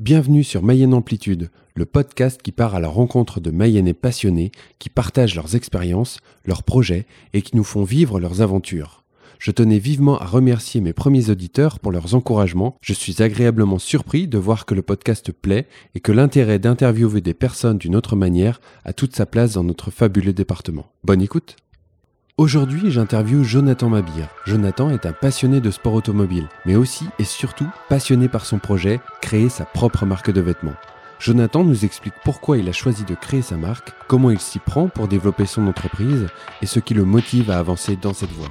Bienvenue 0.00 0.44
sur 0.44 0.62
Mayenne 0.62 0.94
Amplitude, 0.94 1.50
le 1.74 1.84
podcast 1.84 2.40
qui 2.40 2.52
part 2.52 2.74
à 2.74 2.80
la 2.80 2.88
rencontre 2.88 3.38
de 3.38 3.50
Mayennais 3.50 3.92
passionnés 3.92 4.50
qui 4.78 4.88
partagent 4.88 5.34
leurs 5.34 5.56
expériences, 5.56 6.20
leurs 6.46 6.62
projets 6.62 7.04
et 7.34 7.42
qui 7.42 7.54
nous 7.54 7.64
font 7.64 7.84
vivre 7.84 8.18
leurs 8.18 8.40
aventures. 8.40 9.04
Je 9.38 9.50
tenais 9.50 9.78
vivement 9.78 10.18
à 10.18 10.24
remercier 10.24 10.80
mes 10.80 10.94
premiers 10.94 11.28
auditeurs 11.28 11.78
pour 11.78 11.92
leurs 11.92 12.14
encouragements. 12.14 12.76
Je 12.80 12.94
suis 12.94 13.22
agréablement 13.22 13.78
surpris 13.78 14.26
de 14.26 14.38
voir 14.38 14.64
que 14.64 14.74
le 14.74 14.80
podcast 14.80 15.32
plaît 15.32 15.66
et 15.94 16.00
que 16.00 16.12
l'intérêt 16.12 16.58
d'interviewer 16.58 17.20
des 17.20 17.34
personnes 17.34 17.76
d'une 17.76 17.94
autre 17.94 18.16
manière 18.16 18.62
a 18.86 18.94
toute 18.94 19.14
sa 19.14 19.26
place 19.26 19.52
dans 19.52 19.64
notre 19.64 19.90
fabuleux 19.90 20.32
département. 20.32 20.86
Bonne 21.04 21.20
écoute 21.20 21.56
Aujourd'hui, 22.40 22.90
j'interviewe 22.90 23.42
Jonathan 23.44 23.90
Mabir. 23.90 24.26
Jonathan 24.46 24.88
est 24.88 25.04
un 25.04 25.12
passionné 25.12 25.60
de 25.60 25.70
sport 25.70 25.92
automobile, 25.92 26.48
mais 26.64 26.74
aussi 26.74 27.04
et 27.18 27.24
surtout 27.24 27.68
passionné 27.90 28.28
par 28.28 28.46
son 28.46 28.58
projet, 28.58 29.02
créer 29.20 29.50
sa 29.50 29.66
propre 29.66 30.06
marque 30.06 30.30
de 30.30 30.40
vêtements. 30.40 30.72
Jonathan 31.18 31.64
nous 31.64 31.84
explique 31.84 32.14
pourquoi 32.24 32.56
il 32.56 32.66
a 32.70 32.72
choisi 32.72 33.04
de 33.04 33.14
créer 33.14 33.42
sa 33.42 33.58
marque, 33.58 33.92
comment 34.08 34.30
il 34.30 34.40
s'y 34.40 34.58
prend 34.58 34.88
pour 34.88 35.06
développer 35.06 35.44
son 35.44 35.66
entreprise 35.66 36.28
et 36.62 36.66
ce 36.66 36.80
qui 36.80 36.94
le 36.94 37.04
motive 37.04 37.50
à 37.50 37.58
avancer 37.58 37.96
dans 37.96 38.14
cette 38.14 38.32
voie. 38.32 38.48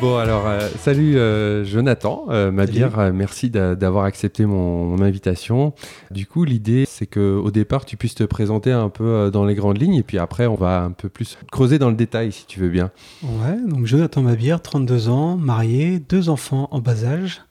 Bon 0.00 0.16
alors, 0.16 0.46
euh, 0.46 0.66
salut 0.78 1.18
euh, 1.18 1.62
Jonathan, 1.64 2.24
euh, 2.30 2.50
Mabir, 2.50 2.98
euh, 2.98 3.12
merci 3.12 3.50
d'a- 3.50 3.74
d'avoir 3.74 4.04
accepté 4.06 4.46
mon, 4.46 4.84
mon 4.86 5.02
invitation. 5.02 5.74
Du 6.10 6.26
coup, 6.26 6.44
l'idée, 6.44 6.84
c'est 6.88 7.04
que 7.06 7.36
au 7.36 7.50
départ, 7.50 7.84
tu 7.84 7.98
puisses 7.98 8.14
te 8.14 8.24
présenter 8.24 8.72
un 8.72 8.88
peu 8.88 9.30
dans 9.30 9.44
les 9.44 9.54
grandes 9.54 9.78
lignes, 9.80 9.96
et 9.96 10.02
puis 10.02 10.18
après, 10.18 10.46
on 10.46 10.54
va 10.54 10.80
un 10.84 10.90
peu 10.92 11.10
plus 11.10 11.36
creuser 11.52 11.78
dans 11.78 11.90
le 11.90 11.96
détail, 11.96 12.32
si 12.32 12.46
tu 12.46 12.60
veux 12.60 12.70
bien. 12.70 12.90
Ouais, 13.22 13.56
donc 13.66 13.84
Jonathan 13.86 14.22
Mabière, 14.22 14.62
32 14.62 15.08
ans, 15.10 15.36
marié, 15.36 15.98
deux 15.98 16.30
enfants 16.30 16.68
en 16.70 16.78
bas 16.80 17.04
âge, 17.04 17.42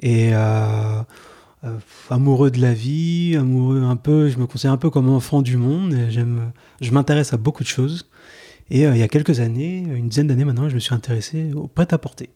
et 0.00 0.32
amoureux 2.10 2.50
de 2.52 2.60
la 2.60 2.74
vie, 2.74 3.36
amoureux 3.36 3.82
un 3.82 3.96
peu, 3.96 4.28
je 4.28 4.38
me 4.38 4.46
considère 4.46 4.72
un 4.72 4.76
peu 4.76 4.90
comme 4.90 5.08
enfant 5.08 5.42
du 5.42 5.56
monde, 5.56 5.94
et 5.94 6.10
j'aime, 6.12 6.52
je 6.80 6.92
m'intéresse 6.92 7.32
à 7.32 7.36
beaucoup 7.38 7.64
de 7.64 7.68
choses. 7.68 8.08
Et 8.70 8.86
euh, 8.86 8.94
il 8.94 8.98
y 8.98 9.02
a 9.02 9.08
quelques 9.08 9.40
années, 9.40 9.78
une 9.78 10.08
dizaine 10.08 10.26
d'années 10.26 10.44
maintenant, 10.44 10.68
je 10.68 10.74
me 10.74 10.80
suis 10.80 10.94
intéressé 10.94 11.52
au 11.54 11.68
prêt-à-porter. 11.68 12.30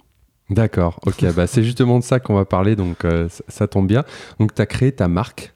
D'accord, 0.51 1.01
ok, 1.07 1.35
bah, 1.35 1.47
c'est 1.47 1.65
justement 1.65 1.99
de 1.99 2.05
ça 2.05 2.21
qu'on 2.21 2.35
va 2.35 2.45
parler, 2.45 2.77
donc 2.77 3.05
euh, 3.05 3.29
ça, 3.29 3.43
ça 3.49 3.67
tombe 3.67 3.89
bien. 3.89 4.05
Donc, 4.39 4.55
tu 4.55 4.63
as 4.63 4.67
créé 4.67 4.93
ta 4.93 5.09
marque. 5.09 5.55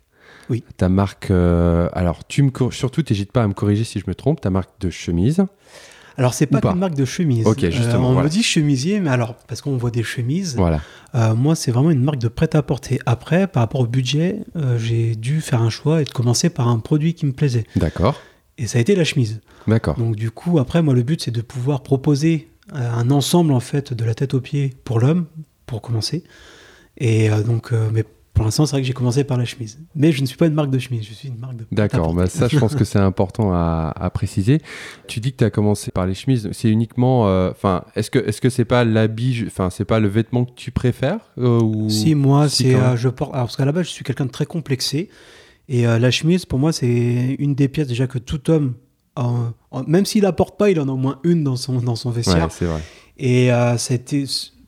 Oui. 0.49 0.65
Ta 0.77 0.89
marque, 0.89 1.31
euh, 1.31 1.89
alors, 1.93 2.27
tu 2.27 2.43
me 2.43 2.51
surtout, 2.73 3.03
t'hésites 3.03 3.31
pas 3.31 3.45
à 3.45 3.47
me 3.47 3.53
corriger 3.53 3.85
si 3.85 4.01
je 4.01 4.05
me 4.09 4.17
trompe, 4.17 4.41
ta 4.41 4.51
marque 4.51 4.81
de 4.81 4.91
chemise. 4.91 5.45
Alors 6.17 6.35
c'est 6.35 6.47
pas 6.47 6.61
pas 6.61 6.73
une 6.73 6.81
marque 6.81 6.97
de 6.97 7.05
chemise. 7.07 7.47
Ok, 7.47 7.61
justement, 7.71 8.11
on 8.11 8.13
voilà. 8.13 8.29
me 8.29 8.31
dit 8.31 8.43
chemisier, 8.43 9.01
mais 9.01 9.09
alors 9.09 9.37
parce 9.47 9.63
qu'on 9.63 9.79
voit 9.79 9.93
des 9.93 10.03
chemises. 10.03 10.55
Voilà. 10.57 10.81
Moi, 11.35 11.55
c'est 11.55 11.71
vraiment 11.71 11.91
une 11.91 12.03
marque 12.03 12.19
de 12.19 12.29
prêt-à-porter. 12.29 12.99
Après, 13.07 13.47
par 13.47 13.63
rapport 13.63 13.81
au 13.81 13.87
budget, 13.87 14.41
j'ai 14.77 15.15
dû 15.15 15.41
faire 15.41 15.63
un 15.63 15.71
choix 15.71 16.03
et 16.03 16.05
de 16.05 16.11
commencer 16.11 16.51
par 16.51 16.69
un 16.69 16.79
produit 16.79 17.15
qui 17.15 17.25
me 17.25 17.33
plaisait. 17.33 17.65
D'accord. 17.77 18.21
Et 18.59 18.67
ça 18.67 18.79
a 18.79 18.81
été 18.81 18.95
la 18.95 19.05
chemise. 19.05 19.41
D'accord. 19.67 19.97
Donc 19.97 20.17
du 20.17 20.31
coup, 20.31 20.59
après, 20.59 20.83
moi, 20.83 20.95
le 20.95 21.03
but, 21.03 21.23
c'est 21.23 21.31
de 21.31 21.41
pouvoir 21.41 21.83
proposer 21.83 22.51
euh, 22.75 22.91
un 22.93 23.11
ensemble, 23.11 23.53
en 23.53 23.61
fait, 23.61 23.93
de 23.93 24.05
la 24.05 24.15
tête 24.15 24.35
aux 24.35 24.41
pieds 24.41 24.75
pour 24.85 25.01
l'homme, 25.01 25.27
pour 25.67 25.83
commencer. 25.83 26.25
Et 26.99 27.31
euh, 27.31 27.43
donc, 27.43 27.73
euh, 27.73 27.89
mais 27.93 28.05
pour 28.41 28.47
l'instant, 28.47 28.65
c'est 28.65 28.73
vrai 28.73 28.81
que 28.81 28.87
j'ai 28.87 28.95
commencé 28.95 29.23
par 29.23 29.37
la 29.37 29.45
chemise. 29.45 29.79
Mais 29.95 30.13
je 30.13 30.23
ne 30.23 30.27
suis 30.27 30.39
pas 30.39 30.47
une 30.47 30.55
marque 30.55 30.71
de 30.71 30.79
chemise, 30.79 31.05
je 31.07 31.13
suis 31.13 31.29
une 31.29 31.39
marque 31.39 31.57
de 31.57 31.67
D'accord, 31.73 32.15
bah 32.15 32.27
ça 32.27 32.49
je 32.49 32.59
pense 32.59 32.75
que 32.75 32.85
c'est 32.85 32.99
important 33.11 33.53
à, 33.53 33.93
à 33.95 34.09
préciser. 34.09 34.63
Tu 35.09 35.21
dis 35.21 35.33
que 35.33 35.37
tu 35.37 35.45
as 35.45 35.51
commencé 35.51 35.91
par 35.91 36.07
les 36.07 36.15
chemises, 36.15 36.49
c'est 36.53 36.71
uniquement, 36.71 37.29
euh, 37.29 37.51
enfin, 37.51 37.85
est-ce 37.97 38.11
que 38.11 38.19
est-ce 38.19 38.41
que 38.41 38.49
c'est 38.49 38.65
pas 38.65 38.85
l'habit, 38.85 39.45
enfin 39.47 39.69
c'est 39.69 39.85
pas 39.85 40.01
le 40.01 40.09
vêtement 40.09 40.47
que 40.47 40.53
tu 40.53 40.71
préfères 40.71 41.21
euh, 41.37 41.61
ou 41.61 41.91
Si, 41.91 42.15
moi, 42.15 42.49
Si, 42.49 42.63
c'est, 42.63 42.77
euh, 42.77 42.97
je 42.97 43.11
porte, 43.11 43.35
alors, 43.35 43.45
parce 43.45 43.59
qu'à 43.59 43.67
la 43.67 43.73
base, 43.73 43.85
je 43.85 43.91
suis 43.91 44.05
quelqu'un 44.05 44.25
de 44.25 44.31
très 44.31 44.47
complexé. 44.47 45.11
Et 45.73 45.87
euh, 45.87 45.99
la 46.01 46.11
chemise, 46.11 46.45
pour 46.47 46.59
moi, 46.59 46.73
c'est 46.73 47.37
une 47.39 47.55
des 47.55 47.69
pièces 47.69 47.87
déjà 47.87 48.07
que 48.09 48.19
tout 48.19 48.51
homme, 48.51 48.75
en- 49.15 49.53
même 49.87 50.05
s'il 50.05 50.23
la 50.25 50.33
porte 50.33 50.59
pas, 50.59 50.69
il 50.71 50.81
en 50.81 50.89
a 50.89 50.93
au 50.93 50.97
moins 50.97 51.21
une 51.23 51.45
dans 51.45 51.55
son, 51.57 51.81
dans 51.81 51.95
son 51.97 52.11
vestiaire. 52.11 52.49
vrai. 52.67 52.81
Et 53.19 53.53
euh, 53.53 53.77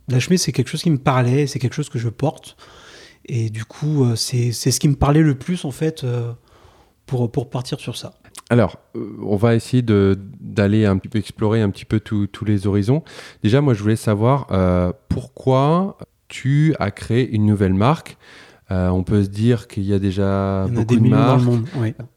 la 0.08 0.20
chemise, 0.20 0.42
c'est 0.42 0.52
quelque 0.52 0.68
chose 0.68 0.82
qui 0.82 0.90
me 0.90 0.98
parlait, 0.98 1.46
c'est 1.48 1.58
quelque 1.58 1.74
chose 1.74 1.88
que 1.88 1.98
je 1.98 2.08
porte. 2.08 2.56
Et 3.26 3.50
du 3.50 3.64
coup, 3.64 4.04
euh, 4.04 4.14
c'est, 4.16 4.52
c'est 4.52 4.70
ce 4.70 4.78
qui 4.78 4.88
me 4.88 4.94
parlait 4.94 5.22
le 5.22 5.34
plus, 5.34 5.64
en 5.64 5.70
fait, 5.72 6.04
euh, 6.04 6.32
pour, 7.06 7.30
pour 7.32 7.50
partir 7.50 7.80
sur 7.80 7.96
ça. 7.96 8.14
Alors, 8.50 8.76
on 8.94 9.36
va 9.36 9.54
essayer 9.54 9.82
de 9.82 10.18
d'aller 10.40 10.84
un 10.84 10.98
petit 10.98 11.08
peu 11.08 11.18
explorer 11.18 11.62
un 11.62 11.70
petit 11.70 11.84
peu 11.86 12.00
tous 12.00 12.26
tous 12.26 12.44
les 12.44 12.66
horizons. 12.66 13.02
Déjà, 13.42 13.60
moi, 13.60 13.72
je 13.74 13.82
voulais 13.82 13.96
savoir 13.96 14.46
euh, 14.50 14.92
pourquoi 15.08 15.96
tu 16.28 16.74
as 16.78 16.90
créé 16.90 17.28
une 17.30 17.46
nouvelle 17.46 17.74
marque. 17.74 18.18
Euh, 18.72 18.88
on 18.88 19.02
peut 19.02 19.22
se 19.22 19.28
dire 19.28 19.68
qu'il 19.68 19.82
y 19.82 19.92
a 19.92 19.98
déjà 19.98 20.64
Il 20.66 20.72
y 20.72 20.78
en 20.78 20.80
a 20.80 20.84
beaucoup 20.84 20.86
des 20.86 20.96
de 20.96 21.00
millions 21.02 21.16
dans 21.16 21.22
marques. 21.26 21.40
le 21.40 21.44
monde. 21.44 21.64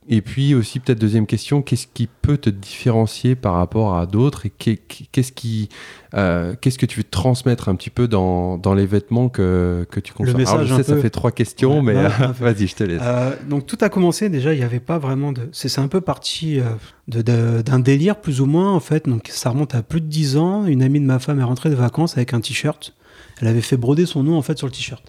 Et 0.08 0.22
puis 0.22 0.54
aussi, 0.56 0.80
peut-être 0.80 1.00
deuxième 1.00 1.26
question, 1.26 1.62
qu'est-ce 1.62 1.88
qui 1.92 2.08
peut 2.08 2.38
te 2.38 2.50
différencier 2.50 3.36
par 3.36 3.56
rapport 3.56 3.98
à 3.98 4.06
d'autres 4.06 4.46
et 4.46 4.52
qu'est- 4.52 4.80
qu'est-ce 5.12 5.32
qui, 5.32 5.68
euh, 6.14 6.56
qu'est-ce 6.62 6.78
que 6.78 6.86
tu 6.86 7.00
veux 7.00 7.04
transmettre 7.04 7.68
un 7.68 7.76
petit 7.76 7.90
peu 7.90 8.08
dans, 8.08 8.58
dans 8.58 8.74
les 8.76 8.86
vêtements 8.86 9.28
que, 9.28 9.86
que 9.90 10.00
tu 10.00 10.14
consommes 10.14 10.36
Alors, 10.36 10.60
message 10.60 10.68
je 10.68 10.74
un 10.74 10.78
sais, 10.78 10.84
ça 10.84 10.94
peu. 10.96 11.02
fait 11.02 11.10
trois 11.10 11.32
questions, 11.32 11.78
Ouais, 11.78 11.82
mais 11.82 11.96
ouais, 11.96 12.06
euh, 12.06 12.28
un 12.28 12.32
vas-y, 12.40 12.68
je 12.68 12.76
te 12.76 12.84
laisse. 12.84 13.02
Euh, 13.04 13.36
donc 13.50 13.66
tout 13.66 13.78
a 13.82 13.90
commencé 13.90 14.30
déjà, 14.30 14.54
il 14.54 14.60
n'y 14.60 14.64
avait 14.66 14.80
pas 14.80 15.00
vraiment 15.00 15.32
de... 15.34 15.50
C'est 15.52 15.80
un 15.80 15.88
peu 15.88 16.00
parti 16.02 16.60
euh, 16.60 16.66
de- 17.08 17.22
de- 17.24 17.62
d'un 17.64 17.80
délire 17.80 18.22
plus 18.22 18.40
ou 18.42 18.46
moins 18.46 18.72
en 18.74 18.80
fait, 18.80 19.10
donc 19.10 19.28
ça 19.30 19.50
remonte 19.50 19.74
à 19.76 19.82
plus 19.82 20.00
de 20.02 20.08
10 20.08 20.38
ans. 20.38 20.66
Une 20.68 20.84
amie 20.84 21.00
de 21.02 21.06
ma 21.06 21.18
femme 21.20 21.40
est 21.40 21.44
rentrée 21.44 21.70
de 21.72 21.76
vacances 21.76 22.16
avec 22.16 22.34
un 22.34 22.40
t-shirt. 22.40 22.94
Elle 23.42 23.48
avait 23.48 23.62
fait 23.62 23.76
broder 23.78 24.06
son 24.06 24.24
nom 24.24 24.38
en 24.38 24.42
fait 24.44 24.58
sur 24.58 24.68
le 24.68 24.72
t-shirt. 24.72 25.04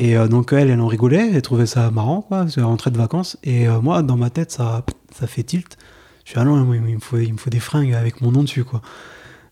Et 0.00 0.16
euh, 0.16 0.28
donc 0.28 0.52
elle, 0.52 0.70
elle 0.70 0.80
en 0.80 0.86
rigolait, 0.86 1.30
elle 1.32 1.42
trouvait 1.42 1.66
ça 1.66 1.90
marrant 1.90 2.22
quoi, 2.22 2.38
parce 2.42 2.54
qu'elle 2.54 2.64
rentrait 2.64 2.90
de 2.90 2.98
vacances. 2.98 3.36
Et 3.42 3.68
euh, 3.68 3.80
moi, 3.80 4.02
dans 4.02 4.16
ma 4.16 4.30
tête, 4.30 4.50
ça, 4.52 4.84
ça 5.12 5.26
fait 5.26 5.42
tilt. 5.42 5.76
Je 6.24 6.30
suis 6.30 6.40
ah 6.40 6.44
non, 6.44 6.72
il 6.74 6.80
me 6.80 6.98
faut, 7.00 7.18
il 7.18 7.32
me 7.32 7.38
faut 7.38 7.50
des 7.50 7.58
fringues 7.60 7.94
avec 7.94 8.20
mon 8.20 8.30
nom 8.32 8.42
dessus 8.42 8.64
quoi. 8.64 8.82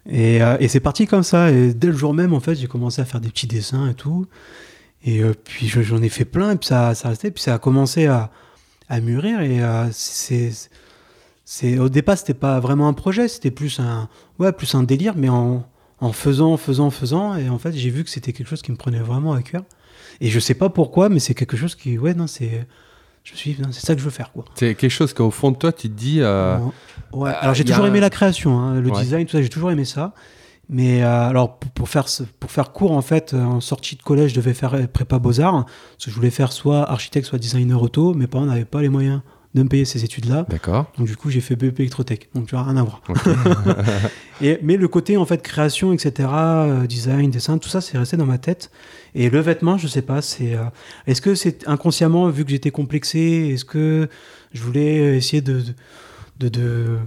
Et, 0.09 0.43
euh, 0.43 0.57
et 0.61 0.69
c'est 0.69 0.81
parti 0.81 1.07
comme 1.07 1.23
ça. 1.25 1.51
Et 1.51 1.75
dès 1.75 1.89
le 1.89 1.97
jour 1.97 2.15
même, 2.15 2.33
en 2.35 2.41
fait, 2.41 2.55
j'ai 2.55 2.67
commencé 2.69 3.01
à 3.03 3.05
faire 3.05 3.21
des 3.21 3.29
petits 3.31 3.47
dessins 3.49 3.89
et 3.89 3.95
tout. 3.95 4.27
Et 5.05 5.23
puis 5.45 5.69
je- 5.69 5.83
j'en 5.83 6.03
ai 6.03 6.09
fait 6.09 6.25
plein, 6.25 6.53
et 6.53 6.57
puis 6.57 6.67
ça, 6.69 6.95
ça 6.95 7.09
restait, 7.09 7.31
puis 7.31 7.43
ça 7.43 7.55
a 7.55 7.59
commencé 7.59 8.07
à, 8.07 8.31
à 8.89 9.01
mûrir. 9.01 9.41
Et 9.41 9.61
c'est, 9.93 10.51
c'est, 11.45 11.79
au 11.79 11.89
départ, 11.89 12.19
c'était 12.19 12.35
pas 12.35 12.59
vraiment 12.61 12.89
un 12.89 12.93
projet, 12.93 13.29
c'était 13.29 13.51
plus 13.53 13.79
un, 13.81 14.09
ouais, 14.39 14.53
plus 14.53 14.75
un 14.75 14.83
délire, 14.83 15.15
mais 15.17 15.29
en, 15.29 15.65
en 16.01 16.13
faisant, 16.13 16.57
faisant, 16.57 16.91
faisant. 16.91 17.37
Et 17.37 17.49
en 17.49 17.59
fait, 17.59 17.73
j'ai 17.73 17.91
vu 17.91 18.03
que 18.05 18.11
c'était 18.11 18.33
quelque 18.33 18.49
chose 18.49 18.63
qui 18.63 18.73
me 18.73 18.77
prenait 18.77 18.99
vraiment 19.01 19.33
à 19.33 19.43
cœur. 19.43 19.63
Et 20.21 20.29
je 20.31 20.39
sais 20.41 20.55
pas 20.55 20.69
pourquoi, 20.69 21.09
mais 21.09 21.19
c'est 21.19 21.35
quelque 21.35 21.57
chose 21.57 21.75
qui, 21.75 21.99
ouais, 21.99 22.15
non, 22.15 22.27
c'est, 22.27 22.67
je 23.25 23.33
me 23.33 23.37
suis 23.37 23.55
dit, 23.55 23.63
c'est 23.71 23.85
ça 23.85 23.95
que 23.95 24.01
je 24.01 24.05
veux 24.05 24.11
faire, 24.11 24.33
quoi. 24.33 24.45
C'est 24.55 24.75
quelque 24.75 24.91
chose 24.91 25.13
qu'au 25.13 25.31
fond 25.31 25.51
de 25.51 25.57
toi, 25.57 25.73
tu 25.73 25.89
te 25.89 25.95
dis. 25.95 26.21
euh, 26.21 26.57
Ouais. 27.13 27.31
euh, 27.31 27.35
Alors 27.41 27.55
j'ai 27.55 27.65
toujours 27.65 27.85
un- 27.85 27.89
aimé 27.89 28.01
la 28.01 28.11
création, 28.11 28.59
hein, 28.59 28.81
le 28.81 28.91
Ouais. 28.91 29.01
design, 29.03 29.27
tout 29.27 29.33
ça, 29.37 29.43
j'ai 29.43 29.49
toujours 29.49 29.71
aimé 29.71 29.85
ça. 29.85 30.13
Mais 30.69 31.05
euh, 31.05 31.29
alors 31.29 31.59
pour, 31.59 31.71
pour 31.71 31.89
faire 31.89 32.07
pour 32.41 32.51
faire 32.51 32.73
court 32.73 32.91
en 32.93 33.01
fait, 33.03 33.35
en 33.35 33.61
sortie 33.61 33.95
de 33.95 34.03
collège, 34.03 34.31
je 34.33 34.37
devais 34.37 34.53
faire 34.55 34.89
prépa 34.91 35.19
beaux 35.21 35.41
arts, 35.41 35.65
parce 35.65 36.05
que 36.07 36.11
je 36.11 36.17
voulais 36.17 36.31
faire 36.31 36.51
soit 36.53 36.91
architecte, 36.91 37.27
soit 37.29 37.39
designer 37.39 37.81
auto. 37.81 38.15
Mes 38.15 38.27
parents 38.27 38.47
n'avaient 38.47 38.65
pas 38.65 38.83
les 38.83 38.89
moyens 38.89 39.21
de 39.57 39.63
me 39.65 39.69
payer 39.69 39.85
ces 39.85 40.05
études-là, 40.05 40.47
D'accord. 40.49 40.93
donc 40.99 41.07
du 41.09 41.17
coup 41.17 41.31
j'ai 41.31 41.41
fait 41.41 41.57
BEP 41.57 41.81
électrotech. 41.81 42.29
Donc 42.35 42.47
tu 42.47 42.55
vois 42.55 42.63
rien 42.65 42.77
à 42.77 42.83
voir. 42.85 43.03
Et, 44.43 44.59
mais 44.63 44.77
le 44.77 44.87
côté 44.87 45.17
en 45.17 45.25
fait 45.25 45.43
création, 45.43 45.93
etc., 45.93 46.29
euh, 46.33 46.87
design, 46.87 47.31
dessin, 47.31 47.57
tout 47.59 47.69
ça, 47.71 47.81
c'est 47.81 47.97
resté 47.99 48.17
dans 48.17 48.27
ma 48.27 48.39
tête. 48.39 48.71
Et 49.15 49.31
le 49.31 49.41
vêtement, 49.41 49.79
je 49.79 49.89
sais 49.89 50.03
pas, 50.03 50.21
c'est 50.23 50.55
euh, 50.55 50.65
est-ce 51.07 51.23
que 51.23 51.35
c'est 51.35 51.67
inconsciemment 51.67 52.29
vu 52.29 52.45
que 52.45 52.51
j'étais 52.51 52.71
complexé, 52.71 53.51
est-ce 53.53 53.65
que 53.65 54.09
je 54.53 54.63
voulais 54.63 55.17
essayer 55.17 55.41
de 55.41 55.63
de, 56.39 56.49
de, 56.51 56.99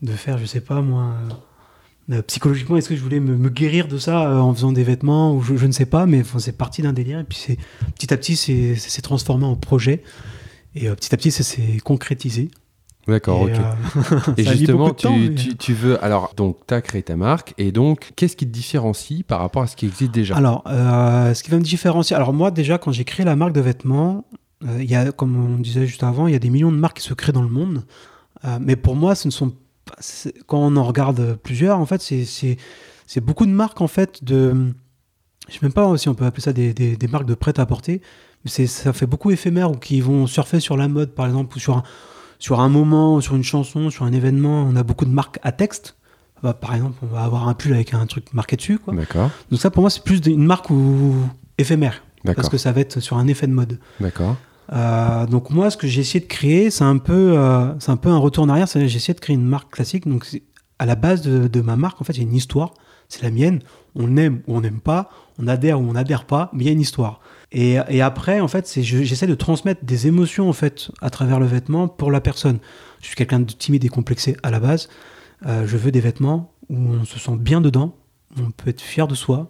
de 0.00 0.12
faire, 0.12 0.38
je 0.38 0.46
sais 0.46 0.62
pas 0.62 0.80
moi, 0.80 1.12
euh, 2.10 2.22
psychologiquement, 2.22 2.78
est-ce 2.78 2.88
que 2.88 2.96
je 2.96 3.02
voulais 3.02 3.20
me, 3.20 3.36
me 3.36 3.50
guérir 3.50 3.86
de 3.86 3.98
ça 3.98 4.42
en 4.42 4.54
faisant 4.54 4.72
des 4.72 4.82
vêtements 4.82 5.34
ou 5.34 5.42
je, 5.42 5.56
je 5.58 5.66
ne 5.66 5.72
sais 5.72 5.84
pas, 5.84 6.06
mais 6.06 6.22
enfin, 6.22 6.38
c'est 6.38 6.56
parti 6.56 6.80
d'un 6.80 6.94
délire 6.94 7.18
et 7.18 7.24
puis 7.24 7.36
c'est 7.38 7.58
petit 7.94 8.14
à 8.14 8.16
petit 8.16 8.34
c'est 8.34 8.76
c'est- 8.76 8.88
c'est 8.88 9.02
transformé 9.02 9.44
en 9.44 9.56
projet 9.56 10.02
et 10.74 10.88
euh, 10.88 10.94
petit 10.94 11.14
à 11.14 11.16
petit 11.16 11.30
ça 11.30 11.42
s'est 11.42 11.78
concrétisé. 11.84 12.50
D'accord, 13.06 13.48
Et, 13.48 13.52
ok. 13.52 13.60
euh, 13.60 14.32
Et 14.36 14.44
justement, 14.44 14.90
temps, 14.90 15.14
tu, 15.14 15.30
mais- 15.30 15.34
tu, 15.34 15.56
tu 15.56 15.72
veux. 15.72 16.02
Alors, 16.04 16.34
donc, 16.36 16.58
tu 16.66 16.74
as 16.74 16.82
créé 16.82 17.02
ta 17.02 17.16
marque, 17.16 17.54
et 17.56 17.72
donc, 17.72 18.12
qu'est-ce 18.16 18.36
qui 18.36 18.46
te 18.46 18.52
différencie 18.52 19.22
par 19.22 19.40
rapport 19.40 19.62
à 19.62 19.66
ce 19.66 19.76
qui 19.76 19.86
existe 19.86 20.12
déjà? 20.12 20.36
Alors, 20.36 20.62
euh, 20.66 21.32
ce 21.32 21.42
qui 21.42 21.50
va 21.50 21.56
me 21.56 21.62
différencier. 21.62 22.14
Alors, 22.16 22.34
moi, 22.34 22.50
déjà, 22.50 22.76
quand 22.76 22.92
j'ai 22.92 23.04
créé 23.04 23.24
la 23.24 23.34
marque 23.36 23.52
de 23.52 23.60
vêtements, 23.62 24.24
Euh, 24.66 24.82
y 24.82 24.96
a, 24.96 25.12
comme 25.12 25.36
on 25.54 25.58
disait 25.60 25.86
juste 25.86 26.02
avant, 26.02 26.26
il 26.26 26.32
y 26.32 26.36
a 26.36 26.40
des 26.40 26.50
millions 26.50 26.72
de 26.72 26.76
marques 26.76 26.96
qui 26.98 27.04
se 27.04 27.14
créent 27.14 27.30
dans 27.32 27.42
le 27.42 27.48
monde. 27.48 27.84
Mais 28.60 28.74
pour 28.76 28.96
moi, 28.96 29.14
ce 29.14 29.28
ne 29.28 29.32
sont 29.32 29.50
pas, 29.84 29.94
quand 30.48 30.58
on 30.58 30.74
en 30.76 30.82
regarde 30.84 31.36
plusieurs, 31.42 31.78
en 31.78 31.86
fait, 31.86 32.02
c'est, 32.02 33.20
beaucoup 33.20 33.46
de 33.46 33.52
marques, 33.52 33.80
en 33.80 33.86
fait, 33.88 34.22
de. 34.24 34.74
Je 35.48 35.52
sais 35.54 35.60
même 35.62 35.72
pas 35.72 35.96
si 35.96 36.08
on 36.08 36.14
peut 36.16 36.24
appeler 36.26 36.42
ça 36.42 36.52
des, 36.52 36.74
des, 36.74 36.96
des 36.96 37.06
marques 37.08 37.26
de 37.26 37.34
prêt-à-porter. 37.34 38.02
Ça 38.44 38.92
fait 38.92 39.06
beaucoup 39.06 39.30
éphémère 39.30 39.70
ou 39.70 39.74
qui 39.74 40.00
vont 40.00 40.26
surfer 40.26 40.60
sur 40.60 40.76
la 40.76 40.88
mode, 40.88 41.10
par 41.10 41.26
exemple, 41.26 41.56
ou 41.56 41.60
sur 41.60 41.76
un, 41.76 41.82
sur 42.38 42.60
un 42.60 42.68
moment, 42.68 43.20
sur 43.20 43.36
une 43.36 43.44
chanson, 43.44 43.90
sur 43.90 44.04
un 44.04 44.12
événement. 44.12 44.62
On 44.62 44.76
a 44.76 44.82
beaucoup 44.82 45.04
de 45.04 45.10
marques 45.10 45.38
à 45.42 45.52
texte. 45.52 45.96
Bah, 46.42 46.54
par 46.54 46.74
exemple, 46.74 46.96
on 47.02 47.06
va 47.06 47.24
avoir 47.24 47.48
un 47.48 47.54
pull 47.54 47.72
avec 47.74 47.94
un 47.94 48.06
truc 48.06 48.32
marqué 48.32 48.56
dessus. 48.56 48.78
Quoi. 48.78 48.94
Donc 49.50 49.60
ça, 49.60 49.70
pour 49.70 49.82
moi, 49.82 49.90
c'est 49.90 50.04
plus 50.04 50.20
une 50.26 50.44
marque 50.44 50.70
où... 50.70 51.14
éphémère. 51.58 52.02
Parce 52.24 52.48
que 52.48 52.58
ça 52.58 52.72
va 52.72 52.80
être 52.80 53.00
sur 53.00 53.16
un 53.16 53.26
effet 53.26 53.46
de 53.46 53.52
mode. 53.52 53.78
D'accord. 54.00 54.36
Euh, 54.72 55.26
donc 55.26 55.50
moi, 55.50 55.70
ce 55.70 55.76
que 55.76 55.86
j'ai 55.86 56.02
essayé 56.02 56.20
de 56.20 56.26
créer, 56.26 56.70
c'est 56.70 56.84
un 56.84 56.98
peu, 56.98 57.38
euh, 57.38 57.78
c'est 57.78 57.90
un 57.90 57.96
peu 57.96 58.10
un 58.10 58.18
retour 58.18 58.44
en 58.44 58.48
arrière. 58.48 58.66
J'ai 58.66 58.84
essayé 58.84 59.14
de 59.14 59.20
créer 59.20 59.34
une 59.34 59.46
marque 59.46 59.72
classique. 59.72 60.06
Donc 60.06 60.26
à 60.78 60.86
la 60.86 60.94
base 60.94 61.22
de, 61.22 61.60
ma 61.60 61.76
marque, 61.76 62.00
en 62.00 62.04
fait, 62.04 62.12
il 62.14 62.22
y 62.22 62.24
a 62.24 62.28
une 62.28 62.34
histoire. 62.34 62.74
C'est 63.08 63.22
la 63.22 63.30
mienne. 63.30 63.60
On 63.94 64.16
aime 64.16 64.42
ou 64.46 64.56
on 64.56 64.60
n'aime 64.60 64.80
pas. 64.80 65.10
On 65.38 65.48
adhère 65.48 65.80
ou 65.80 65.84
on 65.84 65.92
n'adhère 65.92 66.24
pas. 66.24 66.50
Mais 66.52 66.64
il 66.64 66.66
y 66.66 66.70
a 66.70 66.72
une 66.72 66.80
histoire. 66.80 67.20
Et, 67.52 67.78
après, 68.00 68.40
en 68.40 68.48
fait, 68.48 68.66
c'est 68.66 68.82
je- 68.82 69.02
j'essaie 69.02 69.26
de 69.26 69.34
transmettre 69.34 69.84
des 69.84 70.06
émotions 70.06 70.48
en 70.48 70.52
fait 70.52 70.90
à 71.00 71.08
travers 71.10 71.40
le 71.40 71.46
vêtement 71.46 71.88
pour 71.88 72.10
la 72.10 72.20
personne. 72.20 72.58
Je 73.00 73.06
suis 73.06 73.16
quelqu'un 73.16 73.40
de 73.40 73.50
timide 73.52 73.84
et 73.84 73.88
complexé 73.88 74.36
à 74.42 74.50
la 74.50 74.60
base. 74.60 74.88
Euh, 75.46 75.66
je 75.66 75.76
veux 75.76 75.90
des 75.90 76.00
vêtements 76.00 76.52
où 76.68 76.76
on 76.76 77.04
se 77.04 77.18
sent 77.18 77.36
bien 77.38 77.60
dedans. 77.60 77.94
On 78.38 78.50
peut 78.50 78.68
être 78.70 78.82
fier 78.82 79.08
de 79.08 79.14
soi 79.14 79.48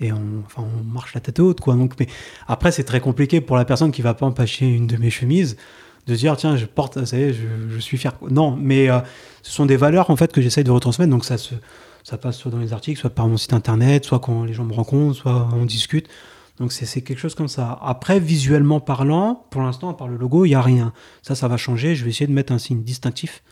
et 0.00 0.12
on, 0.12 0.42
enfin, 0.44 0.64
on 0.80 0.84
marche 0.84 1.14
la 1.14 1.20
tête 1.20 1.40
haute 1.40 1.60
quoi. 1.60 1.74
Donc, 1.74 1.94
mais 1.98 2.08
après, 2.46 2.72
c'est 2.72 2.84
très 2.84 3.00
compliqué 3.00 3.40
pour 3.40 3.56
la 3.56 3.64
personne 3.64 3.92
qui 3.92 4.02
va 4.02 4.12
pas 4.14 4.26
empêcher 4.26 4.68
une 4.68 4.86
de 4.86 4.96
mes 4.98 5.10
chemises 5.10 5.56
de 6.06 6.14
dire 6.14 6.36
tiens, 6.36 6.56
je 6.56 6.66
porte, 6.66 7.04
ça 7.04 7.18
y 7.18 7.32
je, 7.32 7.78
suis 7.78 7.96
fier. 7.96 8.12
Non, 8.30 8.56
mais 8.56 8.90
euh, 8.90 9.00
ce 9.42 9.52
sont 9.52 9.66
des 9.66 9.76
valeurs 9.76 10.10
en 10.10 10.16
fait 10.16 10.32
que 10.32 10.40
j'essaye 10.40 10.64
de 10.64 10.70
retransmettre. 10.70 11.10
Donc 11.10 11.24
ça 11.24 11.38
se, 11.38 11.54
ça 12.02 12.18
passe 12.18 12.36
soit 12.36 12.50
dans 12.50 12.58
les 12.58 12.72
articles, 12.72 13.00
soit 13.00 13.10
par 13.10 13.28
mon 13.28 13.36
site 13.36 13.52
internet, 13.52 14.04
soit 14.04 14.18
quand 14.18 14.44
les 14.44 14.52
gens 14.52 14.64
me 14.64 14.74
rencontrent, 14.74 15.16
soit 15.16 15.48
on 15.54 15.64
discute. 15.64 16.08
Donc 16.58 16.72
c'est 16.72 17.00
quelque 17.00 17.18
chose 17.18 17.34
comme 17.34 17.48
ça. 17.48 17.78
Après, 17.82 18.20
visuellement 18.20 18.80
parlant, 18.80 19.46
pour 19.50 19.62
l'instant, 19.62 19.88
à 19.88 19.94
part 19.94 20.08
le 20.08 20.16
logo, 20.16 20.44
il 20.44 20.50
n'y 20.50 20.54
a 20.54 20.62
rien. 20.62 20.92
Ça, 21.22 21.34
ça 21.34 21.48
va 21.48 21.56
changer. 21.56 21.94
Je 21.94 22.04
vais 22.04 22.10
essayer 22.10 22.26
de 22.26 22.32
mettre 22.32 22.52
un 22.52 22.58
signe 22.58 22.82
distinctif. 22.82 23.42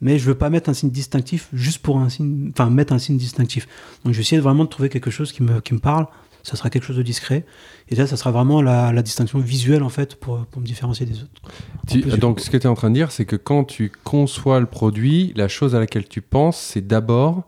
Mais 0.00 0.18
je 0.18 0.24
veux 0.24 0.36
pas 0.36 0.48
mettre 0.48 0.70
un 0.70 0.74
signe 0.74 0.90
distinctif 0.90 1.48
juste 1.52 1.80
pour 1.80 1.98
un 1.98 2.08
signe, 2.08 2.50
enfin 2.52 2.70
mettre 2.70 2.92
un 2.92 2.98
signe 2.98 3.16
distinctif. 3.16 3.66
Donc 4.04 4.12
je 4.12 4.18
vais 4.18 4.22
essayer 4.22 4.40
vraiment 4.40 4.64
de 4.64 4.68
trouver 4.68 4.88
quelque 4.88 5.10
chose 5.10 5.32
qui 5.32 5.42
me, 5.42 5.60
qui 5.60 5.74
me 5.74 5.80
parle. 5.80 6.06
Ça 6.42 6.56
sera 6.56 6.70
quelque 6.70 6.84
chose 6.84 6.96
de 6.96 7.02
discret. 7.02 7.44
Et 7.88 7.94
là, 7.94 8.06
ça 8.06 8.16
sera 8.16 8.30
vraiment 8.30 8.62
la, 8.62 8.92
la 8.92 9.02
distinction 9.02 9.38
visuelle 9.38 9.82
en 9.82 9.88
fait 9.88 10.14
pour, 10.16 10.46
pour 10.46 10.60
me 10.60 10.66
différencier 10.66 11.04
des 11.06 11.22
autres. 11.22 11.42
Tu- 11.88 12.00
donc, 12.02 12.40
ce 12.40 12.48
que 12.50 12.56
tu 12.56 12.64
es 12.66 12.70
en 12.70 12.74
train 12.74 12.90
de 12.90 12.94
dire, 12.94 13.10
c'est 13.12 13.24
que 13.24 13.36
quand 13.36 13.64
tu 13.64 13.90
conçois 14.04 14.60
le 14.60 14.66
produit, 14.66 15.32
la 15.36 15.48
chose 15.48 15.74
à 15.74 15.78
laquelle 15.80 16.08
tu 16.08 16.22
penses, 16.22 16.58
c'est 16.58 16.86
d'abord 16.86 17.42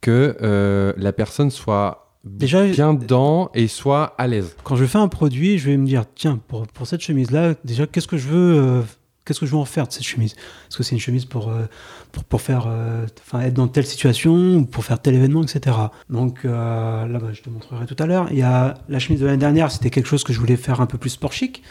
que 0.00 0.36
euh, 0.42 0.92
la 0.96 1.12
personne 1.12 1.50
soit 1.50 2.02
Déjà, 2.24 2.64
bien 2.66 2.92
dedans 2.92 3.50
et 3.54 3.68
soit 3.68 4.14
à 4.18 4.26
l'aise. 4.26 4.56
quand 4.64 4.74
je 4.74 4.84
fais 4.84 4.98
un 4.98 5.06
produit, 5.08 5.58
je 5.58 5.70
vais 5.70 5.76
me 5.76 5.86
dire 5.86 6.04
tiens, 6.16 6.40
pour, 6.48 6.66
pour 6.66 6.86
cette 6.86 7.00
chemise-là, 7.00 7.54
déjà, 7.64 7.86
qu'est-ce 7.86 8.08
que 8.08 8.16
je 8.16 8.26
veux 8.28 8.58
euh, 8.58 8.82
Qu'est-ce 9.26 9.40
que 9.40 9.46
je 9.46 9.50
veux 9.50 9.58
en 9.58 9.64
faire 9.64 9.88
de 9.88 9.92
cette 9.92 10.04
chemise? 10.04 10.34
Est-ce 10.34 10.76
que 10.76 10.84
c'est 10.84 10.94
une 10.94 11.00
chemise 11.00 11.24
pour, 11.24 11.48
euh, 11.48 11.66
pour, 12.12 12.22
pour 12.22 12.40
faire, 12.40 12.66
euh, 12.68 13.06
enfin, 13.26 13.40
être 13.40 13.54
dans 13.54 13.66
telle 13.66 13.84
situation 13.84 14.58
ou 14.58 14.64
pour 14.64 14.84
faire 14.84 15.02
tel 15.02 15.16
événement, 15.16 15.42
etc. 15.42 15.76
Donc 16.08 16.44
euh, 16.44 17.06
là, 17.08 17.18
bah, 17.18 17.30
je 17.32 17.42
te 17.42 17.50
montrerai 17.50 17.86
tout 17.86 17.96
à 17.98 18.06
l'heure. 18.06 18.28
Il 18.30 18.38
y 18.38 18.42
a 18.42 18.74
la 18.88 18.98
chemise 19.00 19.20
de 19.20 19.26
l'année 19.26 19.38
dernière, 19.38 19.72
c'était 19.72 19.90
quelque 19.90 20.06
chose 20.06 20.22
que 20.22 20.32
je 20.32 20.38
voulais 20.38 20.56
faire 20.56 20.80
un 20.80 20.86
peu 20.86 20.96
plus 20.96 21.10
sport 21.10 21.32
chic. 21.32 21.64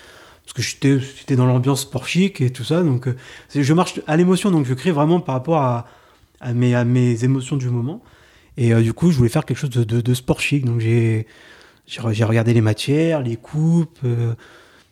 Parce 0.43 0.53
que 0.53 0.99
j'étais 0.99 1.35
dans 1.37 1.45
l'ambiance 1.45 1.81
sport 1.83 2.05
chic 2.05 2.41
et 2.41 2.51
tout 2.51 2.65
ça. 2.65 2.83
Donc 2.83 3.07
je 3.55 3.73
marche 3.73 4.01
à 4.05 4.17
l'émotion, 4.17 4.51
donc 4.51 4.65
je 4.65 4.73
crée 4.73 4.91
vraiment 4.91 5.21
par 5.21 5.33
rapport 5.33 5.61
à, 5.61 5.87
mes, 6.53 6.75
à 6.75 6.83
mes 6.83 7.23
émotions 7.23 7.55
du 7.55 7.69
moment. 7.69 8.03
Et 8.57 8.75
du 8.75 8.93
coup, 8.93 9.09
je 9.09 9.17
voulais 9.17 9.29
faire 9.29 9.43
quelque 9.43 9.57
chose 9.57 9.71
de, 9.71 10.01
de, 10.01 10.13
sport 10.13 10.39
chic. 10.39 10.63
Donc 10.63 10.81
j'ai 10.81 11.25
regardé 11.99 12.53
les 12.53 12.61
matières, 12.61 13.21
les 13.21 13.37
coupes. 13.37 13.97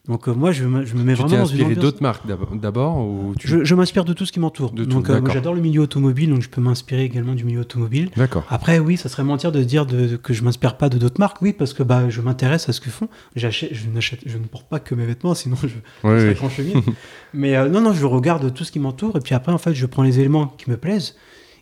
Donc 0.07 0.27
euh, 0.27 0.33
moi, 0.33 0.51
je, 0.51 0.65
me- 0.65 0.85
je 0.85 0.95
me 0.95 1.03
mets 1.03 1.13
Tu 1.13 1.21
vraiment 1.21 1.37
dans 1.37 1.45
une 1.45 1.61
inspiré 1.61 1.75
d'autres 1.75 2.01
marques 2.01 2.27
d'ab- 2.27 2.59
d'abord 2.59 2.97
ou 2.97 3.33
tu... 3.39 3.47
Je, 3.47 3.63
je 3.63 3.73
m'inspire 3.73 4.03
de 4.03 4.11
tout 4.11 4.25
ce 4.25 4.33
qui 4.33 4.41
m'entoure. 4.41 4.71
Donc 4.71 5.09
euh, 5.09 5.21
moi, 5.21 5.29
j'adore 5.31 5.53
le 5.53 5.61
milieu 5.61 5.79
automobile, 5.81 6.29
donc 6.29 6.41
je 6.41 6.49
peux 6.49 6.59
m'inspirer 6.59 7.03
également 7.05 7.35
du 7.35 7.45
milieu 7.45 7.61
automobile. 7.61 8.09
D'accord. 8.17 8.43
Après, 8.49 8.79
oui, 8.79 8.97
ça 8.97 9.07
serait 9.07 9.23
mentir 9.23 9.53
de 9.53 9.63
dire 9.63 9.85
de- 9.85 10.17
que 10.17 10.33
je 10.33 10.43
m'inspire 10.43 10.75
pas 10.75 10.89
de 10.89 10.97
d'autres 10.97 11.19
marques, 11.21 11.41
oui, 11.41 11.53
parce 11.53 11.73
que 11.73 11.83
bah, 11.83 12.09
je 12.09 12.19
m'intéresse 12.19 12.67
à 12.67 12.73
ce 12.73 12.81
que 12.81 12.89
font. 12.89 13.07
J'achète, 13.37 13.71
je 13.73 14.37
ne 14.37 14.43
porte 14.43 14.67
pas 14.67 14.79
que 14.81 14.93
mes 14.93 15.05
vêtements, 15.05 15.35
sinon 15.35 15.55
je, 15.61 15.67
Oui, 15.67 16.19
serais 16.33 16.35
oui. 16.41 16.49
chemise. 16.49 16.75
Mais 17.33 17.55
euh, 17.55 17.69
non, 17.69 17.79
non, 17.79 17.93
je 17.93 18.05
regarde 18.05 18.53
tout 18.53 18.65
ce 18.65 18.73
qui 18.73 18.79
m'entoure, 18.79 19.15
et 19.15 19.21
puis 19.21 19.35
après, 19.35 19.53
en 19.53 19.57
fait, 19.57 19.73
je 19.73 19.85
prends 19.85 20.03
les 20.03 20.19
éléments 20.19 20.47
qui 20.47 20.69
me 20.69 20.75
plaisent. 20.75 21.15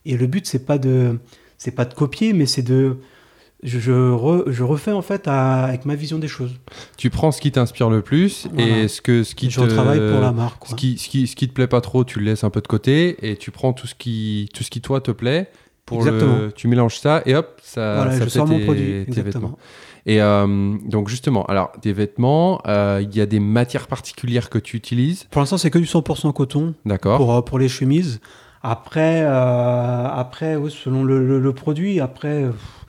Et 0.07 0.17
le 0.17 0.25
but, 0.25 0.47
c'est 0.47 0.65
pas 0.65 0.79
de, 0.79 1.19
c'est 1.59 1.75
pas 1.75 1.85
de 1.85 1.93
copier, 1.93 2.33
mais 2.33 2.47
c'est 2.47 2.63
de, 2.63 2.97
je, 3.63 3.79
je, 3.79 3.91
re- 3.91 4.49
je 4.49 4.63
refais 4.63 4.91
en 4.91 5.01
fait 5.01 5.27
à- 5.27 5.65
avec 5.65 5.85
ma 5.85 5.95
vision 5.95 6.17
des 6.19 6.27
choses. 6.27 6.53
Tu 6.97 7.09
prends 7.09 7.31
ce 7.31 7.39
qui 7.41 7.51
t'inspire 7.51 7.89
le 7.89 8.01
plus 8.01 8.47
Voilà. 8.53 8.77
et 8.83 8.87
ce 8.87 9.01
que 9.01 9.23
ce 9.23 9.35
qui 9.35 9.49
je 9.49 9.57
te 9.57 9.61
retravaille 9.65 9.99
pour 10.11 10.19
la 10.19 10.31
marque. 10.31 10.67
ce 10.67 10.75
qui, 10.75 10.97
ce 10.97 11.07
qui 11.09 11.27
ce 11.27 11.35
qui 11.35 11.47
te 11.47 11.53
plaît 11.53 11.67
pas 11.67 11.81
trop, 11.81 12.03
tu 12.03 12.19
le 12.19 12.25
laisses 12.25 12.43
un 12.43 12.49
peu 12.49 12.61
de 12.61 12.67
côté 12.67 13.17
et 13.29 13.35
tu 13.37 13.51
prends 13.51 13.73
tout 13.73 13.87
ce 13.87 13.95
qui 13.95 14.49
tout 14.53 14.63
ce 14.63 14.69
qui 14.69 14.81
toi 14.81 14.99
te 15.01 15.11
plaît 15.11 15.49
pour 15.85 15.99
Exactement. 15.99 16.37
le 16.37 16.51
tu 16.51 16.67
mélanges 16.67 16.97
ça 16.99 17.21
et 17.25 17.35
hop 17.35 17.59
ça 17.63 17.95
Voilà, 17.95 18.11
ça 18.13 18.19
je 18.19 18.23
fait 18.25 18.29
sors 18.31 18.47
mon 18.47 18.59
produit. 18.63 18.83
tes 18.83 19.01
Exactement. 19.01 19.47
vêtements. 19.49 19.57
Et 20.07 20.19
euh, 20.19 20.73
donc 20.87 21.09
justement, 21.09 21.45
alors 21.45 21.71
des 21.83 21.93
vêtements, 21.93 22.59
euh, 22.67 23.03
il 23.03 23.15
y 23.15 23.21
a 23.21 23.27
des 23.27 23.39
matières 23.39 23.85
particulières 23.85 24.49
que 24.49 24.57
tu 24.57 24.75
utilises, 24.75 25.25
Pour 25.29 25.41
l'instant, 25.41 25.59
c'est 25.59 25.69
que 25.69 25.77
du 25.77 25.85
100% 25.85 26.33
coton. 26.33 26.73
d'accord 26.87 27.17
pour, 27.17 27.31
euh, 27.35 27.41
pour 27.43 27.59
les 27.59 27.69
chemises. 27.69 28.19
Après, 28.63 29.21
après 29.23 30.57
selon 30.69 31.03
le, 31.03 31.25
le- 31.25 31.39
le 31.39 31.53
produit, 31.53 31.99
après, 31.99 32.43
pff, 32.45 32.80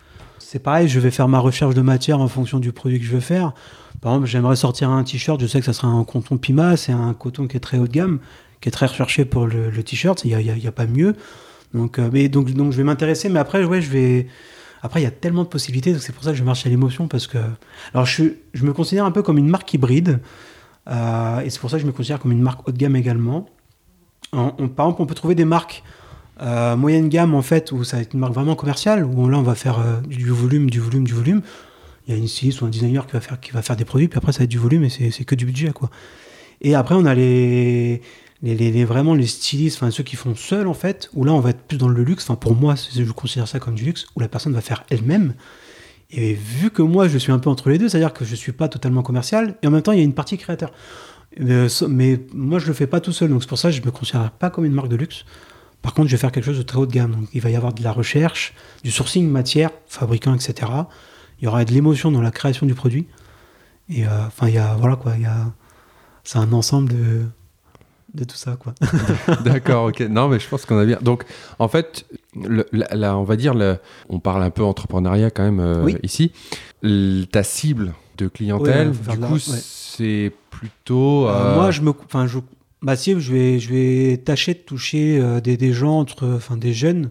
c'est 0.53 0.59
pareil, 0.59 0.87
je 0.87 1.01
vais 1.01 1.11
faire 1.11 1.29
ma 1.29 1.39
recherche 1.39 1.75
de 1.75 1.81
matière 1.81 2.21
en 2.21 2.29
fonction 2.29 2.59
du 2.59 2.73
produit 2.73 2.99
que 3.01 3.07
je 3.07 3.13
veux 3.13 3.21
faire. 3.21 3.55
Par 4.03 4.13
exemple, 4.13 4.27
j'aimerais 4.27 4.57
sortir 4.57 4.91
un 4.91 5.03
t-shirt, 5.03 5.41
je 5.41 5.47
sais 5.47 5.61
que 5.61 5.65
ça 5.65 5.73
sera 5.73 5.89
un 5.89 6.05
coton 6.05 6.37
Pima, 6.37 6.77
c'est 6.77 6.93
un 6.93 7.15
coton 7.15 7.47
qui 7.47 7.57
est 7.57 7.61
très 7.61 7.79
haut 7.79 7.87
de 7.87 7.93
gamme, 7.93 8.19
qui 8.61 8.69
est 8.69 8.73
très 8.73 8.85
recherché 8.85 9.25
pour 9.25 9.47
le, 9.47 9.83
t-shirt, 9.83 10.23
il 10.27 10.37
n'y 10.37 10.67
a, 10.67 10.73
pas 10.73 10.85
mieux. 10.85 11.17
Donc, 11.73 11.99
euh, 11.99 12.11
mais 12.13 12.29
donc, 12.29 12.51
donc 12.51 12.71
je 12.73 12.77
vais 12.77 12.85
m'intéresser, 12.85 13.31
mais 13.31 13.39
après, 13.39 13.65
ouais, 13.65 13.81
je 13.81 13.89
vais. 13.89 14.27
Après, 14.83 15.01
il 15.01 15.05
y 15.05 15.07
a 15.07 15.11
tellement 15.11 15.45
de 15.45 15.49
possibilités, 15.49 15.99
c'est 15.99 16.13
pour 16.13 16.23
ça 16.23 16.33
que 16.33 16.37
je 16.37 16.45
marche 16.45 16.67
à 16.67 16.69
l'émotion, 16.69 17.09
parce 17.09 17.27
que. 17.27 17.39
Alors, 17.95 18.05
je, 18.05 18.25
je 18.53 18.65
me 18.67 18.75
considère 18.75 19.07
un 19.07 19.11
peu 19.11 19.23
comme 19.23 19.39
une 19.39 19.49
marque 19.49 19.73
hybride, 19.73 20.21
euh, 20.91 21.41
et 21.41 21.49
c'est 21.49 21.61
pour 21.61 21.71
ça 21.71 21.79
que 21.79 21.83
je 21.83 21.87
me 21.87 21.93
considère 21.93 22.19
comme 22.19 22.33
une 22.33 22.43
marque 22.43 22.69
haut 22.69 22.73
de 22.73 22.77
gamme 22.77 22.97
également. 22.97 23.47
On- 24.35 24.69
par 24.69 24.85
exemple, 24.85 25.01
on 25.01 25.07
peut 25.07 25.15
trouver 25.15 25.35
des 25.35 25.47
marques 25.47 25.83
euh, 26.43 26.77
moyenne 26.77 27.09
gamme 27.09 27.35
en 27.35 27.43
fait, 27.43 27.73
où 27.73 27.85
ça 27.85 27.97
va 27.97 28.03
être 28.03 28.15
une 28.15 28.21
marque 28.21 28.35
vraiment 28.35 28.57
commerciale, 28.57 29.05
où 29.05 29.29
là 29.29 29.39
on 29.39 29.43
va 29.43 29.55
faire 29.55 29.79
euh, 29.79 30.01
du 30.07 30.29
volume, 30.31 30.69
du 30.69 30.81
volume, 30.81 31.05
du 31.05 31.15
volume. 31.15 31.43
Il 32.07 32.15
y 32.15 32.17
a 32.17 32.19
une 32.19 32.27
styliste 32.27 32.61
ou 32.63 32.67
un 32.67 32.69
designer 32.69 33.07
qui 33.07 33.13
va 33.13 33.21
faire, 33.21 33.41
qui 33.41 33.53
va 33.53 33.63
faire 33.63 33.77
des 33.77 33.85
produits, 33.85 34.09
puis 34.09 34.19
après 34.19 34.33
ça 34.33 34.39
va 34.41 34.45
être 34.45 34.51
du 34.51 34.59
volume 34.59 34.85
et 34.85 34.91
c'est 34.91 35.25
que 35.25 35.35
du 35.37 35.47
budget 35.47 35.71
quoi. 35.73 35.89
Et 36.61 36.75
après 36.75 36.97
on 36.97 37.05
a 37.07 37.15
les, 37.15 38.03
les, 38.43 38.85
vraiment 38.85 39.15
les 39.15 39.27
stylistes, 39.27 39.77
enfin 39.77 39.91
ceux 39.93 40.03
qui 40.03 40.17
font 40.17 40.35
seuls 40.35 40.67
en 40.67 40.75
fait, 40.75 41.11
où 41.15 41.25
là 41.25 41.33
on 41.33 41.41
va 41.41 41.51
être 41.51 41.63
plus 41.63 41.79
dans 41.79 41.89
le 41.89 42.03
luxe. 42.03 42.25
Enfin 42.25 42.35
pour 42.37 42.55
moi, 42.57 42.75
je 42.75 43.05
considère 43.13 43.47
ça 43.47 43.61
comme 43.61 43.75
du 43.75 43.85
luxe, 43.85 44.07
où 44.17 44.21
la 44.21 44.29
personne 44.29 44.53
va 44.53 44.61
faire 44.61 44.85
elle-même. 44.91 45.35
Et 46.11 46.35
vu 46.35 46.71
que 46.71 46.83
moi 46.83 47.09
je 47.09 47.19
suis 47.19 47.33
un 47.33 47.39
peu 47.39 47.49
entre 47.51 47.71
les 47.71 47.79
deux, 47.79 47.89
c'est-à-dire 47.89 48.13
que 48.13 48.25
je 48.25 48.35
suis 48.35 48.53
pas 48.53 48.69
totalement 48.69 49.03
commercial, 49.03 49.57
et 49.63 49.67
en 49.67 49.71
même 49.71 49.83
temps 49.83 49.93
il 49.93 49.99
y 49.99 50.03
a 50.03 50.05
une 50.05 50.13
partie 50.13 50.39
créateur. 50.39 50.73
Euh, 51.41 51.69
so- 51.69 51.89
mais 51.89 52.21
moi 52.35 52.59
je 52.59 52.67
le 52.67 52.75
fais 52.75 52.87
pas 52.87 53.01
tout 53.01 53.13
seul, 53.13 53.31
donc 53.31 53.43
c'est 53.43 53.49
pour 53.49 53.59
ça 53.59 53.71
que 53.71 53.77
je 53.77 53.83
me 53.83 53.91
considère 53.91 54.31
pas 54.33 54.51
comme 54.51 54.65
une 54.65 54.75
marque 54.75 54.89
de 54.89 54.97
luxe. 54.97 55.25
Par 55.83 55.95
contre, 55.95 56.09
je 56.09 56.13
vais 56.17 56.21
faire 56.21 56.33
quelque 56.33 56.45
chose 56.45 56.59
de 56.59 56.63
très 56.63 56.79
haut 56.79 56.87
de 56.87 56.93
gamme. 56.93 57.13
Donc, 57.13 57.29
il 57.35 57.41
va 57.41 57.51
y 57.51 57.57
avoir 57.57 57.73
de 57.73 57.83
la 57.83 57.93
recherche, 57.93 58.55
du 58.85 58.91
sourcing 58.93 59.29
matière, 59.29 59.71
fabricant, 59.87 60.33
etc. 60.35 60.71
Il 61.41 61.45
y 61.45 61.49
aura 61.49 61.65
de 61.65 61.73
l'émotion 61.73 62.13
dans 62.13 62.23
la 62.23 62.31
création 62.31 62.67
du 62.67 62.75
produit. 62.75 63.07
Et 63.89 64.07
euh, 64.07 64.27
enfin, 64.27 64.49
il 64.49 64.55
y 64.55 64.59
a 64.59 64.75
voilà 64.75 64.95
quoi, 64.97 65.15
il 65.17 65.23
y 65.23 65.27
a 65.27 65.53
c'est 66.25 66.39
un 66.39 66.53
ensemble 66.53 66.91
de 66.91 67.23
de 68.15 68.25
tout 68.25 68.37
ça 68.37 68.57
quoi. 68.57 68.75
D'accord, 69.45 69.87
ok. 69.87 70.01
Non, 70.03 70.29
mais 70.29 70.39
je 70.39 70.49
pense 70.49 70.67
qu'on 70.67 70.79
a 70.79 70.85
bien. 70.85 70.99
Donc, 71.03 71.25
en 71.59 71.67
fait, 71.69 72.07
le- 72.37 72.67
la- 72.73 72.95
la- 72.95 73.17
on 73.17 73.25
va 73.25 73.37
dire, 73.37 73.55
le- 73.55 73.79
on 74.09 74.21
parle 74.21 74.43
un 74.45 74.51
peu 74.51 74.63
entrepreneuriat 74.63 75.31
quand 75.31 75.43
même 75.43 75.61
euh, 75.61 75.83
Oui. 75.83 75.97
ici. 76.03 76.31
L- 76.85 77.27
ta 77.33 77.43
cible 77.43 77.95
de 78.19 78.29
clientèle, 78.29 78.89
Ouais, 78.91 79.15
du 79.15 79.21
la- 79.21 79.27
coup, 79.27 79.35
ouais. 79.35 79.41
c'est 79.41 80.33
plutôt. 80.51 81.27
Euh, 81.27 81.33
euh, 81.33 81.55
moi, 81.57 81.71
je 81.71 81.81
me, 81.81 81.91
enfin, 82.05 82.27
je, 82.27 82.39
bah 82.83 82.97
si, 82.97 83.19
je 83.19 83.33
vais, 83.33 83.59
je 83.61 83.73
vais 83.73 84.17
tâcher 84.19 84.55
de 84.55 84.59
toucher 84.59 85.19
euh, 85.21 85.41
des, 85.41 85.57
des 85.57 85.73
gens 85.73 86.01
entre, 86.01 86.29
enfin, 86.29 86.57
des 86.57 86.73
jeunes 86.73 87.11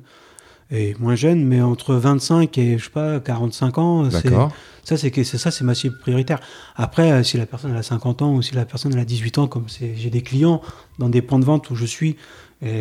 et 0.70 0.96
moins 1.00 1.16
jeunes, 1.16 1.46
mais 1.46 1.62
entre 1.62 1.96
25 1.96 2.58
et 2.58 2.78
je 2.78 2.86
sais 2.86 2.90
pas 2.90 3.20
45 3.20 3.78
ans. 3.78 4.04
D'accord. 4.04 4.52
Ça, 4.84 4.98
c'est 4.98 5.24
ça, 5.24 5.52
c'est 5.52 5.64
ma 5.64 5.76
cible 5.76 5.98
prioritaire. 6.00 6.40
Après, 6.76 7.12
euh, 7.12 7.24
si 7.24 7.38
la 7.38 7.46
personne 7.46 7.72
elle 7.72 7.78
a 7.78 7.84
50 7.84 8.22
ans 8.22 8.34
ou 8.34 8.42
si 8.42 8.56
la 8.56 8.66
personne 8.66 8.94
elle 8.94 9.00
a 9.00 9.06
18 9.06 9.38
ans, 9.38 9.48
comme 9.48 9.66
j'ai 9.70 10.10
des 10.10 10.22
clients 10.22 10.62
dans 11.00 11.10
des 11.10 11.22
points 11.22 11.40
de 11.40 11.46
vente 11.46 11.70
où 11.70 11.76
je 11.76 11.86
suis, 11.86 12.18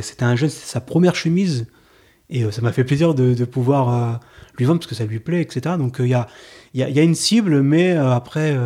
c'était 0.03 0.25
un 0.25 0.37
jeune, 0.37 0.51
c'est 0.51 0.67
sa 0.67 0.81
première 0.81 1.15
chemise, 1.15 1.67
et 2.29 2.45
euh, 2.45 2.51
ça 2.51 2.61
m'a 2.61 2.71
fait 2.71 2.85
plaisir 2.85 3.15
de, 3.15 3.33
de 3.33 3.45
pouvoir 3.47 4.21
lui 4.59 4.67
vendre 4.67 4.81
parce 4.81 4.89
que 4.89 4.95
ça 4.95 5.07
lui 5.07 5.21
plaît, 5.21 5.41
etc. 5.41 5.77
Donc 5.79 5.97
il 6.01 6.09
y, 6.09 6.15
a, 6.15 6.27
il 6.75 6.81
y, 6.81 6.83
a, 6.83 6.91
y 6.91 6.99
a 6.99 7.03
une 7.03 7.15
cible, 7.15 7.63
mais 7.63 7.93
après, 7.93 8.57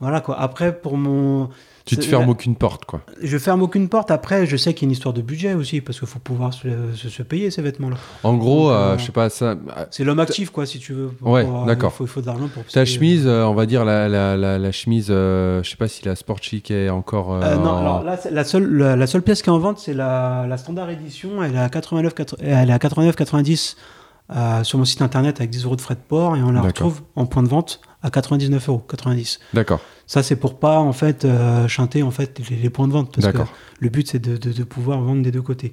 voilà 0.00 0.20
quoi. 0.20 0.38
Après, 0.38 0.78
pour 0.78 0.96
mon, 0.96 1.50
Tu 1.86 1.98
te 1.98 2.04
fermes 2.04 2.30
aucune 2.30 2.56
porte, 2.56 2.86
quoi. 2.86 3.02
Je 3.22 3.36
ferme 3.36 3.60
aucune 3.60 3.90
porte. 3.90 4.10
Après, 4.10 4.46
je 4.46 4.56
sais 4.56 4.72
qu'il 4.72 4.84
y 4.84 4.86
a 4.86 4.88
une 4.88 4.92
histoire 4.92 5.12
de 5.12 5.20
budget 5.20 5.52
aussi, 5.52 5.82
parce 5.82 5.98
qu'il 5.98 6.08
faut 6.08 6.18
pouvoir 6.18 6.54
se, 6.54 6.66
se- 6.94 7.10
se 7.10 7.22
payer 7.22 7.50
ces 7.50 7.60
vêtements-là. 7.60 7.96
En 8.22 8.34
gros, 8.34 8.68
Donc, 8.70 8.72
euh, 8.72 8.74
euh, 8.94 8.98
je 8.98 9.04
sais 9.04 9.12
pas, 9.12 9.28
ça. 9.28 9.54
C'est 9.90 10.02
l'homme 10.02 10.18
actif, 10.20 10.48
quoi, 10.48 10.64
si 10.64 10.78
tu 10.78 10.94
veux. 10.94 11.08
Pour- 11.08 11.28
Ouais, 11.32 11.44
euh, 11.46 11.66
d'accord. 11.66 11.94
Il 12.00 12.06
faut, 12.06 12.20
de 12.22 12.26
l'argent 12.26 12.48
pour. 12.48 12.64
Ta 12.64 12.70
se 12.70 12.74
payer. 12.74 12.86
chemise, 12.86 13.26
euh, 13.26 13.44
on 13.44 13.52
va 13.52 13.66
dire 13.66 13.84
la, 13.84 14.08
la, 14.08 14.34
la, 14.34 14.58
la 14.58 14.72
chemise, 14.72 15.08
euh, 15.10 15.62
je 15.62 15.68
sais 15.70 15.76
pas 15.76 15.88
si 15.88 16.02
la 16.06 16.16
Sport 16.16 16.38
Chic 16.40 16.70
est 16.70 16.88
encore. 16.88 17.34
euh, 17.34 17.40
Euh, 17.42 17.56
non, 17.56 17.70
en- 17.72 17.78
alors 17.78 18.02
là, 18.02 18.18
la 18.30 18.44
seule, 18.44 18.64
la, 18.74 19.06
seule 19.06 19.20
pièce 19.22 19.42
qui 19.42 19.50
est 19.50 19.52
en 19.52 19.58
vente, 19.58 19.78
c'est 19.78 19.92
la, 19.94 20.46
la 20.48 20.56
standard 20.56 20.88
édition. 20.88 21.42
Elle 21.44 21.54
est 21.54 21.58
à 21.58 21.68
89, 21.68 22.14
quatre- 22.14 22.36
elle 22.40 22.70
est 22.70 22.72
à 22.72 22.78
89,90 22.78 23.76
euh, 24.30 24.64
sur 24.64 24.78
mon 24.78 24.84
site 24.84 25.02
internet 25.02 25.38
avec 25.40 25.50
10 25.50 25.64
euros 25.64 25.76
de 25.76 25.80
frais 25.80 25.94
de 25.94 26.00
port 26.00 26.36
et 26.36 26.42
on 26.42 26.50
la 26.50 26.62
retrouve 26.62 27.02
en 27.16 27.26
point 27.26 27.42
de 27.42 27.48
vente 27.48 27.80
à 28.02 28.10
99 28.10 28.68
euros, 28.68 28.78
90. 28.88 29.40
D'accord, 29.54 29.80
Ça, 30.06 30.22
c'est 30.22 30.36
pour 30.36 30.58
pas 30.58 30.78
en 30.78 30.92
fait 30.92 31.24
euh, 31.24 31.68
chanter 31.68 32.02
en 32.02 32.10
fait 32.10 32.40
les, 32.50 32.56
les 32.56 32.70
points 32.70 32.88
de 32.88 32.92
vente 32.92 33.14
parce 33.18 33.32
que 33.32 33.42
le 33.80 33.88
but 33.90 34.08
c'est 34.08 34.18
de, 34.18 34.36
de- 34.36 34.52
de 34.52 34.64
pouvoir 34.64 35.00
vendre 35.00 35.22
des 35.22 35.30
deux 35.30 35.42
côtés. 35.42 35.72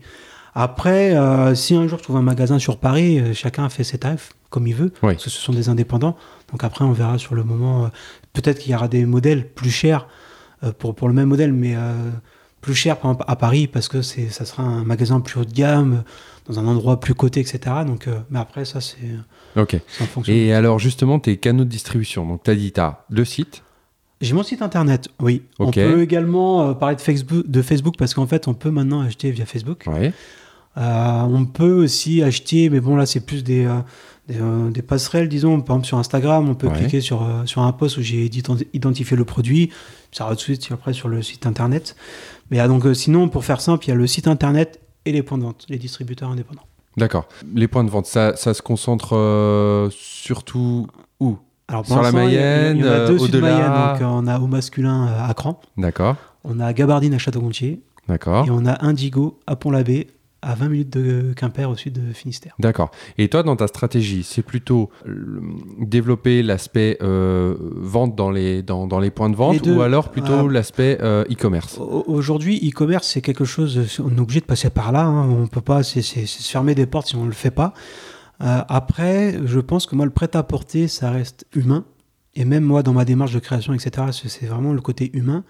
Après, 0.54 1.16
euh, 1.16 1.56
si 1.56 1.76
un 1.76 1.88
jour 1.88 1.98
je 1.98 2.04
trouve 2.04 2.18
un 2.18 2.22
magasin 2.22 2.60
sur 2.60 2.78
Paris, 2.78 3.22
chacun 3.34 3.70
fait 3.70 3.84
ses 3.86 3.98
tarifs 4.00 4.34
comme 4.50 4.68
il 4.68 4.76
veut, 4.76 4.92
Oui. 5.02 5.14
parce 5.14 5.24
que 5.24 5.30
ce 5.30 5.40
sont 5.40 5.54
des 5.54 5.70
indépendants. 5.70 6.18
Donc 6.52 6.64
après, 6.66 6.84
on 6.84 6.92
verra 6.92 7.18
sur 7.18 7.36
le 7.36 7.44
moment. 7.46 7.90
Peut-être 8.34 8.60
qu'il 8.60 8.74
y 8.74 8.76
aura 8.76 8.90
des 8.90 9.06
modèles 9.06 9.48
plus 9.48 9.70
chers 9.72 10.08
pour, 10.78 10.94
pour 10.94 11.08
le 11.08 11.14
même 11.14 11.30
modèle, 11.30 11.54
mais 11.54 11.76
plus 12.60 12.84
par 12.84 12.98
exemple, 12.98 13.24
à 13.28 13.36
Paris 13.38 13.68
parce 13.68 13.88
que 13.88 14.02
c'est 14.02 14.30
ça 14.30 14.44
sera 14.46 14.62
un 14.64 14.84
magasin 14.84 15.22
plus 15.22 15.40
haut 15.40 15.46
de 15.46 15.54
gamme, 15.54 16.04
dans 16.52 16.60
un 16.60 16.68
endroit 16.68 17.00
plus 17.00 17.14
coté, 17.16 17.40
etc. 17.40 17.60
Donc, 17.86 18.08
euh, 18.08 18.20
mais 18.30 18.40
après, 18.40 18.66
ça 18.66 18.82
c'est 18.82 18.98
Ok. 19.56 19.78
en 20.02 20.06
fonction. 20.06 20.34
Et 20.34 20.54
alors, 20.54 20.80
justement, 20.80 21.20
tes 21.20 21.38
canaux 21.38 21.64
de 21.64 21.70
distribution. 21.70 22.26
Donc, 22.28 22.44
tu 22.44 22.52
as 22.52 22.56
dit, 22.56 22.72
tu 22.72 22.80
as 22.80 23.06
le 23.10 23.26
site. 23.26 23.64
J'ai 24.22 24.34
mon 24.34 24.44
site 24.44 24.62
internet, 24.62 25.08
oui. 25.20 25.44
Ok. 25.58 25.68
On 25.68 25.72
peut 25.72 26.02
également 26.04 26.70
euh, 26.70 26.74
parler 26.74 26.96
de 26.96 27.02
Facebook, 27.02 27.48
de 27.48 27.62
Facebook 27.62 27.96
parce 27.98 28.14
qu'en 28.14 28.28
fait, 28.28 28.48
on 28.48 28.54
peut 28.54 28.70
maintenant 28.70 29.02
acheter 29.02 29.32
via 29.32 29.46
Facebook. 29.46 29.86
Ouais. 29.88 30.14
Euh, 30.78 31.22
on 31.24 31.46
peut 31.46 31.74
aussi 31.84 32.22
acheter, 32.24 32.70
mais 32.70 32.80
bon 32.80 32.96
là 32.96 33.06
c'est 33.06 33.20
plus 33.26 33.44
des, 33.44 33.66
euh, 33.66 33.80
des, 34.30 34.40
euh, 34.40 34.70
des 34.70 34.82
passerelles, 34.82 35.28
disons. 35.28 35.60
Par 35.62 35.76
exemple 35.76 35.88
sur 35.88 35.98
Instagram, 35.98 36.48
on 36.48 36.56
peut 36.56 36.68
Ouais. 36.68 36.78
cliquer 36.78 37.02
sur, 37.02 37.24
euh, 37.24 37.46
sur 37.46 37.62
un 37.64 37.72
post 37.74 37.98
où 37.98 38.02
j'ai 38.02 38.26
ident- 38.30 38.66
identifié 38.74 39.18
le 39.18 39.26
produit, 39.26 39.70
ça 40.14 40.24
va 40.26 40.30
tout 40.32 40.36
de 40.38 40.42
suite 40.42 40.70
après 40.72 40.94
sur 40.94 41.10
le 41.10 41.22
site 41.24 41.46
internet. 41.46 41.96
Mais 42.52 42.60
ah, 42.60 42.68
donc 42.68 42.86
euh, 42.86 42.94
sinon, 42.94 43.28
pour 43.28 43.44
faire 43.44 43.60
simple, 43.60 43.86
il 43.86 43.90
y 43.90 43.92
a 43.92 43.96
le 43.96 44.08
site 44.08 44.28
internet 44.28 44.80
et 45.06 45.12
les 45.12 45.24
points 45.24 45.38
de 45.38 45.44
vente, 45.44 45.66
les 45.70 45.78
distributeurs 45.78 46.30
indépendants. 46.30 46.66
D'accord. 46.98 47.28
Les 47.56 47.68
points 47.68 47.84
de 47.84 47.90
vente, 47.90 48.06
ça, 48.06 48.36
ça 48.36 48.54
se 48.54 48.62
concentre 48.62 49.16
euh, 49.16 49.90
surtout 49.92 50.88
où? 51.20 51.38
Alors, 51.68 51.86
Sur 51.86 51.96
la 51.98 52.02
l'instant, 52.12 52.28
il 52.28 52.34
y 52.34 52.38
a- 52.38 52.42
Mayenne, 52.42 52.78
il 52.78 52.86
y 52.86 52.90
en 52.90 52.92
a 52.92 53.06
deux 53.08 53.14
euh, 53.14 53.18
sud 53.20 53.36
au-delà 53.36 53.54
Mayenne. 53.54 53.94
Donc 53.94 54.02
euh, 54.02 54.06
on 54.06 54.28
a 54.28 54.40
au 54.40 54.48
masculin 54.48 55.08
à 55.08 55.34
Cran, 55.34 55.60
D'accord. 55.78 56.18
on 56.44 56.60
a 56.60 56.74
Gabardine 56.74 57.14
à 57.14 57.18
Château-Gontier 57.18 57.82
D'accord. 58.10 58.46
et 58.46 58.52
on 58.52 58.66
a 58.66 58.84
Indigo 58.86 59.40
à 59.48 59.56
Pont-l'Abbé 59.56 60.08
à 60.42 60.56
20 60.56 60.70
minutes 60.70 60.90
de 60.98 61.34
Quimper 61.34 61.70
au 61.70 61.76
sud 61.76 61.94
de 61.94 62.14
Finistère. 62.14 62.56
D'accord. 62.60 62.92
Et 63.18 63.28
toi, 63.30 63.44
dans 63.44 63.56
ta 63.56 63.68
stratégie, 63.68 64.24
c'est 64.24 64.42
plutôt 64.42 64.90
développer 65.80 66.44
l'aspect 66.44 66.98
euh, 67.02 67.56
vente 67.76 68.16
dans 68.16 68.32
les, 68.32 68.62
dans, 68.64 68.88
dans 68.88 69.00
les 69.00 69.12
points 69.12 69.30
de 69.30 69.36
vente 69.36 69.64
deux. 69.64 69.76
ou 69.76 69.82
alors 69.82 70.10
plutôt 70.10 70.48
Euh, 70.48 70.52
l'aspect 70.52 70.98
euh, 71.02 71.24
e-commerce? 71.32 71.78
Au- 71.78 72.04
Aujourd'hui, 72.08 72.58
e-commerce, 72.68 73.08
c'est 73.08 73.22
quelque 73.22 73.46
chose, 73.46 74.00
on 74.04 74.16
est 74.16 74.20
obligé 74.20 74.40
de 74.40 74.46
passer 74.46 74.70
par 74.70 74.92
là. 74.92 75.04
hein. 75.04 75.30
On 75.30 75.48
peut 75.48 75.62
pas, 75.62 75.84
c'est 75.84 76.02
se 76.02 76.50
fermer 76.50 76.76
des 76.76 76.86
portes 76.86 77.08
si 77.08 77.16
on 77.16 77.22
ne 77.24 77.28
le 77.28 77.34
fait 77.34 77.52
pas. 77.52 77.74
Euh, 78.42 78.62
après, 78.68 79.40
je 79.46 79.60
pense 79.60 79.86
que 79.86 79.96
moi, 79.96 80.06
le 80.06 80.12
prêt-à-porter, 80.12 80.88
ça 80.88 81.12
reste 81.12 81.46
humain. 81.54 81.86
Et 82.34 82.46
même 82.46 82.64
moi, 82.64 82.82
dans 82.82 82.94
ma 82.94 83.06
démarche 83.06 83.34
de 83.34 83.40
création, 83.40 83.74
etc., 83.74 84.08
c'est 84.12 84.46
vraiment 84.48 84.74
le 84.74 84.82
côté 84.82 85.12
humain. 85.16 85.44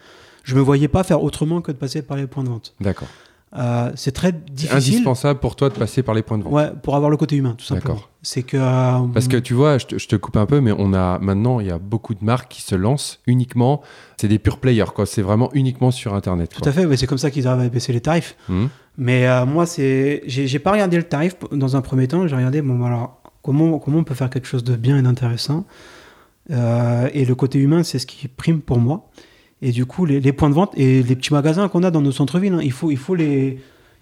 Je 0.44 0.56
me 0.56 0.62
voyais 0.62 0.88
pas 0.88 1.04
faire 1.04 1.22
autrement 1.24 1.62
que 1.62 1.72
de 1.72 1.78
passer 1.78 2.02
par 2.02 2.18
les 2.18 2.26
points 2.28 2.44
de 2.44 2.50
vente. 2.50 2.74
D'accord. 2.82 3.08
Euh, 3.58 3.91
c'est 3.96 4.13
très 4.13 4.31
difficile. 4.31 4.77
indispensable 4.77 5.39
pour 5.41 5.58
toi 5.58 5.67
de 5.67 5.74
passer 5.74 6.03
par 6.03 6.15
les 6.15 6.22
points 6.22 6.38
de 6.38 6.43
vente. 6.43 6.53
Ouais, 6.53 6.70
pour 6.84 6.96
avoir 6.96 7.10
le 7.12 7.17
côté 7.17 7.36
humain, 7.36 7.53
tout 7.58 7.65
simplement. 7.65 7.96
D'accord. 7.96 8.10
C'est 8.22 8.43
que. 8.43 8.55
euh, 8.55 9.00
Parce 9.13 9.27
que 9.27 9.36
tu 9.36 9.53
vois, 9.53 9.77
je 9.77 9.88
te, 9.88 9.98
je 9.98 10.08
te 10.08 10.15
coupe 10.15 10.38
un 10.38 10.46
peu, 10.46 10.62
mais 10.62 10.72
on 10.77 10.93
a 10.93 11.20
maintenant, 11.20 11.60
il 11.60 11.67
y 11.67 11.72
a 11.72 11.77
beaucoup 11.77 12.13
de 12.15 12.24
marques 12.24 12.50
qui 12.50 12.62
se 12.62 12.75
lancent 12.75 13.20
uniquement. 13.27 13.81
C'est 14.15 14.29
des 14.29 14.39
pure 14.39 14.58
players, 14.60 14.86
quoi. 14.96 15.05
C'est 15.05 15.22
vraiment 15.22 15.50
uniquement 15.53 15.91
sur 15.91 16.13
Internet. 16.13 16.51
Tout 16.51 16.67
à 16.70 16.72
fait, 16.72 16.86
ouais, 16.86 16.96
c'est 16.96 17.08
comme 17.08 17.17
ça 17.17 17.29
qu'ils 17.29 17.46
arrivent 17.46 17.65
à 17.65 17.70
baisser 17.70 17.91
les 17.91 18.00
tarifs. 18.00 18.38
Hum, 18.50 18.70
Mais 18.98 19.27
euh, 19.27 19.46
moi, 19.46 19.65
c'est, 19.65 20.24
j'ai 20.27 20.48
j'ai 20.48 20.60
pas 20.60 20.72
regardé 20.72 20.96
le 20.96 21.03
tarif 21.03 21.36
dans 21.51 21.75
un 21.75 21.81
premier 21.81 22.08
temps. 22.08 22.25
J'ai 22.27 22.36
regardé, 22.38 22.62
bon, 22.62 22.81
alors, 22.86 23.22
comment, 23.41 23.79
comment 23.79 23.98
on 23.98 24.03
peut 24.05 24.15
faire 24.15 24.29
quelque 24.29 24.48
chose 24.48 24.63
de 24.63 24.77
bien 24.77 24.98
et 24.98 25.01
d'intéressant. 25.01 25.65
Euh, 26.51 27.10
et 27.13 27.25
le 27.25 27.36
côté 27.36 27.60
humain, 27.60 27.84
c'est 27.84 28.00
ce 28.00 28.05
qui 28.05 28.27
prime 28.29 28.62
pour 28.62 28.79
moi. 28.79 29.10
Et 29.62 29.72
du 29.72 29.86
coup, 29.86 30.06
les, 30.06 30.34
points 30.34 30.50
de 30.50 30.56
vente 30.56 30.74
et 30.75 31.03
les 31.03 31.15
petits 31.15 31.34
magasins 31.34 31.68
qu'on 31.70 31.84
a 31.84 31.91
dans 31.91 32.01
nos 32.01 32.12
centres-villes, 32.12 32.53
hein, 32.53 32.62
il, 32.63 32.72
faut, 32.72 32.89
il 32.89 32.98
faut 32.98 33.15
les. 33.15 33.60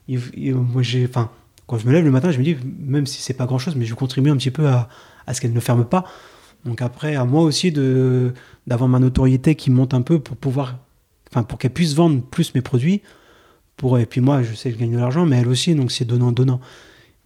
moi, 0.07 0.81
j'ai, 0.81 1.05
enfin, 1.05 1.29
quand 1.67 1.77
je 1.77 1.85
me 1.85 1.91
lève 1.91 2.05
le 2.05 2.11
matin, 2.11 2.31
je 2.31 2.39
me 2.39 2.43
dis, 2.43 2.55
même 2.79 3.05
si 3.05 3.21
c'est 3.21 3.33
pas 3.33 3.45
grand-chose, 3.45 3.75
mais 3.75 3.85
je 3.85 3.93
contribue 3.93 4.29
un 4.29 4.37
petit 4.37 4.51
peu 4.51 4.67
à, 4.67 4.87
à 5.27 5.33
ce 5.33 5.41
qu'elle 5.41 5.53
ne 5.53 5.59
ferme 5.59 5.85
pas. 5.85 6.05
Donc 6.65 6.81
après, 6.81 7.15
à 7.15 7.25
moi 7.25 7.43
aussi 7.43 7.71
de, 7.71 8.33
d'avoir 8.67 8.89
ma 8.89 8.99
notoriété 8.99 9.55
qui 9.55 9.69
monte 9.69 9.93
un 9.93 10.01
peu 10.01 10.19
pour 10.19 10.37
pouvoir. 10.37 10.77
Enfin, 11.31 11.43
pour 11.43 11.59
qu'elle 11.59 11.71
puisse 11.71 11.93
vendre 11.93 12.21
plus 12.21 12.55
mes 12.55 12.61
produits 12.61 13.01
pour 13.79 13.97
et 13.97 14.05
puis 14.05 14.21
moi 14.21 14.43
je 14.43 14.53
sais 14.53 14.69
que 14.69 14.75
je 14.75 14.79
gagne 14.79 14.91
de 14.91 14.99
l'argent 14.99 15.25
mais 15.25 15.37
elle 15.37 15.47
aussi 15.47 15.73
donc 15.73 15.91
c'est 15.91 16.05
donnant 16.05 16.31
donnant 16.31 16.59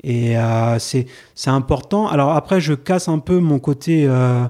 et 0.03 0.37
euh, 0.37 0.77
c'est 0.79 1.07
c'est 1.35 1.49
important 1.49 2.07
alors 2.07 2.31
après 2.31 2.61
je 2.61 2.73
casse 2.73 3.07
un 3.07 3.19
peu 3.19 3.39
mon 3.39 3.59
côté 3.59 4.05
euh, 4.05 4.45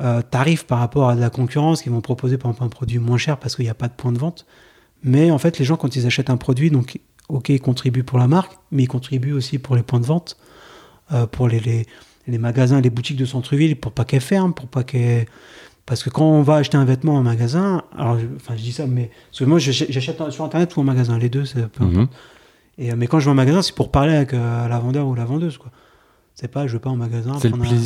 euh, 0.00 0.22
tarif 0.22 0.64
par 0.64 0.78
rapport 0.78 1.08
à 1.08 1.16
de 1.16 1.20
la 1.20 1.30
concurrence 1.30 1.82
qui 1.82 1.88
vont 1.88 2.00
proposer 2.00 2.38
par 2.38 2.50
exemple 2.50 2.64
un 2.64 2.68
produit 2.68 2.98
moins 2.98 3.18
cher 3.18 3.36
parce 3.38 3.56
qu'il 3.56 3.64
n'y 3.64 3.70
a 3.70 3.74
pas 3.74 3.88
de 3.88 3.94
point 3.94 4.12
de 4.12 4.18
vente 4.18 4.46
mais 5.02 5.30
en 5.30 5.38
fait 5.38 5.58
les 5.58 5.64
gens 5.64 5.76
quand 5.76 5.96
ils 5.96 6.06
achètent 6.06 6.30
un 6.30 6.36
produit 6.36 6.70
donc 6.70 7.00
ok 7.28 7.48
ils 7.48 7.60
contribuent 7.60 8.04
pour 8.04 8.18
la 8.18 8.28
marque 8.28 8.52
mais 8.70 8.84
ils 8.84 8.88
contribuent 8.88 9.32
aussi 9.32 9.58
pour 9.58 9.74
les 9.76 9.82
points 9.82 10.00
de 10.00 10.06
vente 10.06 10.36
euh, 11.12 11.26
pour 11.26 11.48
les, 11.48 11.58
les 11.60 11.86
les 12.28 12.38
magasins 12.38 12.80
les 12.80 12.90
boutiques 12.90 13.16
de 13.16 13.24
centre-ville 13.24 13.74
pour 13.76 13.90
pas 13.92 14.04
qu'elles 14.04 14.20
ferment 14.20 14.52
pour 14.52 14.68
pas 14.68 14.84
qu'elles 14.84 15.26
parce 15.86 16.02
que 16.02 16.10
quand 16.10 16.26
on 16.30 16.42
va 16.42 16.56
acheter 16.56 16.76
un 16.76 16.84
vêtement 16.84 17.14
en 17.14 17.22
magasin, 17.22 17.82
alors 17.96 18.18
je, 18.18 18.26
enfin 18.36 18.54
je 18.54 18.62
dis 18.62 18.72
ça, 18.72 18.86
mais 18.86 19.10
parce 19.30 19.38
que 19.38 19.44
moi 19.46 19.58
j'achète 19.58 20.30
sur 20.30 20.44
internet 20.44 20.76
ou 20.76 20.80
en 20.80 20.84
magasin, 20.84 21.16
les 21.18 21.30
deux, 21.30 21.46
c'est 21.46 21.66
peu 21.66 21.82
importe. 21.82 21.96
mhm. 21.96 22.06
Et, 22.76 22.92
euh, 22.92 22.94
mais 22.94 23.06
quand 23.06 23.20
je 23.20 23.24
vais 23.24 23.30
en 23.30 23.34
magasin, 23.34 23.62
c'est 23.62 23.74
pour 23.74 23.90
parler 23.90 24.14
avec 24.14 24.34
euh, 24.34 24.68
la 24.68 24.78
vendeur 24.80 25.06
ou 25.08 25.14
la 25.14 25.24
vendeuse, 25.24 25.56
quoi. 25.56 25.70
C'est 26.34 26.48
pas, 26.48 26.66
je 26.66 26.74
vais 26.74 26.78
pas 26.78 26.90
en 26.90 26.96
magasin. 26.96 27.32
C'est 27.40 27.48
le 27.48 27.54
un- 27.54 27.80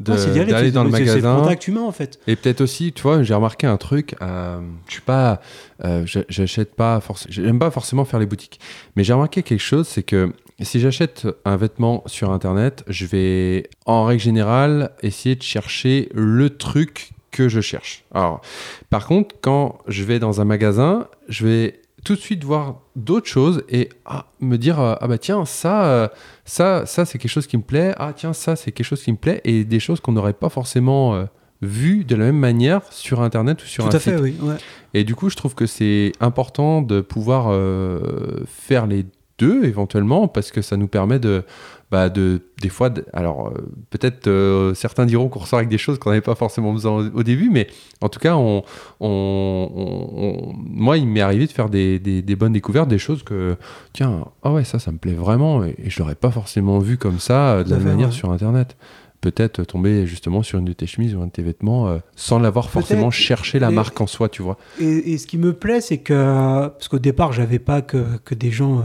d'aller 0.00 0.70
dans 0.72 0.84
le 0.84 0.90
c'est- 0.90 0.96
C'est 0.98 1.04
le 1.04 1.22
magasin. 1.22 1.36
contact 1.42 1.68
humain, 1.68 1.82
en 1.82 1.92
fait. 1.92 2.18
Et 2.26 2.36
peut-être 2.36 2.60
aussi, 2.60 2.92
tu 2.92 3.02
vois, 3.02 3.22
j'ai 3.22 3.34
remarqué 3.34 3.66
un 3.66 3.76
truc. 3.76 4.14
euh, 4.22 4.60
je 4.88 4.92
suis 4.92 5.02
pas, 5.02 5.40
euh, 5.84 6.04
j'achète 6.28 6.74
pas 6.74 7.00
forcément, 7.00 7.32
j'aime 7.32 7.58
pas 7.58 7.70
forcément 7.70 8.04
faire 8.04 8.18
les 8.20 8.26
boutiques. 8.26 8.58
Mais 8.96 9.04
j'ai 9.04 9.12
remarqué 9.12 9.42
quelque 9.42 9.60
chose, 9.60 9.86
c'est 9.88 10.02
que 10.02 10.32
si 10.60 10.80
j'achète 10.80 11.26
un 11.44 11.56
vêtement 11.56 12.02
sur 12.06 12.30
internet, 12.30 12.84
je 12.88 13.06
vais, 13.06 13.68
en 13.86 14.04
règle 14.04 14.22
générale, 14.22 14.90
essayer 15.02 15.34
de 15.36 15.42
chercher 15.42 16.08
le 16.14 16.50
truc 16.50 17.10
que 17.30 17.48
je 17.48 17.60
cherche. 17.60 18.04
Alors, 18.14 18.42
par 18.90 19.06
contre, 19.06 19.34
quand 19.40 19.78
je 19.88 20.04
vais 20.04 20.18
dans 20.18 20.40
un 20.40 20.44
magasin, 20.44 21.08
je 21.28 21.46
vais 21.46 21.80
tout 22.04 22.14
de 22.14 22.20
suite 22.20 22.42
voir 22.44 22.80
d'autres 22.96 23.28
choses 23.28 23.62
et 23.68 23.88
ah, 24.04 24.26
me 24.40 24.56
dire 24.56 24.80
euh, 24.80 24.94
ah 25.00 25.06
bah 25.06 25.18
tiens 25.18 25.44
ça 25.44 25.84
euh, 25.84 26.08
ça 26.44 26.84
ça 26.86 27.04
c'est 27.04 27.18
quelque 27.18 27.30
chose 27.30 27.46
qui 27.46 27.56
me 27.56 27.62
plaît 27.62 27.94
ah 27.96 28.12
tiens 28.14 28.32
ça 28.32 28.56
c'est 28.56 28.72
quelque 28.72 28.86
chose 28.86 29.02
qui 29.02 29.12
me 29.12 29.16
plaît 29.16 29.40
et 29.44 29.64
des 29.64 29.80
choses 29.80 30.00
qu'on 30.00 30.12
n'aurait 30.12 30.32
pas 30.32 30.48
forcément 30.48 31.14
euh, 31.14 31.24
vues 31.62 32.04
de 32.04 32.16
la 32.16 32.24
même 32.26 32.38
manière 32.38 32.82
sur 32.92 33.22
internet 33.22 33.62
ou 33.62 33.66
sur 33.66 33.84
Tout 33.84 33.94
un 33.94 33.96
à 33.96 34.00
fait, 34.00 34.16
oui. 34.16 34.34
ouais. 34.42 34.56
et 34.94 35.04
du 35.04 35.14
coup 35.14 35.30
je 35.30 35.36
trouve 35.36 35.54
que 35.54 35.66
c'est 35.66 36.12
important 36.20 36.82
de 36.82 37.00
pouvoir 37.00 37.46
euh, 37.50 38.44
faire 38.46 38.86
les 38.86 39.06
deux 39.38 39.64
éventuellement 39.64 40.28
parce 40.28 40.50
que 40.50 40.62
ça 40.62 40.76
nous 40.76 40.88
permet 40.88 41.18
de 41.18 41.42
bah 41.90 42.08
de 42.08 42.40
des 42.62 42.68
fois 42.70 42.88
de- 42.90 43.04
alors 43.12 43.48
euh, 43.48 43.68
peut-être 43.90 44.26
euh, 44.26 44.72
certains 44.74 45.04
diront 45.06 45.28
qu'on 45.28 45.40
ressort 45.40 45.58
avec 45.58 45.68
des 45.68 45.78
choses 45.78 45.98
qu'on 45.98 46.10
n'avait 46.10 46.20
pas 46.22 46.34
forcément 46.34 46.72
besoin 46.72 46.92
au, 47.06 47.18
au 47.18 47.22
début 47.22 47.50
mais 47.50 47.66
en 48.00 48.08
tout 48.08 48.18
cas 48.20 48.36
on, 48.36 48.62
on- 49.00 49.68
on- 49.74 50.24
on- 50.50 50.52
moi 50.56 50.96
il 50.98 51.06
m'est 51.06 51.20
arrivé 51.20 51.46
de 51.46 51.52
faire 51.52 51.68
des, 51.68 51.98
des- 51.98 52.22
des 52.22 52.36
bonnes 52.36 52.52
découvertes 52.52 52.88
des 52.88 52.98
choses 52.98 53.22
que 53.22 53.56
tiens 53.92 54.26
ah 54.42 54.52
ouais 54.52 54.64
ça 54.64 54.78
ça 54.78 54.90
me 54.92 54.98
plaît 54.98 55.12
vraiment 55.14 55.64
et, 55.64 55.74
et 55.82 55.90
je 55.90 55.98
l'aurais 55.98 56.14
pas 56.14 56.30
forcément 56.30 56.78
vu 56.78 56.96
comme 56.96 57.18
ça 57.18 57.54
euh, 57.56 57.64
de 57.64 57.70
la 57.70 57.78
manière 57.78 58.08
ouais. 58.08 58.14
sur 58.14 58.30
internet 58.30 58.76
peut-être 59.20 59.62
tomber 59.64 60.04
justement 60.06 60.42
sur 60.42 60.58
une 60.58 60.64
de 60.64 60.72
tes 60.72 60.86
chemises 60.86 61.14
ou 61.14 61.22
un 61.22 61.26
de 61.26 61.30
tes 61.30 61.42
vêtements 61.42 61.88
euh, 61.88 61.98
sans 62.16 62.38
l'avoir 62.40 62.70
forcément 62.70 63.10
cherché 63.12 63.58
la 63.60 63.70
marque 63.70 64.00
en 64.00 64.06
soi 64.08 64.28
tu 64.28 64.42
vois 64.42 64.58
Et, 64.80 65.12
et 65.12 65.18
ce 65.18 65.26
qui 65.28 65.38
me 65.38 65.52
plaît, 65.52 65.80
c'est 65.80 65.98
que, 65.98 66.66
parce 66.68 66.88
qu'au 66.88 66.98
départ, 66.98 67.32
j'avais 67.32 67.60
pas 67.60 67.82
que, 67.82 68.04
que 68.24 68.34
des 68.34 68.50
gens 68.50 68.78
euh, 68.80 68.82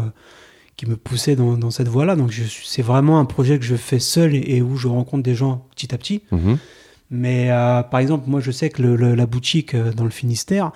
qui 0.77 0.85
me 0.85 0.95
poussaient 0.95 1.35
dans, 1.35 1.57
dans 1.57 1.71
cette 1.71 1.87
voie-là. 1.87 2.15
Donc, 2.15 2.31
c'est 2.63 2.81
vraiment 2.83 3.19
un 3.19 3.25
projet 3.25 3.57
que 3.59 3.65
je 3.65 3.75
fais 3.75 3.99
seul 3.99 4.35
et, 4.35 4.57
et 4.57 4.61
où 4.61 4.77
je 4.77 4.87
rencontre 4.87 5.23
des 5.23 5.35
gens 5.35 5.65
petit 5.75 5.93
à 5.93 5.97
petit. 5.97 6.21
Mhm. 6.31 6.57
Mais 7.09 7.49
euh, 7.51 7.83
par 7.83 7.99
exemple, 7.99 8.29
moi, 8.29 8.39
je 8.41 8.51
sais 8.51 8.69
que 8.69 8.81
le- 8.81 8.95
le- 8.95 9.15
la 9.15 9.25
boutique 9.25 9.73
euh, 9.73 9.91
dans 9.91 10.03
le 10.03 10.09
Finistère, 10.09 10.71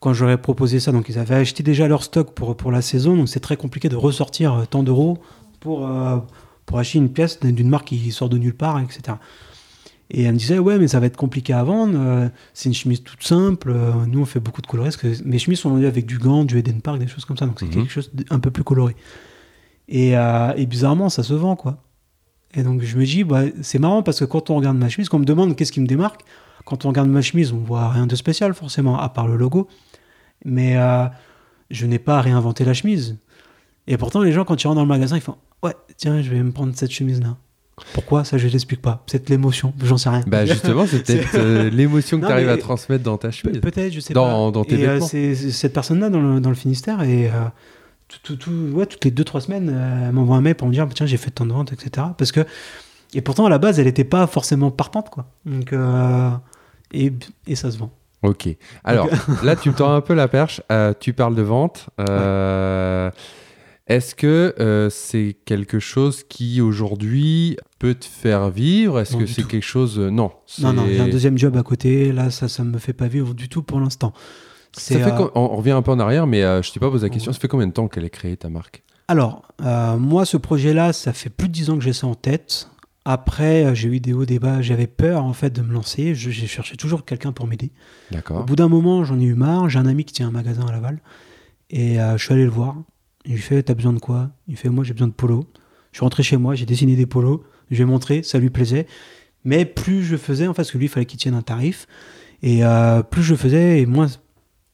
quand 0.00 0.12
j'aurais 0.12 0.38
proposé 0.38 0.80
ça, 0.80 0.92
donc 0.92 1.08
ils 1.08 1.18
avaient 1.18 1.34
acheté 1.34 1.62
déjà 1.62 1.88
leur 1.88 2.04
stock 2.04 2.32
pour, 2.34 2.56
pour 2.56 2.70
la 2.72 2.80
saison, 2.82 3.16
donc 3.16 3.28
c'est 3.28 3.40
très 3.40 3.56
compliqué 3.56 3.88
de 3.88 3.96
ressortir 3.96 4.54
euh, 4.54 4.64
tant 4.66 4.82
d'euros 4.82 5.18
pour, 5.60 5.86
euh, 5.88 6.18
pour 6.66 6.78
acheter 6.78 6.98
une 6.98 7.08
pièce 7.10 7.40
d'une 7.40 7.68
marque 7.68 7.88
qui 7.88 8.12
sort 8.12 8.28
de 8.28 8.38
nulle 8.38 8.54
part, 8.54 8.80
etc. 8.80 9.16
Et 10.10 10.22
elle 10.24 10.34
me 10.34 10.38
disait, 10.38 10.58
ouais, 10.58 10.78
mais 10.78 10.86
ça 10.88 11.00
va 11.00 11.06
être 11.06 11.16
compliqué 11.16 11.52
à 11.54 11.64
vendre. 11.64 11.94
euh, 11.98 12.28
c'est 12.52 12.68
une 12.68 12.74
chemise 12.74 13.02
toute 13.02 13.22
simple. 13.24 13.70
euh, 13.74 13.92
nous, 14.06 14.20
on 14.20 14.26
fait 14.26 14.38
beaucoup 14.40 14.60
de 14.62 14.66
colorés. 14.66 14.90
Parce 14.90 14.98
que 14.98 15.08
mes 15.24 15.38
chemises 15.38 15.60
sont 15.60 15.70
vendues 15.70 15.86
avec 15.86 16.04
du 16.06 16.18
gant, 16.18 16.44
du 16.44 16.58
Eden 16.58 16.80
Park, 16.82 16.98
des 16.98 17.06
choses 17.08 17.24
comme 17.24 17.38
ça. 17.38 17.46
Donc, 17.46 17.58
c'est 17.58 17.66
Mhm. 17.66 17.72
quelque 17.72 17.90
chose 17.90 18.10
d'un 18.12 18.38
peu 18.38 18.50
plus 18.50 18.64
coloré. 18.64 18.94
Et, 19.88 20.16
euh, 20.16 20.52
et 20.56 20.66
bizarrement, 20.66 21.08
ça 21.08 21.22
se 21.22 21.34
vend, 21.34 21.56
quoi. 21.56 21.78
Et 22.54 22.62
donc, 22.62 22.82
je 22.82 22.96
me 22.96 23.04
dis, 23.04 23.24
bah, 23.24 23.42
c'est 23.62 23.78
marrant 23.78 24.02
parce 24.02 24.20
que 24.20 24.24
quand 24.24 24.48
on 24.50 24.56
regarde 24.56 24.76
ma 24.78 24.88
chemise, 24.88 25.08
quand 25.08 25.16
on 25.16 25.20
me 25.20 25.24
demande 25.26 25.56
qu'est-ce 25.56 25.72
qui 25.72 25.80
me 25.80 25.86
démarque, 25.86 26.22
quand 26.64 26.84
on 26.84 26.88
regarde 26.88 27.08
ma 27.08 27.20
chemise, 27.20 27.52
on 27.52 27.58
voit 27.58 27.90
rien 27.90 28.06
de 28.06 28.16
spécial, 28.16 28.54
forcément, 28.54 28.98
à 28.98 29.08
part 29.08 29.26
le 29.26 29.36
logo. 29.36 29.68
Mais 30.44 30.76
euh, 30.76 31.06
je 31.70 31.86
n'ai 31.86 31.98
pas 31.98 32.20
réinventé 32.20 32.64
la 32.64 32.74
chemise. 32.74 33.18
Et 33.86 33.96
pourtant, 33.98 34.22
les 34.22 34.32
gens, 34.32 34.44
quand 34.44 34.62
ils 34.62 34.66
rentrent 34.66 34.76
dans 34.76 34.82
le 34.82 34.88
magasin, 34.88 35.16
ils 35.16 35.20
font 35.22 35.36
Ouais, 35.62 35.74
tiens, 35.96 36.22
je 36.22 36.30
vais 36.30 36.42
me 36.42 36.52
prendre 36.52 36.72
cette 36.76 36.92
chemise-là. 36.92 37.36
Pourquoi 37.92 38.22
Ça, 38.24 38.38
je 38.38 38.46
l'explique 38.46 38.80
pas. 38.82 39.02
Peut-être 39.06 39.28
l'émotion, 39.30 39.72
j'en 39.82 39.96
sais 39.98 40.08
rien. 40.08 40.22
Bah 40.28 40.46
justement, 40.46 40.86
c'est 40.86 41.02
peut-être 41.02 41.30
euh, 41.34 41.70
l'émotion 41.70 42.20
que 42.20 42.26
tu 42.26 42.30
arrives 42.32 42.48
à 42.48 42.56
transmettre 42.56 43.02
dans 43.02 43.18
ta 43.18 43.30
chemise. 43.32 43.58
Peut-être, 43.60 43.92
je 43.92 43.98
sais 44.00 44.14
Dans- 44.14 44.46
pas. 44.46 44.52
dans 44.52 44.64
tes 44.64 44.78
et, 44.80 44.86
euh, 44.86 45.00
c'est 45.00 45.34
c'est 45.34 45.50
cette 45.50 45.72
personne-là 45.72 46.08
dans 46.08 46.20
le, 46.20 46.38
dans 46.40 46.50
le 46.50 46.54
Finistère, 46.54 47.02
et 47.02 47.26
euh, 47.28 47.32
tout, 48.22 48.36
tout- 48.36 48.70
ouais, 48.72 48.86
toutes 48.86 49.04
les 49.04 49.10
2-3 49.10 49.40
semaines, 49.40 49.70
euh, 49.72 50.06
elle 50.08 50.12
m'envoie 50.12 50.36
un 50.36 50.40
mail 50.40 50.54
pour 50.54 50.68
me 50.68 50.72
dire 50.72 50.86
Tiens, 50.94 51.06
j'ai 51.06 51.16
fait 51.16 51.30
tant 51.30 51.46
de 51.46 51.52
ventes, 51.52 51.72
etc. 51.72 52.06
Parce 52.16 52.32
que, 52.32 52.40
et 53.14 53.20
pourtant, 53.20 53.46
à 53.46 53.50
la 53.50 53.58
base, 53.58 53.78
elle 53.78 53.86
n'était 53.86 54.04
pas 54.04 54.26
forcément 54.26 54.70
partante, 54.70 55.10
quoi. 55.10 55.26
Donc, 55.46 55.72
euh, 55.72 56.30
et, 56.92 57.12
et 57.46 57.54
ça 57.56 57.70
se 57.70 57.78
vend. 57.78 57.90
Ok. 58.22 58.48
Alors 58.84 59.08
là, 59.42 59.54
tu 59.56 59.68
me 59.70 59.74
tends 59.76 59.92
un 59.94 60.00
peu 60.00 60.14
la 60.14 60.28
perche. 60.28 60.62
Euh, 60.72 60.94
tu 60.98 61.12
parles 61.12 61.34
de 61.34 61.42
vente. 61.42 61.90
Euh, 62.00 63.10
Est-ce 63.86 64.14
que 64.14 64.54
euh, 64.58 64.88
c'est 64.88 65.36
quelque 65.44 65.78
chose 65.78 66.24
qui 66.26 66.62
aujourd'hui 66.62 67.58
peut 67.78 67.94
te 67.94 68.06
faire 68.06 68.48
vivre? 68.48 68.98
Est-ce 68.98 69.16
que 69.18 69.26
c'est 69.26 69.46
quelque 69.46 69.62
chose 69.62 69.98
euh, 69.98 70.08
Non. 70.10 70.30
Non, 70.60 70.72
non, 70.72 70.86
j'ai 70.88 71.00
un 71.00 71.08
deuxième 71.08 71.36
job 71.36 71.54
à 71.58 71.62
côté. 71.62 72.12
Là, 72.12 72.30
ça 72.30 72.46
ne 72.64 72.70
me 72.70 72.78
fait 72.78 72.94
pas 72.94 73.08
vivre 73.08 73.34
du 73.34 73.50
tout 73.50 73.62
pour 73.62 73.78
l'instant. 73.78 74.14
Ça 74.74 74.80
C'est, 74.80 74.94
fait 75.02 75.12
euh, 75.12 75.16
com- 75.16 75.30
on, 75.34 75.40
on 75.40 75.56
revient 75.56 75.70
un 75.72 75.82
peu 75.82 75.90
en 75.92 75.98
arrière, 76.00 76.26
mais 76.26 76.42
euh, 76.42 76.62
je 76.62 76.72
t'ai 76.72 76.80
pas 76.80 76.90
posé 76.90 77.06
la 77.06 77.10
question. 77.10 77.30
Ouais. 77.30 77.34
Ça 77.34 77.40
fait 77.40 77.48
combien 77.48 77.66
de 77.66 77.72
temps 77.72 77.88
qu'elle 77.88 78.04
est 78.04 78.10
créée 78.10 78.36
ta 78.36 78.48
marque? 78.48 78.82
Alors, 79.08 79.42
euh, 79.62 79.96
moi, 79.98 80.24
ce 80.24 80.36
projet-là, 80.36 80.92
ça 80.92 81.12
fait 81.12 81.30
plus 81.30 81.48
de 81.48 81.52
10 81.52 81.70
ans 81.70 81.76
que 81.78 81.84
j'ai 81.84 81.92
ça 81.92 82.06
en 82.06 82.14
tête. 82.14 82.68
Après, 83.04 83.64
euh, 83.66 83.74
j'ai 83.74 83.88
eu 83.88 84.00
des 84.00 84.12
hauts 84.14 84.24
débats. 84.24 84.62
J'avais 84.62 84.86
peur, 84.86 85.24
en 85.24 85.32
fait, 85.34 85.50
de 85.50 85.60
me 85.62 85.72
lancer. 85.72 86.14
Je- 86.14 86.30
J'ai 86.30 86.46
cherché 86.46 86.76
toujours 86.76 87.04
quelqu'un 87.04 87.32
pour 87.32 87.46
m'aider. 87.46 87.70
Au 88.10 88.14
D'accord. 88.14 88.44
bout 88.44 88.56
d'un 88.56 88.68
moment, 88.68 89.04
j'en 89.04 89.20
ai 89.20 89.24
eu 89.24 89.34
marre. 89.34 89.68
J'ai 89.68 89.78
un 89.78 89.86
ami 89.86 90.04
qui 90.04 90.14
tient 90.14 90.28
un 90.28 90.32
magasin 90.32 90.66
à 90.66 90.72
Laval. 90.72 91.00
Et 91.70 92.00
euh, 92.00 92.16
je 92.16 92.24
suis 92.24 92.32
allé 92.32 92.44
le 92.44 92.50
voir. 92.50 92.76
Je 93.26 93.32
lui 93.54 93.62
T'as 93.64 93.74
besoin 93.74 93.92
de 93.92 93.98
quoi? 93.98 94.30
Il 94.48 94.56
fait 94.56 94.68
Moi, 94.70 94.84
j'ai 94.84 94.92
besoin 94.94 95.08
de 95.08 95.12
polo. 95.12 95.44
Je 95.92 95.98
suis 95.98 96.04
rentré 96.04 96.22
chez 96.22 96.36
moi, 96.36 96.54
j'ai 96.54 96.66
dessiné 96.66 96.96
des 96.96 97.06
polos. 97.06 97.40
Je 97.70 97.76
lui 97.76 97.82
ai 97.82 97.86
montré, 97.86 98.22
ça 98.22 98.38
lui 98.38 98.50
plaisait. 98.50 98.86
Mais 99.44 99.64
plus 99.64 100.02
je 100.02 100.16
faisais, 100.16 100.46
en 100.46 100.52
fait, 100.52 100.56
parce 100.56 100.70
que 100.72 100.78
lui, 100.78 100.86
il 100.86 100.88
fallait 100.88 101.06
qu'il 101.06 101.18
tienne 101.20 101.34
un 101.34 101.42
tarif. 101.42 101.86
Et 102.42 102.64
euh, 102.64 103.02
plus 103.02 103.22
je 103.22 103.34
faisais, 103.34 103.80
et 103.80 103.86
moins. 103.86 104.08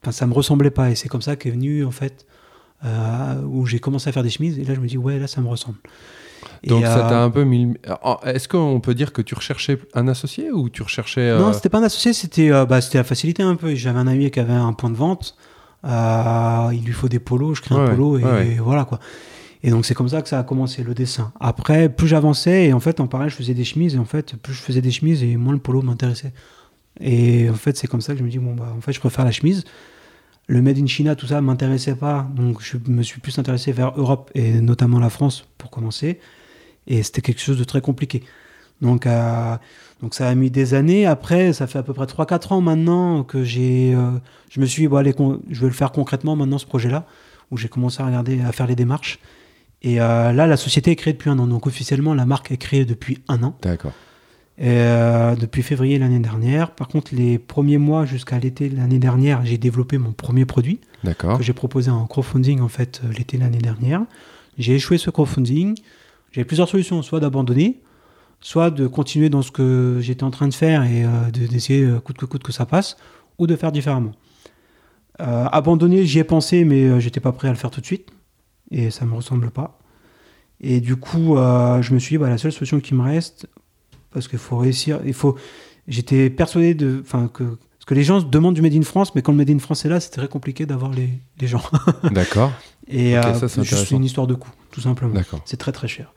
Enfin, 0.03 0.13
ça 0.13 0.27
me 0.27 0.33
ressemblait 0.33 0.71
pas. 0.71 0.91
Et 0.91 0.95
c'est 0.95 1.09
comme 1.09 1.23
ça 1.23 1.37
qu'est 1.37 1.51
venu, 1.51 1.85
en 1.85 1.91
fait, 1.91 2.27
euh, 2.85 3.43
où 3.45 3.67
j'ai 3.67 3.79
commencé 3.79 4.09
à 4.09 4.13
faire 4.13 4.23
des 4.23 4.31
chemises. 4.31 4.59
Et 4.59 4.65
là, 4.65 4.75
je 4.75 4.81
me 4.81 4.87
dis 4.87 4.99
Ouais, 4.99 5.19
là, 5.19 5.27
ça 5.27 5.41
me 5.41 5.49
ressemble. 5.49 5.79
Et, 6.63 6.69
Donc 6.69 6.85
ça 6.85 7.07
euh, 7.07 7.09
t'a 7.09 7.23
un 7.23 7.31
peu 7.31 7.45
mis. 7.45 7.75
Est-ce 8.25 8.49
qu'on 8.49 8.81
peut 8.81 8.95
dire 8.95 9.13
que 9.13 9.21
tu 9.21 9.35
recherchais 9.35 9.79
un 9.95 10.09
associé 10.09 10.51
ou 10.51 10.71
tu 10.71 10.83
recherchais 10.83 11.29
euh, 11.29 11.39
Non, 11.39 11.53
c'était 11.53 11.69
pas 11.69 11.79
un 11.79 11.83
associé, 11.83 12.13
c'était 12.15 12.51
bah, 12.67 12.81
c'était 12.81 12.99
à 12.99 13.05
faciliter 13.05 13.43
un 13.43 13.57
peu. 13.57 13.75
J'avais 13.75 13.99
un 13.99 14.07
ami 14.07 14.31
qui 14.31 14.41
avait 14.41 14.53
un 14.53 14.73
point 14.73 14.91
de 14.91 14.97
vente. 14.97 15.37
Il 15.85 16.83
lui 16.85 16.93
faut 16.93 17.09
des 17.09 17.19
polos, 17.19 17.59
je 17.59 17.63
crée 17.63 17.75
un 17.75 17.87
polo 17.87 18.19
et, 18.19 18.25
ouais, 18.25 18.59
voilà 18.59 18.85
quoi. 18.85 19.01
Et 19.63 19.71
donc 19.71 19.85
c'est 19.85 19.95
comme 19.95 20.09
ça 20.09 20.23
que 20.23 20.29
ça 20.29 20.39
a 20.39 20.43
commencé 20.43 20.83
le 20.83 20.95
dessin. 20.95 21.33
Après, 21.39 21.91
plus 21.91 22.09
j'avançais 22.09 22.67
et 22.67 22.73
en 22.73 22.81
fait 22.81 23.01
en 23.01 23.07
parallèle 23.07 23.31
je 23.31 23.37
faisais 23.37 23.53
des 23.53 23.65
chemises 23.65 23.95
et 23.95 23.99
en 23.99 24.07
fait 24.07 24.35
plus 24.37 24.55
je 24.55 24.63
faisais 24.63 24.81
des 24.81 24.91
chemises 24.91 25.23
et 25.23 25.37
moins 25.37 25.53
le 25.53 25.59
polo 25.59 25.83
m'intéressait. 25.83 26.33
Et 27.01 27.49
en 27.51 27.55
fait 27.55 27.77
c'est 27.77 27.87
comme 27.87 28.01
ça 28.01 28.13
que 28.13 28.19
je 28.19 28.25
me 28.25 28.31
dis 28.31 28.39
bon 28.39 28.55
bah 28.55 28.73
en 28.77 28.81
fait 28.81 28.93
je 28.93 29.01
préfère 29.01 29.25
la 29.25 29.33
chemise. 29.33 29.65
Le 30.47 30.63
made 30.63 30.79
in 30.79 30.87
China 30.87 31.15
tout 31.15 31.27
ça 31.27 31.41
m'intéressait 31.41 31.95
pas 31.95 32.29
donc 32.35 32.63
je 32.63 32.77
me 32.87 33.03
suis 33.03 33.21
plus 33.21 33.39
intéressé 33.39 33.73
vers 33.73 33.93
Europe 33.97 34.31
et 34.35 34.61
notamment 34.61 34.99
la 34.99 35.11
France 35.11 35.47
pour 35.59 35.71
commencer. 35.71 36.21
Et 36.87 37.03
c'était 37.03 37.23
quelque 37.23 37.41
chose 37.41 37.59
de 37.59 37.65
très 37.65 37.81
compliqué. 37.81 38.23
Donc, 38.81 39.07
euh, 39.07 39.57
donc 40.01 40.15
ça 40.15 40.29
a 40.29 40.35
mis 40.35 40.51
des 40.51 40.75
années. 40.75 41.07
Après, 41.07 41.53
ça 41.53 41.67
fait 41.67 41.79
à 41.79 41.83
peu 41.83 41.93
près 41.93 42.07
3-4 42.07 42.55
ans 42.55 42.61
maintenant 42.61 43.23
que 43.23 43.45
j'ai, 43.45 43.95
euh, 43.95 44.11
je 44.51 44.61
me 44.61 44.67
suis 44.67 44.83
dit, 44.83 44.89
bon, 44.89 44.97
allez, 44.97 45.15
je 45.51 45.61
vais 45.61 45.67
le 45.67 45.73
faire 45.73 45.93
concrètement 45.93 46.37
maintenant, 46.37 46.59
ce 46.59 46.67
projet-là, 46.67 47.07
où 47.51 47.57
j'ai 47.57 47.69
commencé 47.69 48.03
à 48.03 48.07
regarder, 48.07 48.41
à 48.41 48.53
faire 48.53 48.67
les 48.67 48.77
démarches. 48.77 49.19
Et 49.83 50.01
euh, 50.01 50.33
là, 50.33 50.47
la 50.47 50.57
société 50.57 50.91
est 50.91 50.97
créée 50.97 51.13
depuis 51.13 51.31
un 51.31 51.39
an. 51.39 51.47
Donc 51.47 51.67
officiellement, 51.67 52.15
la 52.15 52.27
marque 52.27 52.51
est 52.51 52.59
créée 52.59 52.85
depuis 52.85 53.19
un 53.29 53.43
an, 53.43 53.57
D'accord. 53.63 53.93
Euh, 54.63 55.37
depuis 55.37 55.63
février 55.63 55.99
l'année 55.99 56.19
dernière. 56.19 56.73
Par 56.75 56.87
contre, 56.89 57.15
les 57.15 57.39
premiers 57.39 57.79
mois 57.79 58.05
jusqu'à 58.05 58.39
l'été 58.39 58.69
l'année 58.69 58.99
dernière, 58.99 59.43
j'ai 59.47 59.57
développé 59.57 59.97
mon 59.97 60.13
premier 60.13 60.45
produit 60.45 60.81
que 61.39 61.43
j'ai 61.43 61.55
proposé 61.55 61.91
en 61.91 62.07
crowdfunding 62.07 62.61
en 62.61 62.69
fait 62.69 63.01
euh, 63.03 63.11
l'été 63.17 63.39
l'année 63.39 63.57
dernière. 63.59 64.03
J'ai 64.59 64.75
échoué 64.75 64.99
ce 64.99 65.09
crowdfunding. 65.09 65.79
J'avais 66.33 66.45
plusieurs 66.45 66.69
solutions, 66.69 67.01
soit 67.01 67.21
d'abandonner, 67.21 67.81
soit 68.43 68.71
de 68.71 68.87
continuer 68.87 69.31
dans 69.31 69.41
ce 69.41 69.51
que 69.51 69.97
j'étais 70.03 70.25
en 70.25 70.31
train 70.31 70.47
de 70.47 70.53
faire 70.55 70.83
et 70.85 71.05
euh, 71.07 71.31
de- 71.33 71.47
d'essayer 71.47 71.83
euh, 71.85 71.99
coûte 71.99 72.19
que 72.19 72.27
coûte 72.27 72.43
que 72.43 72.53
ça 72.53 72.67
passe, 72.67 72.99
ou 73.39 73.47
de 73.47 73.57
faire 73.57 73.73
différemment. 73.73 74.13
Euh, 75.21 75.47
abandonner, 75.53 76.05
j'y 76.05 76.19
ai 76.19 76.25
pensé, 76.25 76.65
mais 76.65 77.01
j'étais 77.01 77.21
pas 77.21 77.33
prêt 77.33 77.49
à 77.49 77.51
le 77.53 77.57
faire 77.57 77.71
tout 77.71 77.81
de 77.81 77.87
suite, 77.87 78.09
et 78.71 78.91
ça 78.91 79.07
me 79.07 79.15
ressemble 79.15 79.51
pas. 79.51 79.79
Et 80.61 80.81
du 80.81 80.97
coup, 80.97 81.39
euh, 81.39 81.81
je 81.81 81.95
me 81.95 81.99
suis 81.99 82.15
dit, 82.17 82.19
bah, 82.19 82.29
la 82.29 82.37
seule 82.37 82.53
solution 82.53 82.79
qui 82.81 82.95
me 82.95 83.03
reste, 83.03 83.47
parce 84.13 84.29
qu'il 84.29 84.39
faut 84.39 84.57
réussir, 84.57 85.01
il 85.05 85.15
faut. 85.15 85.37
J'étais 85.89 86.31
persuadé 86.31 86.75
de, 86.75 87.01
enfin 87.05 87.29
que, 87.33 87.43
parce 87.45 87.85
que 87.87 87.95
les 87.95 88.05
gens 88.05 88.21
demandent 88.21 88.55
du 88.55 88.63
Made 88.63 88.75
in 88.75 88.83
France, 88.83 89.15
mais 89.15 89.23
quand 89.23 89.33
le 89.33 89.39
Made 89.39 89.51
in 89.51 89.59
France 89.59 89.85
est 89.85 89.89
là, 89.89 90.01
c'est 90.01 90.11
très 90.11 90.29
compliqué 90.29 90.67
d'avoir 90.67 90.93
les, 90.93 91.09
les 91.41 91.47
gens. 91.47 91.63
D'accord. 92.13 92.53
Et 92.89 93.17
euh, 93.17 93.49
c'est 93.49 93.65
juste 93.65 93.91
une 93.91 94.05
histoire 94.05 94.27
de 94.27 94.35
coût, 94.35 94.51
tout 94.71 94.81
simplement. 94.81 95.15
D'accord. 95.15 95.41
C'est 95.45 95.57
très 95.57 95.73
très 95.73 95.89
cher. 95.89 96.13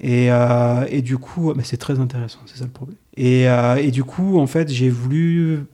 Et, 0.00 0.30
euh, 0.30 0.86
et 0.88 1.02
du 1.02 1.18
coup, 1.18 1.52
mais 1.54 1.64
c'est 1.64 1.76
très 1.76 1.98
intéressant, 1.98 2.40
c'est 2.46 2.58
ça 2.58 2.64
le 2.64 2.70
problème. 2.70 2.98
Et, 3.16 3.48
euh, 3.48 3.76
et 3.76 3.90
du 3.90 4.04
coup, 4.04 4.38
en 4.38 4.46
fait, 4.46 4.68
j'ai 4.68 4.90
voulu 4.90 5.64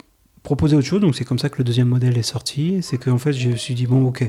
proposer 0.42 0.77
autre 0.77 0.87
chose. 0.87 1.00
Donc 1.00 1.14
c'est 1.14 1.24
comme 1.24 1.38
ça 1.38 1.48
que 1.48 1.59
le 1.59 1.64
deuxième 1.64 1.88
modèle 1.88 2.16
est 2.16 2.22
sorti. 2.22 2.79
C'est 2.83 2.98
qu'en 2.98 3.18
fait, 3.18 3.33
je 3.33 3.50
me 3.50 3.57
suis 3.57 3.74
dit 3.74 3.87
bon, 3.87 4.07
ok, 4.07 4.29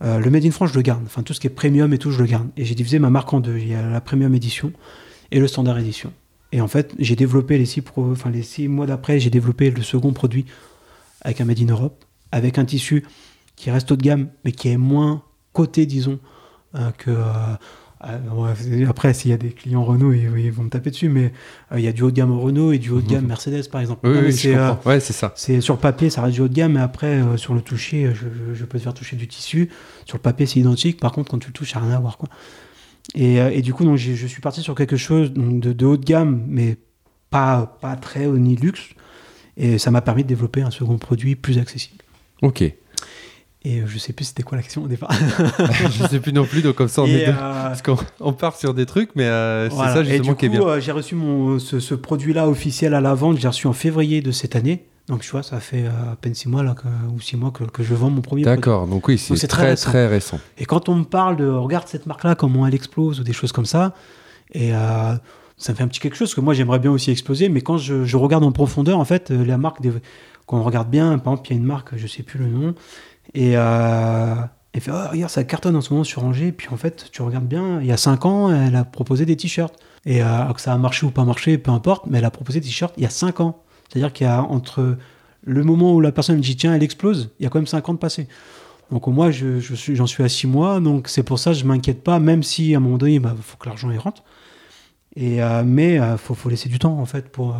le 0.00 0.30
Made 0.30 0.46
in 0.46 0.50
France, 0.50 0.70
je 0.70 0.76
le 0.76 0.82
garde. 0.82 1.02
Enfin, 1.04 1.22
tout 1.22 1.34
ce 1.34 1.40
qui 1.40 1.46
est 1.46 1.50
premium 1.50 1.92
et 1.92 1.98
tout, 1.98 2.10
je 2.10 2.18
le 2.18 2.26
garde. 2.26 2.48
Et 2.56 2.64
j'ai 2.64 2.74
divisé 2.74 2.98
ma 2.98 3.10
marque 3.10 3.32
en 3.32 3.40
deux. 3.40 3.58
Il 3.58 3.68
y 3.68 3.74
a 3.74 3.82
la 3.82 4.00
premium 4.00 4.34
édition 4.34 4.72
et 5.30 5.38
le 5.38 5.46
standard 5.46 5.78
édition. 5.78 6.12
Et 6.52 6.60
en 6.60 6.68
fait, 6.68 6.94
j'ai 6.98 7.16
développé 7.16 7.58
les 7.58 7.66
six, 7.66 7.80
pro- 7.80 8.10
enfin, 8.10 8.30
les 8.30 8.42
six 8.42 8.66
mois 8.68 8.86
d'après, 8.86 9.20
j'ai 9.20 9.30
développé 9.30 9.70
le 9.70 9.82
second 9.82 10.12
produit 10.12 10.46
avec 11.22 11.40
un 11.40 11.44
Made 11.44 11.60
in 11.60 11.66
Europe, 11.66 12.04
avec 12.32 12.58
un 12.58 12.64
tissu 12.64 13.04
qui 13.56 13.70
reste 13.70 13.90
haut 13.92 13.96
de 13.96 14.02
gamme, 14.02 14.28
mais 14.44 14.52
qui 14.52 14.68
est 14.68 14.76
moins 14.76 15.22
coté, 15.52 15.86
disons, 15.86 16.18
euh, 16.74 16.90
que. 16.98 17.10
euh, 17.10 17.56
après, 18.88 19.12
s'il 19.12 19.30
y 19.30 19.34
a 19.34 19.36
des 19.36 19.50
clients 19.50 19.84
Renault, 19.84 20.12
ils, 20.14 20.30
ils 20.38 20.50
vont 20.50 20.62
me 20.62 20.70
taper 20.70 20.90
dessus, 20.90 21.10
mais 21.10 21.32
euh, 21.70 21.78
il 21.78 21.84
y 21.84 21.88
a 21.88 21.92
du 21.92 22.02
haut 22.02 22.10
de 22.10 22.16
gamme 22.16 22.32
Renault 22.32 22.72
et 22.72 22.78
du 22.78 22.88
haut 22.90 23.02
de 23.02 23.06
gamme 23.06 23.22
Mhm. 23.22 23.28
Mercedes, 23.28 23.68
par 23.70 23.80
exemple. 23.82 24.08
Oui, 24.08 24.32
c'est. 24.32 24.56
Ouais, 24.86 25.00
c'est 25.00 25.12
ça. 25.12 25.32
c'est 25.36 25.60
sur 25.60 25.74
le 25.74 25.80
papier, 25.80 26.08
ça 26.08 26.22
reste 26.22 26.34
du 26.34 26.40
haut 26.40 26.48
de 26.48 26.54
gamme, 26.54 26.72
mais 26.72 26.80
après, 26.80 27.20
sur 27.36 27.52
le 27.54 27.60
toucher, 27.60 28.10
je, 28.14 28.24
je- 28.48 28.54
je 28.54 28.64
peux 28.64 28.78
te 28.78 28.84
faire 28.84 28.94
toucher 28.94 29.16
du 29.16 29.28
tissu. 29.28 29.68
Sur 30.06 30.16
le 30.16 30.22
papier, 30.22 30.46
c'est 30.46 30.58
identique. 30.60 30.98
Par 30.98 31.12
contre, 31.12 31.30
quand 31.30 31.38
tu 31.38 31.48
le 31.48 31.52
touches, 31.52 31.72
ça 31.72 31.80
n'a 31.80 31.86
rien 31.88 31.96
à 31.96 32.00
voir. 32.00 32.16
Quoi. 32.16 32.28
Et, 33.14 33.40
euh, 33.40 33.50
et 33.50 33.62
du 33.62 33.74
coup, 33.74 33.84
donc, 33.84 33.96
je 33.96 34.26
suis 34.26 34.40
parti 34.40 34.60
sur 34.62 34.74
quelque 34.74 34.96
chose 34.96 35.32
donc, 35.32 35.60
de, 35.60 35.72
de 35.72 35.86
haut 35.86 35.96
de 35.96 36.04
gamme, 36.04 36.44
mais 36.46 36.76
pas, 37.30 37.78
pas 37.80 37.96
très 37.96 38.26
haut 38.26 38.38
ni 38.38 38.56
luxe. 38.56 38.82
Et 39.56 39.78
ça 39.78 39.90
m'a 39.90 40.00
permis 40.00 40.22
de 40.22 40.28
développer 40.28 40.62
un 40.62 40.70
second 40.70 40.96
produit 40.96 41.34
plus 41.36 41.58
accessible. 41.58 42.02
Ok. 42.42 42.62
Et 42.62 43.80
euh, 43.80 43.82
je 43.86 43.98
sais 43.98 44.14
plus 44.14 44.24
c'était 44.24 44.42
quoi 44.42 44.56
l'action 44.56 44.84
au 44.84 44.88
départ. 44.88 45.12
je 45.90 46.06
sais 46.08 46.18
plus 46.20 46.32
non 46.32 46.46
plus, 46.46 46.62
donc 46.62 46.76
comme 46.76 46.88
ça 46.88 47.02
on 47.02 47.06
Et, 47.06 47.10
est 47.10 47.26
deux. 47.26 47.32
euh, 47.32 47.34
Parce 47.68 47.82
qu'on 47.82 47.98
on 48.20 48.32
part 48.32 48.56
sur 48.56 48.72
des 48.72 48.86
trucs, 48.86 49.10
mais 49.16 49.24
euh, 49.24 49.68
c'est 49.68 49.74
Voilà. 49.76 49.92
ça 49.94 50.00
Et 50.00 50.04
justement 50.04 50.30
du 50.32 50.36
qui 50.36 50.46
est 50.46 50.48
bien. 50.48 50.62
euh, 50.62 50.80
j'ai 50.80 50.92
reçu 50.92 51.14
mon, 51.14 51.58
ce, 51.58 51.78
ce 51.78 51.94
produit-là 51.94 52.48
officiel 52.48 52.94
à 52.94 53.02
la 53.02 53.12
vente, 53.12 53.36
j'ai 53.38 53.48
reçu 53.48 53.66
en 53.66 53.74
février 53.74 54.22
de 54.22 54.30
cette 54.30 54.56
année. 54.56 54.86
Donc, 55.10 55.20
tu 55.22 55.30
vois, 55.32 55.42
ça 55.42 55.58
fait 55.60 55.84
euh, 55.84 56.12
à 56.12 56.16
peine 56.16 56.34
six 56.34 56.48
mois 56.48 56.62
là, 56.62 56.74
que- 56.74 56.86
ou 57.14 57.20
six 57.20 57.36
mois 57.36 57.50
que, 57.50 57.64
que 57.64 57.82
je 57.82 57.94
vends 57.94 58.10
mon 58.10 58.20
premier. 58.22 58.42
D'accord, 58.42 58.86
donc 58.86 59.08
oui, 59.08 59.18
c'est 59.18 59.34
très 59.48 59.74
très 59.74 59.76
très 59.76 60.06
récent. 60.06 60.38
Et 60.56 60.64
quand 60.64 60.88
on 60.88 60.94
me 60.94 61.04
parle 61.04 61.36
de 61.36 61.48
regarde 61.48 61.88
cette 61.88 62.06
marque-là, 62.06 62.34
comment 62.36 62.66
elle 62.66 62.74
explose 62.74 63.20
ou 63.20 63.24
des 63.24 63.32
choses 63.32 63.50
comme 63.52 63.66
ça, 63.66 63.92
et 64.52 64.72
euh, 64.74 65.14
ça 65.56 65.72
me 65.72 65.76
fait 65.76 65.82
un 65.82 65.88
petit 65.88 66.00
quelque 66.00 66.16
chose 66.16 66.34
que 66.34 66.40
moi 66.40 66.54
j'aimerais 66.54 66.78
bien 66.78 66.90
aussi 66.92 67.10
exploser, 67.10 67.48
mais 67.48 67.60
quand 67.60 67.76
je, 67.76 68.04
je 68.04 68.16
regarde 68.16 68.44
en 68.44 68.52
profondeur, 68.52 68.98
en 68.98 69.04
fait, 69.04 69.30
euh, 69.30 69.44
la 69.44 69.58
marque, 69.58 69.82
des, 69.82 69.92
quand 70.46 70.58
on 70.58 70.62
regarde 70.62 70.88
bien, 70.88 71.18
par 71.18 71.32
exemple, 71.34 71.48
il 71.48 71.54
y 71.54 71.58
a 71.58 71.60
une 71.60 71.66
marque, 71.66 71.96
je 71.96 72.06
sais 72.06 72.22
plus 72.22 72.38
le 72.38 72.46
nom, 72.46 72.74
et 73.34 73.56
euh, 73.56 74.34
elle 74.72 74.80
fait 74.80 74.92
oh, 74.92 75.10
regarde, 75.10 75.30
ça 75.30 75.42
cartonne 75.42 75.74
en 75.74 75.80
ce 75.80 75.92
moment 75.92 76.04
sur 76.04 76.24
Angers, 76.24 76.52
puis 76.52 76.68
en 76.70 76.76
fait, 76.76 77.06
tu 77.10 77.22
regardes 77.22 77.46
bien, 77.46 77.80
il 77.80 77.86
y 77.88 77.92
a 77.92 77.96
5 77.96 78.24
ans, 78.26 78.52
elle 78.54 78.76
a 78.76 78.84
proposé 78.84 79.26
des 79.26 79.36
t-shirts. 79.36 79.74
Et 80.06 80.22
euh, 80.22 80.26
alors 80.42 80.54
que 80.54 80.60
ça 80.62 80.72
a 80.72 80.78
marché 80.78 81.04
ou 81.04 81.10
pas 81.10 81.24
marché, 81.24 81.58
peu 81.58 81.72
importe, 81.72 82.04
mais 82.06 82.18
elle 82.18 82.24
a 82.24 82.30
proposé 82.30 82.60
des 82.60 82.66
t-shirts 82.66 82.94
il 82.96 83.02
y 83.02 83.06
a 83.06 83.10
5 83.10 83.40
ans. 83.40 83.62
C'est-à-dire 83.90 84.12
qu'il 84.12 84.26
y 84.26 84.30
a 84.30 84.42
entre 84.42 84.96
le 85.42 85.64
moment 85.64 85.94
où 85.94 86.00
la 86.00 86.12
personne 86.12 86.40
dit 86.40 86.56
tiens, 86.56 86.74
elle 86.74 86.82
explose, 86.82 87.30
il 87.38 87.42
y 87.42 87.46
a 87.46 87.50
quand 87.50 87.58
même 87.58 87.66
5 87.66 87.88
ans 87.88 87.94
de 87.94 87.98
passé. 87.98 88.28
Donc 88.90 89.06
au 89.06 89.10
moins, 89.12 89.30
je, 89.30 89.60
je 89.60 89.74
suis, 89.74 89.96
j'en 89.96 90.06
suis 90.06 90.22
à 90.22 90.28
6 90.28 90.46
mois, 90.46 90.80
donc 90.80 91.08
c'est 91.08 91.22
pour 91.22 91.38
ça 91.38 91.52
que 91.52 91.58
je 91.58 91.64
m'inquiète 91.64 92.02
pas, 92.02 92.18
même 92.18 92.42
si 92.42 92.74
à 92.74 92.78
un 92.78 92.80
moment 92.80 92.98
donné, 92.98 93.14
il 93.14 93.22
faut 93.42 93.56
que 93.56 93.68
l'argent 93.68 93.90
y 93.90 93.98
rentre. 93.98 94.22
Et, 95.16 95.42
euh, 95.42 95.62
mais 95.64 95.94
il 95.94 96.18
faut, 96.18 96.34
faut 96.34 96.48
laisser 96.48 96.68
du 96.68 96.78
temps 96.78 96.98
en 96.98 97.06
fait 97.06 97.30
pour, 97.30 97.50
euh, 97.50 97.58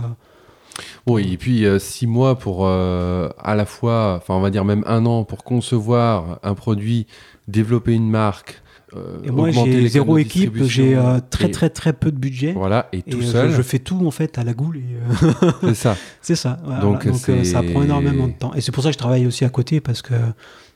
Oui, 1.06 1.32
et 1.32 1.36
puis 1.36 1.64
euh, 1.64 1.78
six 1.78 2.06
mois 2.06 2.38
pour 2.38 2.66
euh, 2.66 3.28
à 3.38 3.54
la 3.54 3.64
fois, 3.64 4.14
enfin 4.16 4.34
on 4.34 4.40
va 4.40 4.50
dire 4.50 4.64
même 4.64 4.84
un 4.86 5.06
an 5.06 5.24
pour 5.24 5.44
concevoir 5.44 6.38
un 6.42 6.54
produit, 6.54 7.06
développer 7.48 7.92
une 7.92 8.08
marque. 8.08 8.62
Euh, 8.96 9.18
Et 9.24 9.30
moi, 9.30 9.50
j'ai 9.50 9.88
zéro 9.88 10.18
équipe, 10.18 10.62
j'ai 10.64 10.96
euh, 10.96 11.20
très 11.30 11.46
et- 11.48 11.50
très 11.50 11.70
très 11.70 11.92
peu 11.92 12.10
de 12.10 12.18
budget. 12.18 12.52
Voilà, 12.52 12.88
et 12.92 13.02
tout 13.02 13.18
euh, 13.18 13.20
je- 13.22 13.26
seul, 13.26 13.50
Je, 13.52 13.62
fais 13.62 13.78
tout 13.78 14.04
en 14.06 14.10
fait 14.10 14.38
à 14.38 14.44
la 14.44 14.52
goule 14.54 14.80
euh, 15.22 15.32
c'est 15.62 15.74
ça. 15.74 15.96
c'est 16.20 16.34
ça. 16.36 16.58
voilà. 16.64 16.80
Donc, 16.80 17.06
euh, 17.28 17.44
ça 17.44 17.62
prend 17.62 17.82
énormément 17.82 18.26
de 18.28 18.32
temps. 18.32 18.52
Et 18.54 18.60
c'est 18.60 18.72
pour 18.72 18.82
ça 18.82 18.88
que 18.90 18.94
je 18.94 18.98
travaille 18.98 19.26
aussi 19.26 19.44
à 19.44 19.48
côté 19.50 19.80
parce 19.80 20.02
que 20.02 20.14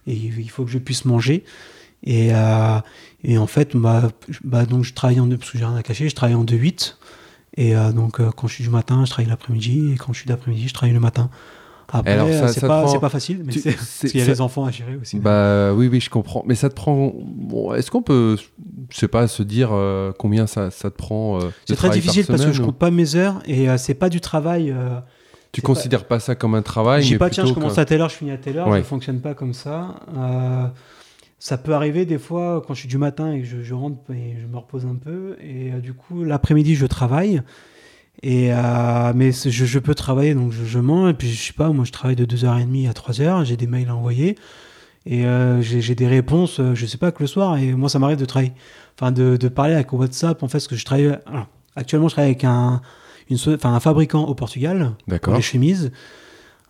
il 0.07 0.49
faut 0.51 0.65
que 0.65 0.71
je 0.71 0.79
puisse 0.79 1.05
manger. 1.05 1.45
Et, 2.07 2.35
euh, 2.35 2.79
et 3.23 3.39
en 3.39 3.47
fait, 3.47 3.75
bah, 3.77 4.11
je- 4.29 4.39
bah, 4.45 4.67
donc 4.67 4.85
je 4.85 4.93
travaille 4.93 5.19
en 5.21 5.27
deux, 5.27 5.39
parce 5.39 5.51
que 5.51 5.59
j'ai 5.59 5.65
rien 5.65 5.75
à 5.77 5.83
cacher, 5.83 6.09
je 6.09 6.15
travaille 6.15 6.35
en 6.37 6.45
2-8. 6.45 6.97
Et 7.57 7.75
euh, 7.75 7.93
donc 7.93 8.21
euh, 8.21 8.31
quand 8.37 8.47
je 8.47 8.55
suis 8.55 8.65
du 8.65 8.71
matin, 8.71 9.05
je 9.07 9.11
travaille 9.11 9.31
l'après-midi. 9.31 9.93
Et 9.93 9.97
quand 9.97 10.13
je 10.13 10.19
suis 10.19 10.29
d'après-midi, 10.29 10.69
je 10.69 10.75
travaille 10.75 10.93
le 10.95 11.01
matin. 11.01 11.31
Après, 11.93 12.13
Alors, 12.13 12.29
ça- 12.29 12.45
euh, 12.45 12.49
c'est 12.49 12.61
ça 12.61 12.67
pas, 12.69 12.83
prend- 12.83 12.93
c'est 12.93 12.99
pas 13.01 13.09
facile, 13.09 13.43
mais 13.45 13.53
Tu- 13.53 13.61
c'est 13.61 13.71
c'est- 13.77 13.77
parce 13.77 14.01
qu'il 14.13 14.21
y 14.21 14.23
a 14.23 14.27
ça- 14.27 14.33
les 14.33 14.41
enfants 14.41 14.65
à 14.65 14.71
gérer 14.71 14.97
aussi. 14.97 15.19
Bah 15.19 15.73
oui, 15.75 15.89
oui, 15.89 16.01
je 16.01 16.11
comprends. 16.11 16.43
Mais 16.47 16.55
ça 16.55 16.69
te 16.69 16.75
prend. 16.75 17.13
Bon, 17.17 17.73
Est-ce 17.75 17.91
qu'on 17.91 18.03
peut, 18.03 18.37
je 18.91 18.97
sais 18.97 19.09
pas, 19.09 19.29
se 19.29 19.43
dire 19.43 19.71
euh, 19.73 20.13
combien 20.19 20.47
ça, 20.47 20.71
ça 20.71 20.91
te 20.91 20.97
prend 20.97 21.39
euh, 21.41 21.51
c'est 21.67 21.77
très 21.77 21.91
difficile 21.91 22.27
parce 22.27 22.45
que 22.45 22.53
je 22.53 22.63
ou- 22.63 22.67
compte 22.67 22.79
pas 22.79 22.91
mes 22.91 23.17
heures 23.17 23.41
et 23.47 23.69
euh, 23.69 23.77
c'est 23.79 23.95
pas 23.95 24.09
du 24.09 24.21
travail. 24.21 24.75
Tu 25.53 25.61
pas- 25.63 25.67
considères 25.67 26.05
pas... 26.07 26.19
ça 26.19 26.35
comme 26.35 26.55
un 26.57 26.63
travail 26.63 27.03
Je 27.03 27.07
dis 27.07 27.13
mais 27.15 27.19
pas, 27.19 27.31
tiens, 27.31 27.47
je 27.47 27.53
commence 27.53 27.79
à 27.79 27.85
telle 27.85 28.01
heure, 28.01 28.09
je 28.09 28.17
finis 28.17 28.33
à 28.33 28.39
telle 28.39 28.59
heure, 28.59 28.67
Ouais. 28.69 28.79
je 28.81 28.85
fonctionne 28.85 29.21
pas 29.21 29.35
comme 29.35 29.53
ça. 29.55 29.95
Ça 31.39 31.59
peut 31.59 31.75
arriver 31.75 32.07
des 32.07 32.19
fois 32.19 32.63
quand 32.67 32.73
je 32.75 32.81
suis 32.81 32.89
du 32.89 32.97
matin 32.97 33.33
et 33.33 33.41
que 33.41 33.47
je, 33.47 33.63
je 33.63 33.75
rentre 33.75 33.99
et 34.11 34.37
je 34.41 34.47
me 34.47 34.57
repose 34.57 34.87
un 34.87 34.95
peu. 34.95 35.37
Et 35.43 35.71
du 35.83 35.93
coup, 35.93 36.25
l'après-midi, 36.25 36.75
je 36.75 36.87
travaille. 36.87 37.43
Et, 38.23 38.53
euh, 38.55 39.13
mais 39.15 39.33
je, 39.33 39.51
je 39.51 39.79
peux 39.79 39.95
travailler, 39.95 40.35
donc 40.35 40.53
je, 40.53 40.65
je 40.65 40.79
mens. 40.79 41.09
Et 41.09 41.15
puis, 41.15 41.31
je 41.31 41.41
sais 41.49 41.53
pas, 41.53 41.69
moi, 41.71 41.85
je 41.85 41.93
travaille 41.93 42.17
de 42.17 42.25
2h30 42.25 42.89
à 42.89 42.93
3h. 42.93 43.45
J'ai 43.45 43.57
des 43.57 43.67
mails 43.67 43.89
à 43.89 43.97
envoyer. 43.97 44.37
Et 45.07 45.27
euh, 45.27 45.61
j'ai 45.61 45.95
des 45.95 46.07
réponses, 46.07 46.61
euh, 46.61 46.75
je 46.75 46.87
sais 46.87 46.97
pas, 46.97 47.13
que 47.13 47.23
le 47.23 47.27
soir. 47.27 47.59
Et 47.59 47.73
moi, 47.75 47.89
ça 47.91 47.99
m'arrive 47.99 48.17
de 48.19 48.25
travailler. 48.25 48.53
Enfin, 48.99 49.13
de, 49.13 49.37
de 49.37 49.49
parler 49.49 49.75
avec 49.75 49.93
WhatsApp, 49.93 50.43
en 50.43 50.49
fait, 50.49 50.53
parce 50.59 50.69
que 50.69 50.77
je 50.77 50.85
travaille. 50.85 51.19
alors, 51.27 51.47
actuellement, 51.77 52.09
je 52.09 52.15
travaille 52.15 52.31
avec 52.31 52.45
un, 52.45 52.81
une, 53.29 53.37
enfin, 53.55 53.75
un 53.75 53.81
fabricant 53.81 54.25
au 54.25 54.35
Portugal 54.35 54.93
pour 54.99 55.09
D'accord. 55.09 55.35
les 55.35 55.43
chemises. 55.43 55.93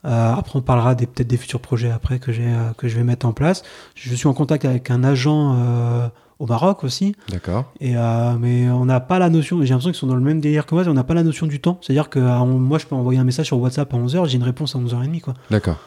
Euh, 0.04 0.32
après, 0.34 0.58
on 0.58 0.62
parlera 0.62 0.94
des- 0.96 1.06
peut-être 1.06 1.28
des 1.28 1.36
futurs 1.36 1.60
projets 1.60 1.90
après 1.90 2.18
que, 2.18 2.32
j'ai, 2.32 2.44
euh, 2.46 2.72
que 2.76 2.88
je 2.88 2.96
vais 2.96 3.04
mettre 3.04 3.24
en 3.26 3.32
place. 3.32 3.62
Je 3.94 4.12
suis 4.14 4.26
en 4.26 4.34
contact 4.34 4.64
avec 4.64 4.90
un 4.90 5.04
agent 5.04 5.54
euh, 5.56 6.08
au 6.38 6.46
Maroc 6.46 6.82
aussi. 6.84 7.14
D'accord. 7.28 7.72
Et, 7.80 7.96
euh, 7.96 8.34
mais 8.38 8.68
on 8.70 8.84
n'a 8.84 9.00
pas 9.00 9.18
la 9.18 9.30
notion, 9.30 9.60
j'ai 9.62 9.68
l'impression 9.70 9.90
qu'ils 9.90 9.98
sont 10.00 10.06
dans 10.06 10.14
le 10.16 10.20
même 10.20 10.40
délire 10.40 10.66
que 10.66 10.74
moi, 10.74 10.84
on 10.86 10.94
n'a 10.94 11.04
pas 11.04 11.14
la 11.14 11.22
notion 11.22 11.46
du 11.46 11.60
temps. 11.60 11.78
C'est-à-dire 11.80 12.10
que 12.10 12.18
euh, 12.18 12.38
on- 12.38 12.58
moi, 12.58 12.78
je 12.78 12.86
peux 12.86 12.94
envoyer 12.94 13.20
un 13.20 13.24
message 13.24 13.46
sur 13.46 13.58
WhatsApp 13.58 13.92
à 13.94 13.96
11h, 13.96 14.26
j'ai 14.26 14.36
une 14.36 14.42
réponse 14.42 14.74
à 14.74 14.78
11h30. 14.78 15.20
Quoi. 15.20 15.34
D'accord. 15.50 15.78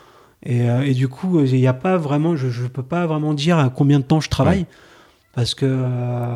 Et, 0.43 0.69
euh, 0.69 0.83
et 0.85 0.93
du 0.93 1.07
coup, 1.07 1.39
il 1.41 1.53
n'y 1.53 1.67
a 1.67 1.73
pas 1.73 1.97
vraiment, 1.97 2.35
je 2.35 2.47
ne 2.63 2.67
peux 2.67 2.83
pas 2.83 3.05
vraiment 3.07 3.33
dire 3.33 3.57
à 3.57 3.69
combien 3.69 3.99
de 3.99 4.03
temps 4.05 4.19
je 4.21 4.29
travaille. 4.29 4.65
Parce 5.33 5.53
que 5.55 5.65
euh, 5.67 6.35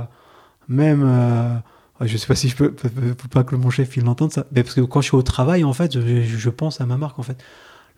même, 0.67 1.62
je 2.02 2.17
sais 2.17 2.28
pas 2.28 2.36
si 2.36 2.50
je 2.50 2.56
peux, 2.56 2.74
pas 3.32 3.43
que 3.43 3.56
mon 3.56 3.69
chef 3.69 3.95
il 3.97 4.04
l'entende 4.04 4.32
ça, 4.32 4.45
mais 4.52 4.63
parce 4.63 4.76
que 4.76 4.82
quand 4.82 5.02
je 5.02 5.08
suis 5.08 5.17
au 5.17 5.21
travail, 5.21 5.63
en 5.63 5.74
fait, 5.74 5.93
je, 6.00 6.21
je 6.24 6.50
pense 6.50 6.82
à 6.82 6.86
ma 6.86 6.97
marque, 6.97 7.17
en 7.19 7.24
fait. 7.24 7.38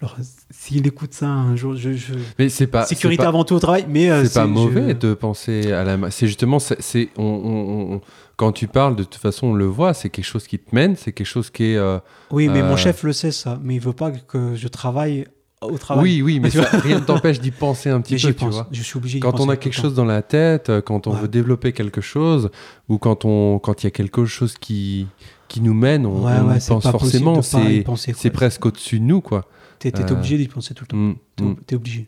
Alors, 0.03 0.17
s'il 0.51 0.85
écoute 0.85 1.13
ça 1.13 1.27
un 1.27 1.55
jour, 1.55 1.75
je, 1.77 1.93
je- 1.93 2.13
Mais 2.37 2.49
c'est 2.49 2.67
pas. 2.67 2.85
sécurité 2.85 3.23
pas- 3.23 3.29
avant 3.29 3.45
tout 3.45 3.55
au 3.55 3.59
travail, 3.59 3.85
mais 3.87 4.11
euh, 4.11 4.25
C'est 4.25 4.33
pas 4.33 4.41
je- 4.45 4.49
mauvais 4.51 4.93
de 4.93 5.13
penser 5.13 5.71
à 5.71 5.83
la. 5.85 6.11
C'est 6.11 6.27
justement, 6.27 6.59
c'est, 6.59 6.81
c'est- 6.81 7.09
on, 7.17 7.23
on- 7.23 7.93
on- 7.95 8.01
quand 8.35 8.51
tu 8.51 8.67
parles, 8.67 8.97
de 8.97 9.03
toute 9.03 9.15
façon, 9.21 9.47
on 9.47 9.53
le 9.53 9.65
voit, 9.65 9.93
c'est 9.93 10.09
quelque 10.09 10.25
chose 10.25 10.45
qui 10.45 10.59
te 10.59 10.75
mène, 10.75 10.97
c'est 10.97 11.13
quelque 11.13 11.25
chose 11.27 11.49
qui 11.49 11.71
est. 11.71 11.77
euh, 11.77 11.99
Oui, 12.31 12.49
mais 12.49 12.61
Euh, 12.61 12.67
mon 12.69 12.75
chef 12.75 13.03
le 13.03 13.13
sait 13.13 13.31
ça, 13.31 13.57
mais 13.63 13.75
il 13.75 13.79
veut 13.81 13.93
pas 13.93 14.11
que 14.11 14.55
je 14.55 14.67
travaille 14.67 15.25
au 15.61 15.77
travail. 15.77 16.03
Oui, 16.03 16.21
oui, 16.21 16.39
mais 16.41 16.49
ça, 16.49 16.63
rien 16.63 16.99
ne 16.99 17.05
t'empêche 17.05 17.39
d'y 17.39 17.51
penser 17.51 17.89
un 17.89 18.01
petit 18.01 18.15
mais 18.15 18.19
peu, 18.21 18.27
tu 18.33 18.33
pense. 18.45 18.53
vois. 18.55 18.67
Je 18.73 18.81
suis 18.83 18.97
obligé. 18.97 19.21
Quand 19.21 19.39
on 19.39 19.47
a 19.47 19.55
quelque 19.55 19.75
temps. 19.77 19.83
chose 19.83 19.95
dans 19.95 20.03
la 20.03 20.21
tête, 20.21 20.69
euh, 20.69 20.81
quand 20.81 21.07
on 21.07 21.13
Ouais. 21.13 21.21
veut 21.21 21.27
développer 21.29 21.71
quelque 21.71 22.01
chose, 22.01 22.49
ou 22.89 22.97
quand 22.97 23.23
on, 23.23 23.57
quand 23.59 23.83
il 23.83 23.85
y 23.85 23.87
a 23.87 23.91
quelque 23.91 24.25
chose 24.25 24.55
qui, 24.59 25.07
qui 25.53 25.61
nous 25.61 25.75
mène, 25.75 26.07
on, 26.07 26.25
Ouais, 26.25 26.33
on 26.41 26.49
ouais, 26.49 26.57
y 26.57 26.61
c'est 26.61 26.69
pense 26.69 26.83
forcément. 26.89 27.41
C'est, 27.43 28.29
presque 28.31 28.65
au-dessus 28.65 28.99
de 28.99 29.05
nous, 29.05 29.21
quoi. 29.21 29.47
T'es 29.77 29.91
t'es 29.91 30.03
euh, 30.11 30.15
obligé 30.15 30.37
d'y 30.37 30.47
penser 30.47 30.73
tout 30.73 30.85
le 30.85 30.87
temps. 30.87 30.97
Mm, 30.97 31.15
T'es 31.35 31.43
mm. 31.43 31.55
t'es 31.67 31.75
obligé. 31.75 32.07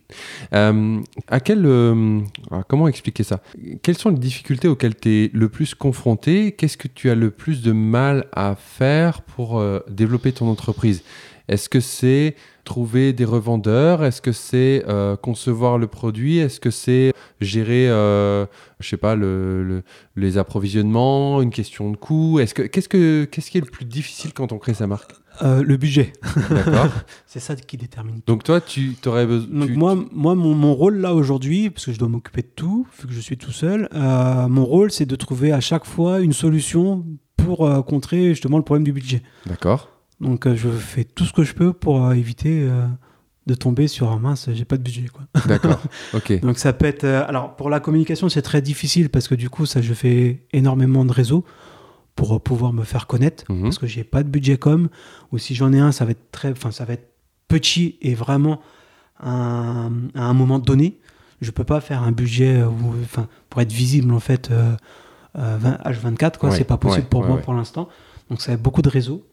Euh, 0.54 1.00
à 1.28 1.40
quel, 1.40 1.66
euh, 1.66 2.22
comment 2.68 2.88
expliquer 2.88 3.24
ça? 3.24 3.42
Quelles 3.84 3.98
sont 3.98 4.10
les 4.10 4.18
difficultés 4.18 4.68
auxquelles 4.68 4.96
tu 4.96 5.10
es 5.10 5.32
le 5.34 5.50
plus 5.50 5.76
confronté? 5.76 6.54
Qu'est-ce 6.54 6.78
que 6.78 6.88
tu 6.88 7.10
as 7.10 7.16
le 7.16 7.30
plus 7.30 7.62
de 7.62 7.72
mal 7.72 8.26
à 8.32 8.56
faire 8.56 9.22
pour 9.22 9.60
euh, 9.60 9.80
développer 9.90 10.32
ton 10.32 10.48
entreprise? 10.48 11.04
Est-ce 11.48 11.70
que 11.70 11.80
c'est 11.80 12.36
trouver 12.64 13.14
des 13.14 13.26
revendeurs? 13.26 14.04
Est-ce 14.04 14.22
que 14.22 14.32
c'est 14.32 14.84
euh, 14.88 15.16
concevoir 15.16 15.78
le 15.78 15.88
produit? 15.88 16.38
Est-ce 16.40 16.60
que 16.60 16.72
c'est 16.72 17.14
gérer, 17.40 17.88
euh, 17.90 18.46
je 18.80 18.90
sais 18.90 18.98
pas, 18.98 19.16
le, 19.16 19.64
le- 19.64 19.84
les 20.16 20.38
approvisionnements 20.40 21.42
Une 21.42 21.52
question 21.52 21.92
de 21.92 21.98
coût? 21.98 22.40
Est-ce 22.40 22.54
que 22.56 22.64
qu'est-ce 22.64 22.90
que 22.90 23.26
qu'est-ce 23.26 23.52
qui 23.52 23.58
est 23.60 23.66
le 23.66 23.70
plus 23.70 23.86
difficile 23.86 24.34
quand 24.34 24.52
on 24.52 24.58
crée 24.58 24.74
sa 24.74 24.88
marque? 24.88 25.12
Euh, 25.44 25.62
le 25.64 25.76
budget, 25.76 26.14
D'accord. 26.50 26.88
c'est 27.28 27.42
ça 27.42 27.58
qui 27.58 27.76
détermine 27.76 28.22
Donc 28.26 28.44
toi, 28.46 28.62
tu 28.62 28.96
aurais 29.06 29.26
besoin. 29.26 29.50
Donc 29.66 29.70
moi, 29.72 29.98
moi 30.14 30.34
mon, 30.34 30.56
mon 30.56 30.74
rôle 30.74 30.98
là 31.00 31.14
aujourd'hui, 31.14 31.70
parce 31.70 31.86
que 31.88 31.92
je 31.92 32.00
dois 32.00 32.08
m'occuper 32.08 32.42
de 32.42 32.48
tout, 32.56 32.88
vu 33.02 33.08
que 33.10 33.14
je 33.14 33.20
suis 33.20 33.38
tout 33.38 33.52
seul, 33.52 33.90
euh, 33.94 34.48
mon 34.48 34.64
rôle 34.64 34.92
c'est 34.92 35.06
de 35.06 35.16
trouver 35.18 35.52
à 35.52 35.60
chaque 35.60 35.86
fois 35.86 36.22
une 36.22 36.32
solution 36.32 37.06
pour 37.36 37.68
euh, 37.68 37.82
contrer 37.82 38.30
justement 38.30 38.58
le 38.58 38.64
problème 38.64 38.86
du 38.86 38.94
budget. 38.94 39.24
D'accord. 39.46 39.90
Donc 40.22 40.48
euh, 40.48 40.56
je 40.56 40.70
fais 40.70 41.04
tout 41.04 41.26
ce 41.26 41.34
que 41.34 41.44
je 41.44 41.54
peux 41.54 41.74
pour 41.74 42.06
euh, 42.06 42.14
éviter 42.14 42.62
euh, 42.64 42.86
de 43.48 43.54
tomber 43.54 43.88
sur 43.88 44.12
un 44.12 44.18
mince, 44.20 44.50
j'ai 44.54 44.66
pas 44.66 44.78
de 44.78 44.82
budget 44.84 45.08
quoi. 45.14 45.24
D'accord. 45.48 45.82
Ok. 46.14 46.40
Donc 46.42 46.58
ça 46.58 46.74
peut 46.74 46.86
être, 46.86 47.04
alors 47.06 47.56
pour 47.56 47.70
la 47.70 47.80
communication 47.80 48.30
c'est 48.30 48.42
très 48.42 48.62
difficile 48.62 49.10
parce 49.10 49.28
que 49.28 49.36
du 49.36 49.50
coup 49.50 49.66
ça 49.66 49.82
je 49.82 49.94
fais 49.94 50.46
énormément 50.54 51.06
de 51.06 51.12
réseaux 51.12 51.44
pour 52.16 52.42
pouvoir 52.42 52.72
me 52.74 52.84
faire 52.84 53.08
connaître 53.08 53.44
Mhm. 53.52 53.64
parce 53.64 53.78
que 53.78 53.88
j'ai 53.88 54.04
pas 54.06 54.24
de 54.24 54.30
budget 54.30 54.58
com 54.58 54.88
ou 55.32 55.38
si 55.38 55.54
j'en 55.54 55.74
ai 55.74 55.80
un 55.80 55.92
ça 55.92 56.06
va 56.06 56.12
être 56.12 56.32
très 56.32 56.52
enfin 56.52 56.72
ça 56.72 56.86
va 56.86 56.94
être 56.94 57.10
petit 57.50 57.98
et 58.02 58.16
vraiment 58.16 58.62
un- 59.20 59.92
à 60.16 60.24
un 60.24 60.34
moment 60.34 60.60
donné 60.60 61.00
je 61.42 61.52
peux 61.52 61.64
pas 61.66 61.82
faire 61.82 62.02
un 62.04 62.12
budget 62.12 62.64
où, 62.64 62.94
enfin 63.04 63.28
pour 63.50 63.62
être 63.62 63.72
visible 63.72 64.14
en 64.14 64.20
fait 64.20 64.50
euh, 64.52 64.76
euh, 65.38 65.58
20 65.60 65.78
H24 65.84 66.38
quoi 66.38 66.50
Ouais, 66.50 66.56
c'est 66.58 66.64
pas 66.64 66.78
possible 66.78 67.04
ouais, 67.04 67.10
pour 67.10 67.22
ouais, 67.22 67.28
moi 67.28 67.38
pour 67.38 67.54
l'instant 67.54 67.90
donc 68.30 68.42
ça 68.42 68.52
va 68.52 68.56
être 68.56 68.62
beaucoup 68.64 68.82
de 68.82 68.90
réseaux 68.90 69.26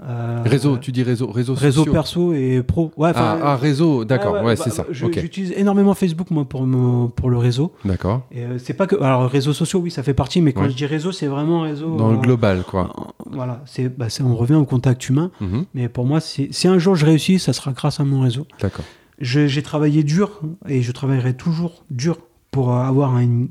Euh, 0.00 0.42
Réseau, 0.46 0.76
tu 0.78 0.92
dis 0.92 1.02
réseau, 1.02 1.26
réseau, 1.28 1.54
réseau 1.54 1.84
perso 1.84 2.32
et 2.32 2.62
pro 2.62 2.92
ouais 2.96 3.10
Ah, 3.16 3.36
ah, 3.42 3.56
réseau, 3.56 4.04
d'accord, 4.04 4.34
ouais, 4.34 4.54
bah, 4.54 4.56
c'est 4.56 4.70
ça. 4.70 4.86
j'utilise 4.92 5.52
énormément 5.56 5.92
Facebook 5.94 6.30
moi 6.30 6.44
pour 6.44 6.64
me- 6.68 7.08
pour 7.08 7.30
le 7.30 7.36
réseau 7.36 7.72
d'accord. 7.84 8.22
et 8.30 8.44
euh, 8.44 8.58
c'est 8.58 8.74
pas 8.74 8.86
que 8.86 8.94
alors 9.02 9.28
réseaux 9.28 9.52
sociaux 9.52 9.80
oui 9.80 9.90
ça 9.90 10.04
fait 10.04 10.14
partie 10.14 10.40
mais 10.40 10.52
quand 10.52 10.68
je 10.68 10.76
dis 10.76 10.86
réseau 10.86 11.10
c'est 11.10 11.26
vraiment 11.26 11.62
réseau 11.62 11.96
Dans 11.96 12.12
le 12.12 12.18
global, 12.18 12.62
quoi. 12.62 12.94
voilà 13.28 13.60
c'est 13.66 13.88
bah, 13.88 14.06
on 14.24 14.36
revient 14.36 14.54
au 14.54 14.64
contact 14.64 15.08
humain 15.08 15.32
Mhm, 15.40 15.64
mais 15.74 15.88
pour 15.88 16.04
moi, 16.04 16.20
si, 16.20 16.48
un 16.68 16.78
jour 16.78 16.94
je 16.94 17.04
réussis, 17.04 17.40
ça 17.40 17.52
sera 17.52 17.72
grâce 17.72 17.98
à 17.98 18.04
mon 18.04 18.20
réseau. 18.20 18.46
D'accord. 18.60 18.84
J'ai 19.20 19.62
travaillé 19.62 20.04
dur 20.04 20.40
et 20.68 20.80
je 20.82 20.92
travaillerai 20.92 21.34
toujours 21.34 21.82
dur 21.90 22.18
pour 22.52 22.72
avoir 22.76 23.18
une, 23.18 23.48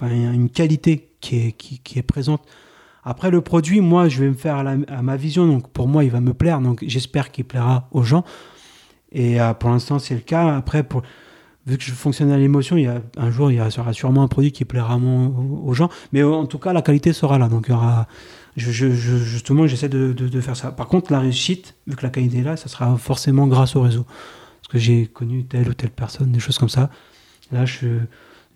une 0.00 0.48
qualité 0.48 1.10
qui 1.20 1.36
est, 1.48 1.52
qui, 1.52 1.80
qui 1.80 1.98
est 1.98 2.02
présente. 2.02 2.40
Après, 3.04 3.30
le 3.30 3.40
produit, 3.40 3.80
moi, 3.80 4.08
je 4.08 4.20
vais 4.20 4.28
me 4.28 4.34
faire 4.34 4.56
à, 4.56 5.02
ma 5.02 5.16
vision. 5.16 5.46
Donc, 5.46 5.68
pour 5.70 5.88
moi, 5.88 6.04
il 6.04 6.10
va 6.10 6.20
me 6.20 6.34
plaire. 6.34 6.60
Donc, 6.60 6.84
j'espère 6.86 7.32
qu'il 7.32 7.44
plaira 7.44 7.88
aux 7.90 8.02
gens. 8.02 8.24
Et 9.10 9.40
euh, 9.40 9.54
pour 9.54 9.70
l'instant, 9.70 9.98
c'est 9.98 10.14
le 10.14 10.20
cas. 10.20 10.56
Après, 10.56 10.86
vu 11.66 11.78
que 11.78 11.82
je 11.82 11.92
fonctionne 11.92 12.30
à 12.30 12.36
l'émotion, 12.38 12.76
il 12.76 12.84
y 12.84 12.86
a, 12.86 13.02
un 13.16 13.30
jour, 13.30 13.50
il 13.50 13.56
y 13.56 13.60
aura 13.60 13.92
sûrement 13.92 14.22
un 14.22 14.28
produit 14.28 14.52
qui 14.52 14.64
plaira 14.64 14.96
aux, 14.96 15.74
gens. 15.74 15.90
Mais 16.12 16.22
en 16.22 16.46
tout 16.46 16.58
cas, 16.58 16.72
la 16.72 16.82
qualité 16.82 17.12
sera 17.12 17.38
là. 17.38 17.48
Donc, 17.48 17.66
il 17.68 17.72
y 17.72 17.74
aura, 17.74 18.06
justement, 18.56 19.66
j'essaie 19.66 19.88
de, 19.88 20.12
de- 20.12 20.28
de 20.28 20.40
faire 20.40 20.56
ça. 20.56 20.70
Par 20.70 20.86
contre, 20.86 21.10
la 21.10 21.18
réussite, 21.18 21.74
vu 21.88 21.96
que 21.96 22.02
la 22.02 22.10
qualité 22.10 22.38
est 22.38 22.42
là, 22.42 22.56
ça 22.56 22.68
sera 22.68 22.96
forcément 22.98 23.48
grâce 23.48 23.74
au 23.74 23.82
réseau. 23.82 24.04
Parce 24.04 24.72
que 24.74 24.78
j'ai 24.78 25.06
connu 25.06 25.44
telle 25.44 25.68
ou 25.68 25.74
telle 25.74 25.90
personne, 25.90 26.30
des 26.30 26.40
choses 26.40 26.58
comme 26.58 26.68
ça. 26.68 26.88
Là, 27.50 27.66
je, 27.66 27.88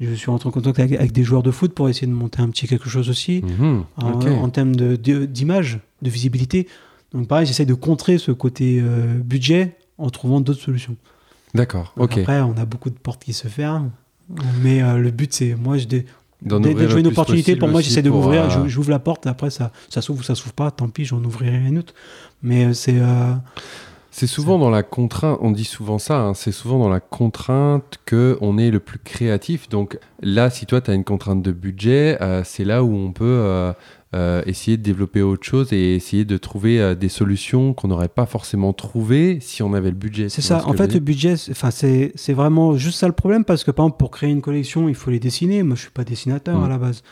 je 0.01 0.13
suis 0.15 0.31
rentré 0.31 0.49
en 0.49 0.53
contact 0.53 0.79
avec, 0.79 0.93
avec 0.99 1.13
des 1.13 1.25
joueurs 1.25 1.43
de 1.43 1.51
foot 1.51 1.73
pour 1.75 1.89
essayer 1.89 2.07
de 2.07 2.13
monter 2.13 2.41
un 2.41 2.49
petit 2.51 2.67
quelque 2.67 2.89
chose 2.89 3.09
aussi, 3.09 3.43
Mhm, 3.43 3.85
en, 3.97 4.49
termes 4.51 4.77
de- 4.77 4.97
de- 4.97 5.25
d'image, 5.27 5.81
de, 6.03 6.11
visibilité. 6.11 6.69
Donc, 7.13 7.29
pareil, 7.29 7.47
j'essaie 7.47 7.65
de 7.67 7.75
contrer 7.75 8.19
ce 8.19 8.33
côté 8.33 8.81
euh, 8.83 9.15
budget 9.19 9.77
en 9.99 10.11
trouvant 10.11 10.41
d'autres 10.41 10.61
solutions. 10.61 10.97
D'accord, 11.55 11.95
ok. 11.97 12.19
Après, 12.19 12.41
on 12.43 12.57
a 12.59 12.65
beaucoup 12.67 12.91
de 12.91 12.99
portes 12.99 13.25
qui 13.25 13.33
se 13.33 13.49
ferment. 13.49 13.91
Mais 14.63 14.83
euh, 14.83 14.99
le 14.99 15.11
but, 15.11 15.33
c'est 15.33 15.55
moi, 15.55 15.79
je 15.79 15.87
dès, 15.87 16.05
dès 16.43 16.55
ouvrir 16.57 16.75
que 16.75 16.79
je 16.81 16.85
le 16.85 16.91
vois 16.91 17.01
une 17.01 17.07
opportunité, 17.07 17.57
pour 17.57 17.69
moi, 17.69 17.81
j'essaie 17.81 18.03
de 18.03 18.11
m'ouvrir, 18.11 18.43
euh, 18.65 18.69
j'ouvre 18.69 18.91
la 18.91 18.99
porte, 18.99 19.27
après, 19.27 19.49
ça, 19.51 19.73
ça 19.89 20.03
s'ouvre 20.03 20.21
ou 20.21 20.23
ça 20.25 20.35
s'ouvre 20.35 20.53
pas, 20.53 20.71
tant 20.71 20.89
pis, 20.89 21.05
j'en 21.07 21.23
ouvrirai 21.25 21.57
une 21.69 21.79
autre. 21.79 21.95
Mais 22.43 22.75
c'est. 22.75 23.01
C'est 24.19 24.27
souvent 24.27 24.59
dans 24.59 24.71
la 24.71 24.83
contrainte, 24.83 25.37
on 25.43 25.51
dit 25.51 25.65
souvent 25.65 25.99
ça, 25.99 26.19
hein, 26.23 26.33
c'est 26.33 26.51
souvent 26.51 26.79
dans 26.79 26.89
la 26.89 27.01
contrainte 27.01 27.99
que 28.07 28.39
on 28.41 28.57
est 28.57 28.71
le 28.71 28.81
plus 28.81 28.99
créatif. 28.99 29.69
Donc 29.69 29.99
là, 30.23 30.49
si 30.49 30.65
toi, 30.65 30.81
tu 30.81 30.91
as 30.91 30.95
une 30.95 31.05
contrainte 31.05 31.43
de 31.43 31.53
budget, 31.53 32.17
euh, 32.23 32.41
c'est 32.43 32.65
là 32.65 32.83
où 32.83 32.95
on 32.95 33.13
peut 33.13 33.25
euh, 33.27 33.75
euh, 34.15 34.41
essayer 34.47 34.79
de 34.79 34.83
développer 34.83 35.21
autre 35.21 35.45
chose 35.45 35.71
et 35.75 35.95
essayer 35.97 36.25
de 36.25 36.39
trouver 36.39 36.95
des 36.97 37.11
solutions 37.11 37.75
qu'on 37.75 37.89
n'aurait 37.89 38.09
pas 38.09 38.25
forcément 38.25 38.73
trouvées 38.73 39.37
si 39.43 39.63
on 39.63 39.75
avait 39.75 39.91
le 39.91 39.97
budget. 39.97 40.31
C'est 40.31 40.41
ça. 40.41 40.67
En 40.67 40.73
fait, 40.73 40.95
le 40.95 41.01
budget, 41.01 41.37
c'est- 41.37 42.33
vraiment 42.33 42.75
juste 42.79 42.99
ça 43.01 43.09
le 43.09 43.13
problème 43.13 43.45
parce 43.45 43.65
que 43.65 43.71
par 43.71 43.85
exemple, 43.85 43.99
pour 43.99 44.11
créer 44.13 44.31
une 44.31 44.41
collection, 44.41 44.89
il 44.89 44.95
faut 44.95 45.11
les 45.11 45.21
dessiner. 45.21 45.63
Moi, 45.63 45.77
je 45.77 45.83
suis 45.83 45.91
pas 45.91 46.05
dessinateur 46.05 46.59
Mm. 46.59 46.65
à 46.65 46.69
la 46.71 46.79
base. 46.79 47.03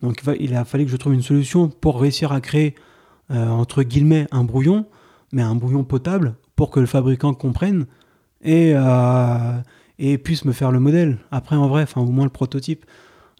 Donc, 0.00 0.18
il 0.22 0.24
va- 0.24 0.36
il 0.38 0.54
a 0.54 0.64
fallu 0.64 0.84
que 0.84 0.92
je 0.92 0.96
trouve 0.96 1.14
une 1.14 1.22
solution 1.22 1.66
pour 1.68 2.00
réussir 2.00 2.30
à 2.30 2.40
créer, 2.40 2.76
entre 3.30 3.82
guillemets, 3.82 4.28
un 4.30 4.44
brouillon, 4.44 4.86
mais 5.32 5.42
un 5.42 5.56
brouillon 5.56 5.82
potable 5.82 6.34
pour 6.62 6.70
que 6.70 6.78
le 6.78 6.86
fabricant 6.86 7.34
comprenne 7.34 7.86
et, 8.40 8.70
euh, 8.76 9.58
et 9.98 10.16
puisse 10.16 10.44
me 10.44 10.52
faire 10.52 10.70
le 10.70 10.78
modèle. 10.78 11.18
Après, 11.32 11.56
en 11.56 11.66
vrai, 11.66 11.82
enfin, 11.82 12.00
au 12.02 12.06
moins 12.12 12.22
le 12.22 12.30
prototype. 12.30 12.86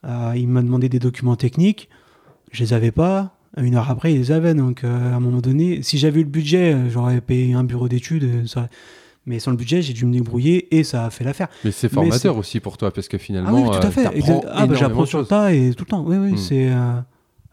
Euh, 0.04 0.32
il 0.34 0.48
m'a 0.48 0.60
demandé 0.60 0.88
des 0.88 0.98
documents 0.98 1.36
techniques. 1.36 1.88
Je 2.50 2.64
les 2.64 2.72
avais 2.72 2.90
pas. 2.90 3.36
Une 3.56 3.76
heure 3.76 3.88
après, 3.88 4.12
il 4.12 4.18
les 4.18 4.32
avait. 4.32 4.54
Donc, 4.54 4.82
euh, 4.82 5.12
à 5.12 5.14
un 5.14 5.20
moment 5.20 5.40
donné, 5.40 5.84
si 5.84 5.98
j'avais 5.98 6.18
eu 6.18 6.24
le 6.24 6.30
budget, 6.30 6.76
j'aurais 6.90 7.20
payé 7.20 7.54
un 7.54 7.62
bureau 7.62 7.86
d'études. 7.86 8.48
ça- 8.48 8.68
Mais 9.24 9.38
sans 9.38 9.52
le 9.52 9.56
budget, 9.56 9.82
j'ai 9.82 9.92
dû 9.92 10.04
me 10.04 10.12
débrouiller 10.12 10.76
et 10.76 10.82
ça 10.82 11.04
a 11.04 11.10
fait 11.10 11.22
l'affaire. 11.22 11.46
Mais 11.64 11.70
c'est 11.70 11.86
Mais 11.92 11.94
formateur 11.94 12.36
aussi 12.38 12.58
pour 12.58 12.76
toi 12.76 12.90
parce 12.92 13.06
que 13.06 13.18
finalement, 13.18 13.50
Ah 13.50 13.54
oui, 13.54 13.80
tout 13.80 13.86
à 13.86 13.90
fait. 13.92 14.06
Ah, 14.50 14.66
bah, 14.66 14.74
j'apprends 14.74 15.06
sur 15.06 15.20
le 15.20 15.26
tas 15.26 15.52
et 15.54 15.72
tout 15.74 15.84
le 15.84 15.90
temps. 15.90 16.04
Oui, 16.04 16.16
oui, 16.16 16.32
Hmm. 16.32 16.36
c'est. 16.38 16.70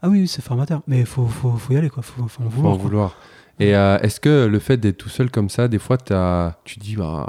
Ah 0.02 0.08
oui, 0.08 0.26
c'est 0.26 0.42
formateur. 0.42 0.82
Mais 0.88 0.98
il 0.98 1.06
faut, 1.06 1.26
faut, 1.26 1.52
faut 1.52 1.72
y 1.74 1.76
aller, 1.76 1.90
quoi. 1.90 2.02
Faut, 2.02 2.26
faut 2.26 2.42
en 2.42 2.50
Faut 2.50 2.72
vouloir. 2.76 3.10
quoi. 3.10 3.20
Et 3.60 3.76
euh, 3.76 3.98
est-ce 3.98 4.18
que 4.20 4.46
le 4.46 4.58
fait 4.58 4.76
d'être 4.78 4.96
tout 4.98 5.08
seul 5.08 5.30
comme 5.30 5.48
ça, 5.50 5.68
des 5.68 5.78
fois, 5.78 5.98
t'as- 5.98 6.56
tu 6.64 6.78
dis, 6.78 6.96
bah, 6.96 7.26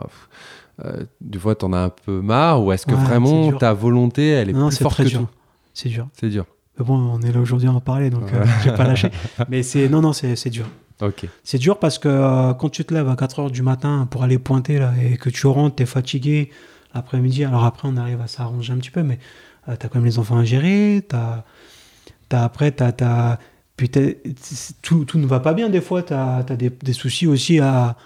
euh, 0.85 1.03
des 1.19 1.37
fois, 1.39 1.55
t'en 1.55 1.73
as 1.73 1.79
un 1.79 1.89
peu 1.89 2.21
marre, 2.21 2.63
ou 2.63 2.71
est-ce 2.71 2.85
que 2.85 2.93
Ouais, 2.93 3.03
vraiment 3.03 3.51
ta 3.53 3.73
volonté, 3.73 4.29
elle 4.29 4.49
est 4.49 4.53
Non, 4.53 4.67
plus 4.69 4.77
c'est 4.77 4.83
forte 4.83 4.95
très 4.95 5.03
que 5.03 5.09
dur. 5.09 5.19
tout 5.21 5.27
C'est 5.73 5.89
dur. 5.89 6.07
C'est 6.19 6.29
dur. 6.29 6.45
Mais 6.79 6.85
bon, 6.85 6.95
on 6.97 7.21
est 7.21 7.31
là 7.31 7.39
aujourd'hui 7.39 7.67
à 7.67 7.73
en 7.73 7.81
parler, 7.81 8.09
donc 8.09 8.23
Ouais. 8.23 8.31
euh, 8.35 8.45
j'ai 8.63 8.71
pas 8.71 8.85
lâché. 8.85 9.09
Mais 9.49 9.61
c'est. 9.61 9.89
Non, 9.89 10.01
non, 10.01 10.13
c'est 10.13 10.49
dur. 10.49 10.65
C'est 11.43 11.57
dur 11.57 11.79
parce 11.79 11.97
que 11.97 12.53
quand 12.53 12.69
tu 12.69 12.85
te 12.85 12.93
lèves 12.93 13.09
à 13.09 13.15
4 13.15 13.41
h 13.41 13.51
du 13.51 13.63
matin 13.63 14.07
pour 14.11 14.21
aller 14.23 14.37
pointer 14.37 14.77
là, 14.77 14.93
et 15.03 15.17
que 15.17 15.31
tu 15.31 15.47
rentres, 15.47 15.75
tu 15.77 15.83
es 15.83 15.85
fatigué 15.87 16.51
l'après-midi. 16.93 17.43
Alors 17.43 17.65
après, 17.65 17.87
on 17.91 17.97
arrive 17.97 18.21
à 18.21 18.27
s'arranger 18.27 18.71
un 18.73 18.77
petit 18.77 18.91
peu, 18.91 19.01
mais 19.01 19.17
tu 19.65 19.71
as 19.71 19.77
quand 19.77 19.95
même 19.95 20.05
les 20.05 20.19
enfants 20.19 20.37
à 20.37 20.43
gérer. 20.43 21.03
T'as, 21.09 21.43
t'as- 22.29 22.43
après, 22.43 22.71
t'as, 22.71 22.91
t'as- 22.91 23.39
puis 23.77 23.89
tout, 24.81 25.05
tout 25.05 25.17
ne 25.17 25.25
va 25.25 25.39
pas 25.39 25.53
bien 25.53 25.69
des 25.69 25.81
fois. 25.81 26.03
Tu 26.03 26.13
as, 26.13 26.43
des, 26.43 26.69
des 26.69 26.93
soucis 26.93 27.27
aussi 27.27 27.59
à, 27.59 27.97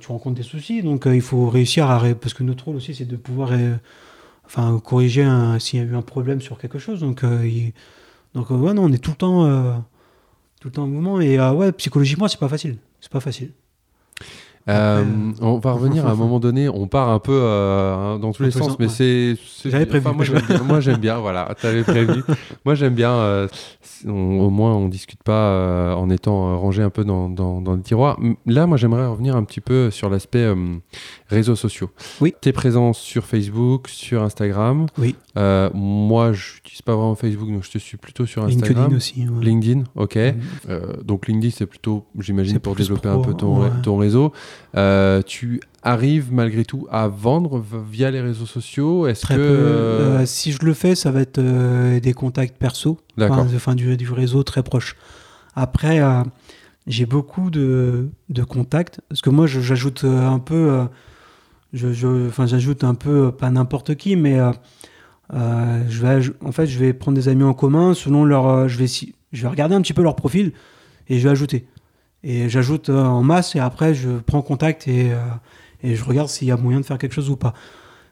Tu 0.00 0.08
rencontres 0.08 0.36
des 0.36 0.42
soucis, 0.42 0.82
donc 0.82 1.06
euh, 1.06 1.14
il 1.14 1.22
faut 1.22 1.48
réussir 1.48 1.90
à. 1.90 2.02
Parce 2.14 2.34
que 2.34 2.42
notre 2.42 2.66
rôle 2.66 2.76
aussi, 2.76 2.94
c'est 2.94 3.06
de 3.06 3.16
pouvoir 3.16 3.50
euh, 3.52 3.74
enfin, 4.44 4.80
corriger 4.84 5.26
s'il 5.58 5.80
y 5.80 5.82
a 5.82 5.86
eu 5.86 5.96
un 5.96 6.02
problème 6.02 6.40
sur 6.40 6.58
quelque 6.58 6.78
chose. 6.78 7.00
Donc, 7.00 7.24
euh, 7.24 7.48
donc 8.34 8.50
euh, 8.50 8.54
ouais, 8.54 8.74
non, 8.74 8.84
on 8.84 8.92
est 8.92 9.02
tout 9.02 9.10
le 9.10 9.16
temps. 9.16 9.82
tout 10.60 10.68
le 10.68 10.72
temps 10.72 10.84
en 10.84 10.88
mouvement 10.88 11.20
et 11.20 11.40
ouais 11.40 11.72
psychologiquement 11.72 12.28
c'est 12.28 12.38
pas 12.38 12.48
facile 12.48 12.76
c'est 13.00 13.10
pas 13.10 13.20
facile 13.20 13.52
Euh, 14.68 15.04
on 15.40 15.58
va 15.58 15.72
revenir 15.72 16.06
à 16.06 16.10
un 16.10 16.14
moment 16.14 16.38
donné. 16.38 16.68
On 16.68 16.86
part 16.86 17.08
un 17.08 17.18
peu 17.18 17.32
euh, 17.32 17.94
hein, 17.94 18.18
dans 18.18 18.32
tous 18.32 18.42
les 18.42 18.50
sens, 18.50 18.78
mais 18.78 18.86
ouais. 18.86 18.92
c'est. 18.92 19.68
J'avais 19.68 19.86
prévu. 19.86 20.06
moi, 20.64 20.80
j'aime 20.80 20.98
bien. 20.98 21.18
Voilà, 21.18 21.54
t'avais 21.60 21.82
prévu. 21.82 22.22
moi, 22.64 22.74
j'aime 22.74 22.94
bien. 22.94 23.10
euh, 23.12 23.48
on- 24.06 24.40
au 24.40 24.50
moins, 24.50 24.74
on 24.74 24.88
discute 24.88 25.22
pas 25.22 25.94
en 25.96 26.08
étant 26.10 26.58
rangé 26.58 26.82
un 26.82 26.90
peu 26.90 27.04
dans, 27.04 27.28
dans, 27.28 27.60
dans 27.60 27.74
le 27.74 27.82
tiroir. 27.82 28.18
Là, 28.46 28.66
moi, 28.66 28.76
j'aimerais 28.76 29.06
revenir 29.06 29.36
un 29.36 29.44
petit 29.44 29.60
peu 29.60 29.90
sur 29.90 30.08
l'aspect 30.08 30.46
réseaux 31.28 31.56
sociaux. 31.56 31.90
Oui. 32.20 32.34
T'es 32.40 32.52
présent 32.52 32.92
sur 32.92 33.24
Facebook, 33.24 33.88
sur 33.88 34.22
Instagram. 34.22 34.86
oui 34.98 35.14
moi, 35.74 36.32
je 36.32 36.54
n'utilise 36.56 36.82
pas 36.82 36.94
vraiment 36.94 37.14
Facebook, 37.14 37.50
donc 37.50 37.64
je 37.64 37.70
te 37.70 37.78
suis 37.78 37.96
plutôt 37.96 38.26
sur 38.26 38.44
Instagram. 38.44 38.90
LinkedIn 38.90 38.96
aussi 38.96 39.28
ouais. 39.28 39.44
LinkedIn, 39.44 39.84
ok. 39.94 40.16
Euh, 40.16 40.34
donc 41.04 41.26
LinkedIn, 41.28 41.54
c'est 41.56 41.66
plutôt, 41.66 42.04
j'imagine, 42.18 42.58
pour 42.58 42.74
développer 42.74 43.08
pro, 43.08 43.20
un 43.20 43.22
peu 43.22 43.34
ton, 43.34 43.62
ouais. 43.62 43.68
ton 43.82 43.96
réseau. 43.96 44.32
Euh, 44.76 45.22
tu 45.22 45.60
arrives 45.82 46.32
malgré 46.32 46.64
tout 46.64 46.86
à 46.90 47.08
vendre 47.08 47.62
via 47.90 48.10
les 48.10 48.20
réseaux 48.20 48.46
sociaux? 48.46 49.06
Est-ce 49.06 49.22
très 49.22 49.34
que 49.36 49.40
peu. 49.40 49.46
euh, 49.48 50.18
Euh, 50.20 50.26
si 50.26 50.52
je 50.52 50.64
le 50.64 50.74
fais 50.74 50.94
ça 50.94 51.10
va 51.10 51.20
être 51.22 51.40
des 52.00 52.12
contacts 52.12 52.56
perso. 52.56 52.98
Enfin, 53.30 53.46
enfin, 53.56 53.74
du, 53.74 53.96
du 53.96 54.10
réseau 54.12 54.42
très 54.42 54.62
proche. 54.62 54.96
Après 55.54 56.00
j'ai 56.86 57.06
beaucoup 57.06 57.50
de, 57.50 58.08
de 58.28 58.44
contacts. 58.44 59.00
Parce 59.08 59.20
que 59.22 59.30
moi 59.30 59.46
j'ajoute 59.46 60.04
un 60.04 60.38
peu 60.38 60.86
je, 61.72 62.26
enfin 62.28 62.46
j'ajoute 62.46 62.82
un 62.84 62.94
peu 62.94 63.30
pas 63.32 63.50
n'importe 63.50 63.94
qui 63.94 64.16
mais 64.16 64.38
euh, 64.40 64.52
je 65.88 66.02
vais 66.04 66.20
en 66.44 66.50
fait 66.52 66.66
je 66.66 66.78
vais 66.78 66.92
prendre 66.92 67.16
des 67.16 67.28
amis 67.28 67.44
en 67.44 67.54
commun 67.54 67.94
selon 67.94 68.24
leur 68.24 68.46
euh, 68.48 68.68
je 68.68 68.76
vais 68.78 68.88
si- 68.88 69.14
je 69.32 69.42
vais 69.42 69.48
regarder 69.48 69.74
un 69.76 69.80
petit 69.80 69.92
peu 69.92 70.02
leur 70.02 70.16
profil 70.16 70.52
et 71.08 71.18
je 71.18 71.24
vais 71.24 71.30
ajouter 71.30 71.66
et 72.22 72.48
j'ajoute 72.48 72.88
euh, 72.88 73.02
en 73.02 73.22
masse 73.22 73.54
et 73.56 73.60
après 73.60 73.94
je 73.94 74.10
prends 74.18 74.42
contact 74.42 74.88
et, 74.88 75.12
euh, 75.12 75.18
et 75.82 75.96
je 75.96 76.04
regarde 76.04 76.28
s'il 76.28 76.48
y 76.48 76.50
a 76.50 76.56
moyen 76.56 76.80
de 76.80 76.84
faire 76.84 76.98
quelque 76.98 77.14
chose 77.14 77.30
ou 77.30 77.36
pas 77.36 77.54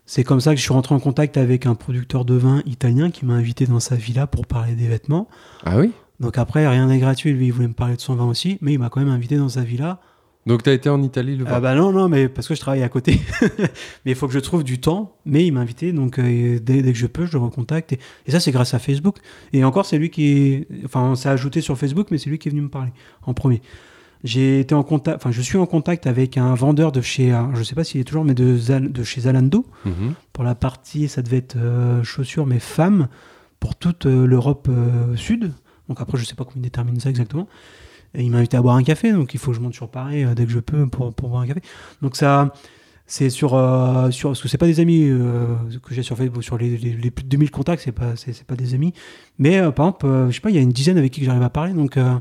c'est 0.06 0.24
comme 0.24 0.40
ça 0.40 0.52
que 0.52 0.56
je 0.56 0.62
suis 0.62 0.72
rentré 0.72 0.94
en 0.94 1.00
contact 1.00 1.36
avec 1.36 1.66
un 1.66 1.74
producteur 1.74 2.24
de 2.24 2.34
vin 2.34 2.62
italien 2.64 3.10
qui 3.10 3.26
m'a 3.26 3.34
invité 3.34 3.66
dans 3.66 3.80
sa 3.80 3.96
villa 3.96 4.26
pour 4.26 4.46
parler 4.46 4.74
des 4.74 4.88
vêtements 4.88 5.28
Ah 5.64 5.78
oui? 5.78 5.92
Donc 6.20 6.38
après 6.38 6.66
rien 6.66 6.86
n'est 6.86 6.98
gratuit 6.98 7.32
lui 7.32 7.46
il 7.46 7.52
voulait 7.52 7.68
me 7.68 7.74
parler 7.74 7.96
de 7.96 8.00
son 8.00 8.14
vin 8.14 8.24
aussi 8.24 8.58
mais 8.60 8.72
il 8.72 8.78
m'a 8.78 8.88
quand 8.88 9.00
même 9.00 9.10
invité 9.10 9.36
dans 9.36 9.50
sa 9.50 9.62
villa 9.62 10.00
Donc 10.46 10.62
tu 10.62 10.70
as 10.70 10.72
été 10.72 10.88
en 10.88 11.02
Italie 11.02 11.36
le 11.36 11.44
ah 11.46 11.50
voir 11.50 11.60
bah 11.60 11.74
non, 11.74 11.92
non, 11.92 12.08
mais 12.08 12.28
parce 12.30 12.48
que 12.48 12.54
je 12.54 12.60
travaille 12.60 12.82
à 12.82 12.88
côté. 12.88 13.20
mais 14.06 14.12
il 14.12 14.14
faut 14.14 14.26
que 14.26 14.32
je 14.32 14.38
trouve 14.38 14.64
du 14.64 14.80
temps. 14.80 15.14
Mais 15.26 15.44
il 15.46 15.52
m'a 15.52 15.60
invité, 15.60 15.92
donc 15.92 16.18
euh, 16.18 16.58
dès, 16.58 16.80
dès 16.80 16.92
que 16.92 16.98
je 16.98 17.06
peux, 17.06 17.26
je 17.26 17.32
le 17.32 17.38
recontacte. 17.38 17.92
Et, 17.92 17.98
et 18.26 18.30
ça, 18.30 18.40
c'est 18.40 18.50
grâce 18.50 18.72
à 18.72 18.78
Facebook. 18.78 19.18
Et 19.52 19.62
encore, 19.62 19.84
c'est 19.84 19.98
lui 19.98 20.08
qui. 20.08 20.66
Enfin, 20.86 21.02
on 21.02 21.14
s'est 21.16 21.28
ajouté 21.28 21.60
sur 21.60 21.76
Facebook, 21.76 22.06
mais 22.10 22.16
c'est 22.16 22.30
lui 22.30 22.38
qui 22.38 22.48
est 22.48 22.50
venu 22.50 22.62
me 22.62 22.70
parler 22.70 22.92
en 23.26 23.34
premier. 23.34 23.60
J'ai 24.24 24.60
été 24.60 24.74
en 24.74 24.82
contact. 24.82 25.16
Enfin, 25.16 25.30
je 25.30 25.40
suis 25.40 25.58
en 25.58 25.66
contact 25.66 26.06
avec 26.06 26.36
un 26.38 26.54
vendeur 26.54 26.90
de 26.92 27.00
chez. 27.00 27.32
alors, 27.32 27.54
Je 27.54 27.62
sais 27.62 27.74
pas 27.74 27.84
s'il 27.84 28.00
est 28.00 28.04
toujours, 28.04 28.24
mais 28.24 28.34
de, 28.34 28.56
Zal- 28.56 28.90
de 28.90 29.02
chez 29.04 29.22
Zalando. 29.22 29.64
Mhm. 29.84 30.14
Pour 30.32 30.42
la 30.44 30.54
partie, 30.54 31.08
ça 31.08 31.22
devait 31.22 31.36
être 31.38 31.56
euh, 31.56 32.02
chaussures, 32.02 32.46
mais 32.46 32.58
femmes, 32.58 33.08
pour 33.60 33.76
toute 33.76 34.06
euh, 34.06 34.26
l'Europe 34.26 34.68
euh, 34.70 35.14
Sud. 35.16 35.52
Donc 35.88 36.00
après, 36.00 36.18
je 36.18 36.24
sais 36.24 36.34
pas 36.34 36.44
comment 36.44 36.56
il 36.56 36.62
détermine 36.62 36.98
ça 37.00 37.10
exactement. 37.10 37.46
Et 38.14 38.22
il 38.24 38.30
m'a 38.30 38.38
invité 38.38 38.56
à 38.56 38.62
boire 38.62 38.74
un 38.76 38.82
café, 38.82 39.12
donc 39.12 39.34
il 39.34 39.38
faut 39.40 39.50
que 39.52 39.56
je 39.56 39.60
monte 39.62 39.74
sur 39.74 39.88
Paris 39.88 40.24
euh, 40.24 40.34
dès 40.34 40.44
que 40.46 40.50
je 40.50 40.60
peux 40.60 40.86
pour, 40.88 41.12
pour 41.14 41.28
boire 41.28 41.42
un 41.42 41.46
café. 41.46 41.60
Donc 42.02 42.16
ça, 42.16 42.52
c'est 43.06 43.30
sur, 43.30 43.54
euh, 43.54 44.10
sur 44.10 44.30
parce 44.30 44.42
que 44.42 44.48
c'est 44.48 44.58
pas 44.58 44.66
des 44.66 44.80
amis 44.80 45.04
euh, 45.08 45.46
que 45.82 45.94
j'ai 45.94 46.02
sur 46.02 46.16
Facebook, 46.16 46.42
sur 46.42 46.58
les, 46.58 46.76
les, 46.76 46.92
les 46.92 47.10
plus 47.10 47.22
de 47.24 47.28
2000 47.28 47.50
contacts, 47.50 47.82
c'est 47.84 47.92
pas 47.92 48.16
c'est, 48.16 48.42
pas 48.44 48.56
des 48.56 48.74
amis. 48.74 48.92
Mais 49.38 49.58
euh, 49.58 49.70
par 49.70 49.86
exemple, 49.86 50.06
euh, 50.06 50.30
je 50.30 50.34
sais 50.34 50.40
pas, 50.40 50.50
il 50.50 50.56
y 50.56 50.58
a 50.58 50.62
une 50.62 50.72
dizaine 50.72 50.98
avec 50.98 51.12
qui 51.12 51.24
j'arrive 51.24 51.42
à 51.42 51.50
parler, 51.50 51.72
donc 51.72 51.96
euh, 51.96 52.14
euh, 52.14 52.18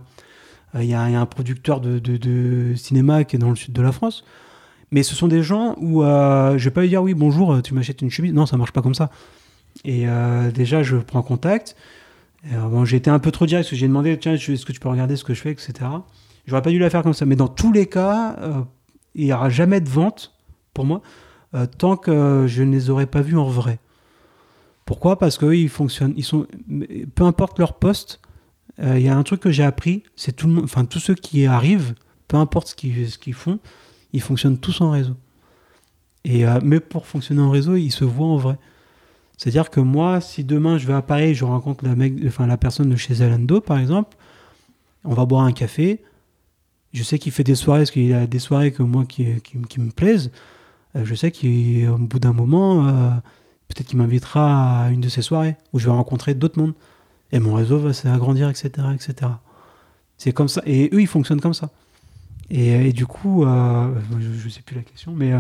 il 0.76 0.86
y, 0.86 0.94
a, 0.94 1.10
il 1.10 1.14
y 1.14 1.16
a 1.16 1.22
un 1.22 1.26
producteur 1.26 1.80
de, 1.80 2.74
cinéma 2.76 3.24
qui 3.24 3.36
est 3.36 3.40
dans 3.40 3.50
le 3.50 3.56
sud 3.56 3.74
de 3.74 3.82
la 3.82 3.92
France. 3.92 4.24
Mais 4.92 5.04
ce 5.04 5.16
sont 5.16 5.28
des 5.28 5.44
gens 5.44 5.76
où 5.80 6.04
euh, 6.04 6.58
je 6.58 6.66
vais 6.66 6.72
pas 6.72 6.82
lui 6.82 6.90
dire 6.90 7.04
oui 7.04 7.14
bonjour, 7.14 7.62
tu 7.62 7.74
m'achètes 7.74 8.02
une 8.02 8.10
chemise. 8.10 8.34
Non, 8.34 8.46
ça 8.46 8.58
marche 8.58 8.72
pas 8.72 8.82
comme 8.82 8.96
ça. 8.96 9.10
Et 9.84 10.08
euh, 10.08 10.52
déjà, 10.52 10.84
je 10.84 10.98
prends 10.98 11.22
contact. 11.22 11.76
Euh, 12.54 12.86
j'ai 12.86 12.98
été 12.98 13.10
un 13.10 13.20
peu 13.20 13.32
trop 13.32 13.46
direct 13.46 13.66
parce 13.66 13.72
que 13.72 13.76
j'ai 13.76 13.88
demandé 13.88 14.18
tiens, 14.18 14.34
est-ce 14.34 14.66
que 14.66 14.72
tu 14.72 14.80
peux 14.80 14.90
regarder 14.90 15.16
ce 15.16 15.24
que 15.24 15.34
je 15.34 15.42
fais, 15.42 15.52
etc. 15.52 15.74
J'aurais 16.46 16.62
pas 16.62 16.70
dû 16.70 16.80
la 16.80 16.90
faire 16.90 17.04
comme 17.04 17.14
ça. 17.14 17.26
Mais 17.26 17.36
dans 17.36 17.48
tous 17.48 17.72
les 17.72 17.88
cas, 17.88 18.36
euh, 18.40 18.62
il 19.16 19.26
n'y 19.26 19.34
aura 19.34 19.50
jamais 19.50 19.82
de 19.82 19.90
vente 19.90 20.34
pour 20.74 20.86
moi 20.86 21.02
euh, 21.56 21.66
tant 21.66 21.98
que 21.98 22.46
je 22.48 22.64
ne 22.64 22.72
les 22.72 22.90
aurais 22.90 23.06
pas 23.06 23.22
vus 23.22 23.38
en 23.38 23.48
vrai. 23.48 23.80
Pourquoi? 24.86 25.18
Parce 25.18 25.38
qu'eux, 25.38 25.58
ils 25.58 25.70
fonctionnent. 25.70 26.14
Ils 26.16 26.24
sont, 26.24 26.48
peu 27.16 27.24
importe 27.24 27.60
leur 27.60 27.74
poste, 27.74 28.22
euh, 28.80 29.00
il 29.00 29.06
y 29.06 29.10
a 29.10 29.18
un 29.18 29.24
truc 29.24 29.40
que 29.40 29.52
j'ai 29.52 29.64
appris 29.64 30.04
c'est 30.16 30.36
tout 30.36 30.54
enfin 30.64 30.86
tous 30.86 31.00
ceux 31.00 31.16
qui 31.16 31.46
arrivent, 31.46 31.96
peu 32.28 32.38
importe 32.38 32.68
ce 32.70 32.76
qu'ils 32.76 33.34
font, 33.34 33.60
ils 34.14 34.22
fonctionnent 34.22 34.60
tous 34.60 34.82
en 34.82 34.92
réseau. 34.92 35.16
Et 36.24 36.46
euh, 36.46 36.60
mais 36.64 36.80
pour 36.80 37.08
fonctionner 37.08 37.42
en 37.42 37.50
réseau, 37.50 37.76
ils 37.76 37.92
se 37.92 38.04
voient 38.04 38.28
en 38.28 38.38
vrai. 38.38 38.58
C'est-à-dire 39.38 39.70
que 39.70 39.80
moi, 39.80 40.22
si 40.22 40.44
demain 40.44 40.78
je 40.78 40.88
vais 40.88 40.94
à 40.94 41.02
Paris, 41.02 41.36
je 41.36 41.46
rencontre 41.46 41.86
la, 41.86 41.96
mec, 41.96 42.14
enfin, 42.28 42.48
la 42.48 42.58
personne 42.58 42.90
de 42.90 42.96
chez 42.96 43.16
Zalando, 43.16 43.62
par 43.62 43.80
exemple, 43.80 44.18
on 45.04 45.14
va 45.14 45.26
boire 45.26 45.44
un 45.44 45.54
café. 45.54 46.02
Je 46.94 47.04
sais 47.04 47.20
qu'il 47.20 47.32
fait 47.32 47.44
des 47.44 47.56
soirées, 47.56 47.82
parce 47.82 47.92
qu'il 47.92 48.14
a 48.14 48.28
des 48.28 48.40
soirées 48.40 48.72
que 48.72 48.84
moi 48.84 49.06
qui, 49.06 49.26
me 49.78 49.92
plaisent. 49.92 50.32
Euh, 50.96 51.06
je 51.06 51.16
sais 51.16 51.32
qu'au 51.32 51.98
bout 51.98 52.20
d'un 52.20 52.34
moment, 52.34 52.86
peut-être 53.68 53.88
qu'il 53.88 53.98
m'invitera 53.98 54.86
à 54.86 54.90
une 54.90 55.02
de 55.02 55.10
ces 55.10 55.22
soirées 55.22 55.56
où 55.74 55.80
je 55.80 55.86
vais 55.86 55.92
rencontrer 55.92 56.34
d'autres 56.34 56.60
mondes. 56.60 56.74
Et 57.32 57.40
mon 57.40 57.54
réseau 57.56 57.78
va 57.80 57.94
s'agrandir, 57.94 58.50
etc., 58.50 58.70
etc. 58.96 59.32
C'est 60.18 60.32
comme 60.32 60.48
ça. 60.48 60.62
Et 60.66 60.90
eux, 60.94 61.02
ils 61.02 61.08
fonctionnent 61.08 61.42
comme 61.42 61.54
ça. 61.54 61.70
Et, 62.50 62.90
et 62.90 62.94
du 62.94 63.06
coup, 63.06 63.44
euh, 63.44 63.94
je, 64.20 64.46
ne 64.46 64.50
sais 64.50 64.62
plus 64.62 64.76
la 64.78 64.82
question, 64.84 65.14
mais 65.14 65.34
euh, 65.34 65.40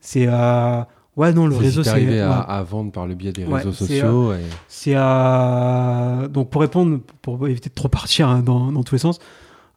c'est 0.00 0.26
euh, 0.28 0.82
ouais 1.16 1.32
non 1.32 1.46
le 1.46 1.56
réseau 1.56 1.82
c'est 1.82 1.88
arrivé 1.90 2.20
à, 2.20 2.28
ouais. 2.28 2.44
à 2.46 2.62
vendre 2.62 2.92
par 2.92 3.06
le 3.06 3.14
biais 3.14 3.32
des 3.32 3.44
Ouais, 3.46 3.58
réseaux 3.58 3.72
sociaux. 3.72 4.34
et- 4.34 4.40
C'est 4.68 4.92
euh, 4.94 6.28
donc 6.28 6.50
pour 6.50 6.60
répondre, 6.60 7.00
pour 7.22 7.48
éviter 7.48 7.70
de 7.70 7.74
trop 7.74 7.88
partir 7.88 8.28
hein, 8.28 8.40
dans, 8.40 8.70
dans 8.70 8.82
tous 8.82 8.94
les 8.94 8.98
sens, 8.98 9.18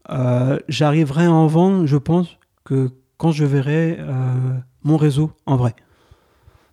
euh, 0.10 0.60
j'arriverai 0.68 1.26
à 1.26 1.32
en 1.32 1.48
vendre, 1.48 1.86
je 1.86 1.98
pense, 1.98 2.28
que 2.66 2.92
quand 3.18 3.32
je 3.32 3.46
verrai 3.46 3.96
euh, 4.00 4.14
mon 4.84 4.98
réseau 4.98 5.32
en 5.46 5.56
vrai. 5.56 5.76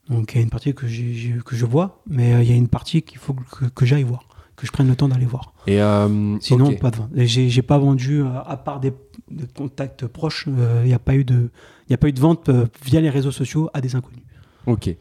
Donc 0.08 0.32
il 0.34 0.38
y 0.38 0.40
a 0.40 0.42
une 0.42 0.50
partie 0.50 0.74
que, 0.74 0.88
j'ai- 0.88 1.38
que 1.46 1.54
je 1.54 1.64
vois, 1.64 2.02
mais 2.08 2.34
euh, 2.34 2.42
il 2.42 2.50
y 2.50 2.52
a 2.52 2.56
une 2.56 2.66
partie 2.68 3.02
qu'il 3.02 3.18
faut 3.18 3.34
que, 3.34 3.66
que 3.66 3.86
j'aille 3.86 4.02
voir. 4.02 4.24
Que 4.56 4.66
je 4.66 4.72
prenne 4.72 4.88
le 4.88 4.96
temps 4.96 5.08
d'aller 5.08 5.26
voir. 5.26 5.54
Et 5.66 5.80
euh, 5.82 6.38
Sinon, 6.40 6.74
pas 6.76 6.90
de 6.90 6.96
vente. 6.96 7.10
J'ai 7.14 7.62
pas 7.62 7.78
vendu, 7.78 8.22
euh, 8.22 8.26
à 8.46 8.56
part 8.56 8.80
des, 8.80 8.92
des 9.30 9.46
contacts 9.46 10.06
proches, 10.06 10.46
il 10.46 10.84
n'y 10.86 10.92
a, 10.94 10.98
pas 10.98 11.14
eu 11.14 11.24
de- 11.24 11.50
y 11.88 11.94
a 11.94 11.98
pas 11.98 12.08
eu 12.08 12.12
de 12.12 12.20
vente 12.20 12.48
euh, 12.48 12.66
via 12.84 13.00
les 13.00 13.10
réseaux 13.10 13.32
sociaux 13.32 13.70
à 13.74 13.80
des 13.80 13.94
inconnus. 13.94 14.22
Ok. 14.66 14.94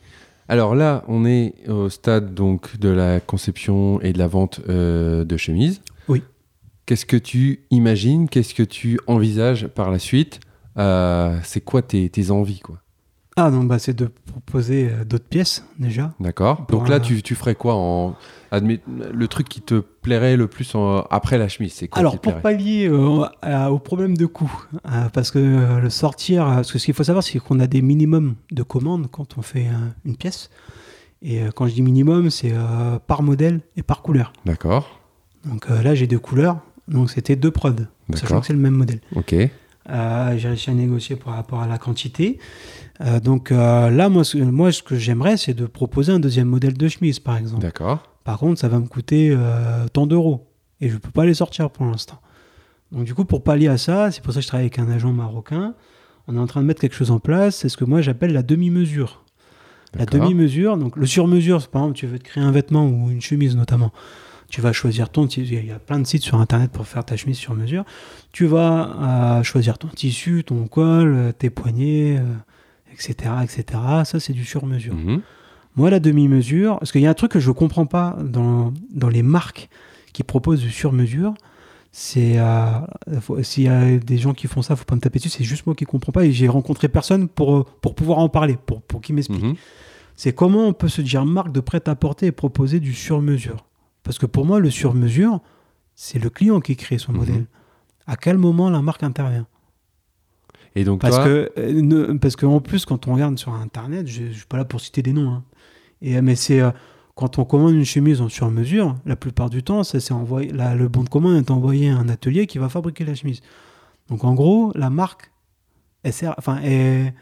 Alors 0.48 0.76
là, 0.76 1.04
on 1.08 1.26
est 1.26 1.54
au 1.70 1.90
stade 1.90 2.34
donc 2.34 2.78
de 2.80 2.90
la 2.90 3.20
conception 3.20 4.02
et 4.02 4.12
de 4.14 4.18
la 4.20 4.28
vente 4.28 4.60
euh, 4.68 5.24
de 5.24 5.38
chemises. 5.38 5.82
Oui. 6.08 6.24
Qu'est-ce 6.86 7.06
que 7.06 7.16
tu 7.18 7.62
imagines? 7.70 8.28
Qu'est-ce 8.28 8.54
que 8.54 8.64
tu 8.64 9.00
envisages 9.08 9.68
par 9.68 9.92
la 9.92 10.00
suite? 10.00 10.40
Euh, 10.78 11.38
C'est 11.44 11.62
quoi 11.62 11.82
tes, 11.82 12.10
tes 12.10 12.32
envies, 12.32 12.60
quoi? 12.60 12.81
Ah, 13.38 13.50
donc 13.50 13.68
bah, 13.68 13.80
c'est 13.80 13.94
de 13.94 14.08
proposer 14.26 14.90
euh, 14.92 15.06
d'autres 15.06 15.28
pièces 15.28 15.66
déjà. 15.80 16.14
D'accord. 16.20 16.66
Donc 16.70 16.90
là, 16.90 16.98
un- 16.98 17.00
tu, 17.00 17.22
tu 17.24 17.36
ferais 17.36 17.56
quoi 17.56 17.76
en 17.76 18.16
le 18.54 19.28
truc 19.30 19.48
qui 19.48 19.62
te 19.62 19.76
plairait 19.80 20.36
le 20.36 20.48
plus 20.48 20.76
en- 20.76 21.04
après 21.10 21.38
la 21.38 21.48
chemise 21.48 21.72
C'est 21.72 21.88
quoi 21.88 22.00
Alors, 22.02 22.20
pour 22.20 22.34
pallier 22.42 22.90
euh, 22.90 23.24
à- 23.42 23.72
au 23.72 23.80
problème 23.80 24.18
de 24.18 24.26
coût, 24.26 24.52
euh, 24.92 25.08
parce 25.14 25.32
que 25.32 25.40
euh, 25.40 25.80
le 25.80 25.90
sortir, 25.90 26.44
parce 26.44 26.70
que 26.74 26.78
ce 26.78 26.84
qu'il 26.84 26.94
faut 26.94 27.06
savoir, 27.06 27.24
c'est 27.24 27.40
qu'on 27.40 27.62
a 27.62 27.68
des 27.68 27.82
minimums 27.82 28.36
de 28.52 28.64
commandes 28.64 29.08
quand 29.10 29.38
on 29.38 29.42
fait 29.42 29.68
une 30.06 30.18
pièce. 30.18 30.50
Et 31.22 31.40
quand 31.56 31.68
je 31.68 31.74
dis 31.76 31.82
minimum, 31.84 32.30
c'est 32.30 32.52
par 33.08 33.22
modèle 33.24 33.62
et 33.78 33.84
par 33.84 34.02
couleur. 34.02 34.34
D'accord. 34.46 35.00
Donc 35.46 35.70
là, 35.70 35.96
j'ai 35.96 36.08
deux 36.08 36.20
couleurs, 36.20 36.58
donc 36.90 37.10
c'était 37.12 37.36
deux 37.38 37.52
prods, 37.52 37.72
sachant 38.16 38.42
que 38.42 38.48
c'est 38.48 38.54
le 38.54 38.60
même 38.60 38.74
modèle. 38.74 39.00
Ok. 39.16 39.34
Euh, 39.92 40.38
j'ai 40.38 40.48
réussi 40.48 40.70
à 40.70 40.74
négocier 40.74 41.16
par 41.16 41.36
rapport 41.36 41.62
à 41.62 41.68
la 41.68 41.78
quantité. 41.78 42.40
Euh, 43.02 43.20
donc 43.20 43.52
euh, 43.52 43.90
là, 43.90 44.10
moi, 44.10 44.24
ce, 44.24 44.38
moi, 44.38 44.72
ce 44.72 44.84
que 44.84 44.96
j'aimerais, 44.96 45.38
c'est 45.38 45.54
de 45.54 45.66
proposer 45.66 46.12
un 46.12 46.20
deuxième 46.20 46.48
modèle 46.48 46.78
de 46.78 46.88
chemise, 46.88 47.20
par 47.20 47.38
exemple. 47.38 47.62
D'accord. 47.62 48.00
Par 48.24 48.38
contre, 48.38 48.60
ça 48.60 48.68
va 48.68 48.80
me 48.80 48.88
coûter 48.88 49.32
euh, 49.32 49.88
tant 49.92 50.08
d'euros. 50.08 50.48
Et 50.80 50.90
je 50.90 50.96
ne 50.96 51.00
peux 51.00 51.12
pas 51.12 51.26
les 51.26 51.34
sortir 51.34 51.70
pour 51.70 51.86
l'instant. 51.86 52.20
Donc 52.92 53.06
du 53.06 53.14
coup, 53.14 53.26
pour 53.26 53.44
pallier 53.44 53.68
à 53.68 53.78
ça, 53.78 54.12
c'est 54.12 54.22
pour 54.24 54.34
ça 54.34 54.40
que 54.40 54.44
je 54.44 54.48
travaille 54.48 54.66
avec 54.66 54.80
un 54.80 54.90
agent 54.90 55.12
marocain. 55.12 55.76
On 56.28 56.36
est 56.36 56.40
en 56.40 56.48
train 56.48 56.62
de 56.62 56.66
mettre 56.66 56.82
quelque 56.82 56.96
chose 56.96 57.12
en 57.12 57.20
place. 57.20 57.58
C'est 57.58 57.70
ce 57.70 57.78
que 57.78 57.86
moi 57.86 58.02
j'appelle 58.02 58.34
la 58.34 58.44
demi-mesure. 58.44 59.24
La 59.98 60.06
demi-mesure, 60.06 60.78
donc 60.78 60.96
le 60.96 61.06
sur-mesure, 61.06 61.62
c'est 61.62 61.70
par 61.70 61.82
exemple, 61.82 61.98
tu 61.98 62.08
veux 62.08 62.18
te 62.18 62.24
créer 62.24 62.44
un 62.44 62.52
vêtement 62.52 62.88
ou 62.88 63.10
une 63.10 63.22
chemise 63.22 63.58
notamment. 63.58 63.92
Tu 64.52 64.62
vas 64.62 64.74
choisir 64.74 65.10
ton 65.10 65.26
tissu. 65.28 65.56
Il 65.56 65.66
y 65.66 65.72
a 65.72 65.80
plein 65.80 66.00
de 66.00 66.06
sites 66.06 66.24
sur 66.24 66.40
Internet 66.40 66.72
pour 66.72 66.86
faire 66.86 67.04
ta 67.06 67.16
chemise 67.16 67.38
sur 67.38 67.54
mesure. 67.56 67.86
Tu 68.34 68.46
vas 68.46 69.38
euh, 69.40 69.44
choisir 69.44 69.78
ton 69.78 69.88
tissu, 69.88 70.44
ton 70.46 70.68
col, 70.68 71.14
euh, 71.16 71.32
tes 71.32 71.50
poignets, 71.50 72.18
euh, 72.20 72.24
etc., 72.94 73.32
etc. 73.44 73.80
Ça, 74.04 74.20
c'est 74.20 74.34
du 74.34 74.44
sur-mesure. 74.46 74.94
Mhm. 74.94 75.22
Moi, 75.78 75.90
la 75.90 76.02
demi-mesure, 76.02 76.78
parce 76.80 76.92
qu'il 76.92 77.00
y 77.02 77.08
a 77.08 77.10
un 77.10 77.14
truc 77.14 77.32
que 77.32 77.40
je 77.40 77.48
ne 77.48 77.54
comprends 77.54 77.86
pas 77.86 78.18
dans, 78.24 78.74
dans 78.94 79.08
les 79.08 79.24
marques 79.24 79.70
qui 80.12 80.24
proposent 80.24 80.60
du 80.60 80.70
sur-mesure, 80.70 81.34
c'est 81.94 82.38
euh, 82.40 82.66
faut- 83.22 83.42
s'il 83.44 83.64
y 83.64 83.68
a 83.70 83.98
des 83.98 84.18
gens 84.18 84.34
qui 84.34 84.48
font 84.48 84.62
ça, 84.62 84.76
faut 84.76 84.84
pas 84.86 84.96
me 84.96 85.02
taper 85.02 85.20
dessus, 85.20 85.30
c'est 85.30 85.46
juste 85.46 85.66
moi 85.66 85.76
qui 85.76 85.86
comprends 85.86 86.12
pas 86.12 86.26
et 86.26 86.32
j'ai 86.34 86.50
rencontré 86.50 86.90
personne 86.90 87.30
pour, 87.30 87.66
pour 87.66 87.96
pouvoir 87.96 88.18
en 88.20 88.28
parler, 88.28 88.58
pour, 88.66 88.82
pour 88.82 89.00
qui 89.02 89.14
m'explique. 89.14 89.42
Mhm. 89.44 89.56
C'est 90.18 90.34
comment 90.34 90.68
on 90.68 90.74
peut 90.74 90.90
se 90.90 91.02
dire 91.02 91.26
marque 91.26 91.54
de 91.54 91.62
prêt-à-porter 91.62 92.26
et 92.28 92.32
proposer 92.34 92.82
du 92.82 92.94
sur-mesure? 92.94 93.66
Parce 94.04 94.18
que 94.18 94.26
pour 94.26 94.46
moi, 94.46 94.60
le 94.60 94.70
sur-mesure, 94.70 95.40
c'est 95.96 96.20
le 96.20 96.30
client 96.30 96.60
qui 96.60 96.76
crée 96.76 96.98
son 96.98 97.12
Mhm. 97.12 97.18
modèle. 97.18 97.46
À 98.08 98.16
quel 98.16 98.38
moment 98.38 98.70
la 98.70 98.82
marque 98.82 99.04
intervient? 99.04 99.48
Et 100.76 100.84
donc 100.84 101.02
parce 101.02 101.16
toi, 101.18 101.26
que, 101.26 101.52
euh, 101.58 101.82
ne- 101.82 102.18
parce 102.18 102.36
qu'en 102.36 102.62
plus, 102.62 102.86
quand 102.86 103.08
on 103.08 103.14
regarde 103.14 103.38
sur 103.38 103.54
Internet, 103.54 104.08
je 104.08 104.24
ne 104.24 104.32
suis 104.32 104.46
pas 104.46 104.58
là 104.58 104.66
pour 104.66 104.80
citer 104.82 105.02
des 105.02 105.14
noms, 105.14 105.30
hein. 105.30 105.44
Et, 106.02 106.18
euh, 106.18 106.22
mais 106.22 106.36
c'est 106.36 106.62
euh, 106.62 106.72
quand 107.16 107.38
on 107.40 107.46
commande 107.46 107.74
une 107.76 107.86
chemise 107.86 108.22
en 108.22 108.30
sur-mesure, 108.30 108.96
la 109.06 109.16
plupart 109.16 109.50
du 109.50 109.64
temps, 109.64 109.84
ça, 109.84 110.00
c'est 110.00 110.14
envoyé, 110.14 110.52
la- 110.52 110.74
le 110.76 110.88
bon 110.88 111.04
de 111.04 111.10
commande 111.10 111.36
est 111.38 111.52
envoyé 111.52 111.90
à 111.90 111.98
un 111.98 112.08
atelier 112.10 112.48
qui 112.48 112.58
va 112.58 112.70
fabriquer 112.70 113.04
la 113.06 113.16
chemise. 113.16 113.42
Donc 114.08 114.24
en 114.24 114.34
gros, 114.34 114.72
la 114.76 114.90
marque, 114.90 115.32
elle 116.04 116.14
sert, 116.14 116.34
enfin, 116.38 116.60
elle- 116.64 117.14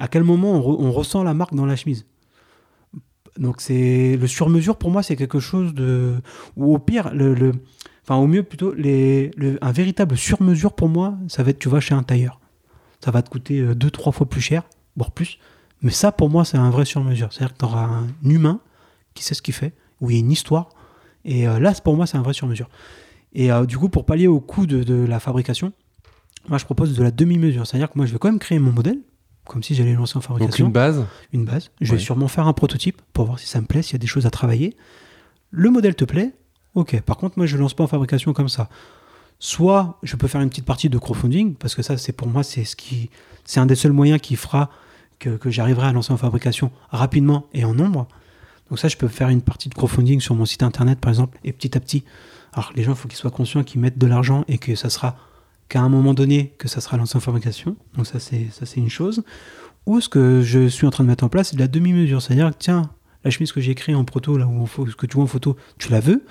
à 0.00 0.08
quel 0.08 0.24
moment 0.24 0.52
on, 0.52 0.60
re- 0.60 0.76
on 0.80 0.90
ressent 0.90 1.22
la 1.22 1.34
marque 1.34 1.54
dans 1.54 1.66
la 1.66 1.76
chemise? 1.76 2.06
Donc 3.38 3.60
c'est 3.60 4.16
le 4.16 4.26
sur-mesure 4.26 4.76
pour 4.76 4.90
moi, 4.90 5.02
c'est 5.02 5.16
quelque 5.16 5.40
chose 5.40 5.72
de, 5.74 6.16
ou 6.56 6.74
au 6.74 6.78
pire, 6.78 7.10
le, 7.14 7.52
au 8.10 8.26
mieux 8.26 8.42
plutôt, 8.42 8.74
un 8.74 9.72
véritable 9.72 10.16
sur-mesure 10.16 10.72
pour 10.72 10.88
moi, 10.88 11.16
ça 11.28 11.42
va 11.42 11.50
être, 11.50 11.58
tu 11.58 11.68
vas 11.68 11.80
chez 11.80 11.94
un 11.94 12.02
tailleur 12.02 12.40
ça 13.00 13.10
va 13.10 13.22
te 13.22 13.30
coûter 13.30 13.60
euh, 13.60 13.74
deux, 13.74 13.90
trois 13.90 14.12
fois 14.12 14.28
plus 14.28 14.40
cher, 14.40 14.62
voire 14.96 15.10
plus. 15.10 15.38
Mais 15.82 15.90
ça, 15.90 16.12
pour 16.12 16.28
moi, 16.30 16.44
c'est 16.44 16.56
un 16.56 16.70
vrai 16.70 16.84
sur-mesure. 16.84 17.32
C'est-à-dire 17.32 17.54
que 17.54 17.58
tu 17.58 17.64
auras 17.64 17.84
un 17.84 18.08
humain 18.24 18.60
qui 19.14 19.22
sait 19.22 19.34
ce 19.34 19.42
qu'il 19.42 19.54
fait, 19.54 19.74
où 20.00 20.10
il 20.10 20.14
y 20.14 20.16
a 20.16 20.20
une 20.20 20.32
histoire. 20.32 20.70
Et 21.24 21.48
euh, 21.48 21.58
là, 21.60 21.72
pour 21.72 21.96
moi, 21.96 22.06
c'est 22.06 22.16
un 22.16 22.22
vrai 22.22 22.32
sur-mesure. 22.32 22.68
Et 23.32 23.52
euh, 23.52 23.66
du 23.66 23.78
coup, 23.78 23.88
pour 23.88 24.04
pallier 24.04 24.26
au 24.26 24.40
coût 24.40 24.66
de, 24.66 24.82
de 24.82 25.04
la 25.06 25.20
fabrication, 25.20 25.72
moi, 26.48 26.58
je 26.58 26.64
propose 26.64 26.96
de 26.96 27.02
la 27.02 27.10
demi-mesure. 27.10 27.66
C'est-à-dire 27.66 27.90
que 27.90 27.98
moi, 27.98 28.06
je 28.06 28.12
vais 28.12 28.18
quand 28.18 28.28
même 28.28 28.38
créer 28.38 28.58
mon 28.58 28.72
modèle, 28.72 28.98
comme 29.48 29.62
si 29.62 29.74
j'allais 29.74 29.94
lancer 29.94 30.16
en 30.16 30.20
donc 30.20 30.28
fabrication 30.28 30.66
une 30.66 30.72
base. 30.72 31.04
une 31.32 31.44
base. 31.44 31.70
Je 31.80 31.92
vais 31.92 31.98
sûrement 31.98 32.28
faire 32.28 32.46
un 32.46 32.52
prototype 32.52 33.00
pour 33.12 33.24
voir 33.24 33.38
si 33.38 33.46
ça 33.46 33.60
me 33.60 33.66
plaît, 33.66 33.82
s'il 33.82 33.94
y 33.94 33.96
a 33.96 33.98
des 33.98 34.06
choses 34.06 34.26
à 34.26 34.30
travailler. 34.30 34.76
Le 35.50 35.70
modèle 35.70 35.94
te 35.94 36.04
plaît 36.04 36.34
Ok. 36.74 37.00
Par 37.00 37.16
contre, 37.16 37.38
moi, 37.38 37.46
je 37.46 37.56
ne 37.56 37.62
lance 37.62 37.74
pas 37.74 37.82
en 37.82 37.88
fabrication 37.88 38.32
comme 38.32 38.48
ça. 38.48 38.68
Soit 39.40 39.98
je 40.02 40.16
peux 40.16 40.28
faire 40.28 40.40
une 40.40 40.48
petite 40.48 40.64
partie 40.64 40.88
de 40.88 40.98
crowdfunding, 40.98 41.54
parce 41.54 41.74
que 41.74 41.82
ça, 41.82 41.96
c'est 41.96 42.12
pour 42.12 42.28
moi, 42.28 42.42
c'est 42.42 42.64
ce 42.64 42.76
qui, 42.76 43.10
c'est 43.44 43.58
un 43.58 43.66
des 43.66 43.74
seuls 43.74 43.92
moyens 43.92 44.20
qui 44.20 44.36
fera 44.36 44.70
que, 45.18 45.30
que 45.30 45.50
j'arriverai 45.50 45.88
à 45.88 45.92
lancer 45.92 46.12
en 46.12 46.16
fabrication 46.16 46.70
rapidement 46.90 47.46
et 47.54 47.64
en 47.64 47.74
nombre. 47.74 48.06
Donc 48.68 48.78
ça, 48.78 48.88
je 48.88 48.96
peux 48.96 49.08
faire 49.08 49.28
une 49.28 49.42
partie 49.42 49.68
de 49.68 49.74
crowdfunding 49.74 50.20
sur 50.20 50.34
mon 50.34 50.44
site 50.44 50.62
internet, 50.62 51.00
par 51.00 51.08
exemple, 51.10 51.38
et 51.42 51.52
petit 51.52 51.76
à 51.76 51.80
petit. 51.80 52.04
Alors, 52.52 52.72
les 52.74 52.82
gens, 52.82 52.92
il 52.92 52.96
faut 52.96 53.08
qu'ils 53.08 53.18
soient 53.18 53.30
conscients 53.30 53.64
qu'ils 53.64 53.80
mettent 53.80 53.98
de 53.98 54.06
l'argent 54.06 54.44
et 54.46 54.58
que 54.58 54.74
ça 54.74 54.90
sera 54.90 55.16
qu'à 55.68 55.80
un 55.80 55.88
moment 55.88 56.14
donné 56.14 56.54
que 56.58 56.68
ça 56.68 56.80
sera 56.80 56.96
lancé 56.96 57.16
en 57.16 57.20
fabrication. 57.20 57.76
Donc 57.96 58.06
ça, 58.06 58.20
c'est 58.20 58.46
ça, 58.50 58.66
c'est 58.66 58.80
une 58.80 58.90
chose. 58.90 59.22
Ou 59.86 60.00
ce 60.00 60.08
que 60.08 60.42
je 60.42 60.68
suis 60.68 60.86
en 60.86 60.90
train 60.90 61.04
de 61.04 61.08
mettre 61.08 61.24
en 61.24 61.28
place, 61.28 61.50
c'est 61.50 61.56
de 61.56 61.60
la 61.60 61.68
demi-mesure. 61.68 62.20
C'est-à-dire 62.20 62.50
que, 62.50 62.56
tiens, 62.58 62.90
la 63.24 63.30
chemise 63.30 63.52
que 63.52 63.60
j'ai 63.60 63.74
créée 63.74 63.94
en 63.94 64.04
proto, 64.04 64.36
là 64.36 64.46
où 64.46 64.50
on 64.62 64.66
ce 64.66 64.94
que 64.96 65.06
tu 65.06 65.14
vois 65.14 65.24
en 65.24 65.28
photo, 65.28 65.56
tu 65.78 65.90
la 65.90 66.00
veux, 66.00 66.24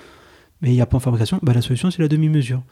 mais 0.62 0.70
il 0.70 0.74
n'y 0.74 0.80
a 0.80 0.86
pas 0.86 0.96
en 0.96 1.00
fabrication, 1.00 1.38
bah, 1.42 1.52
la 1.52 1.62
solution, 1.62 1.90
c'est 1.90 2.02
la 2.02 2.08
demi-mesure. 2.08 2.62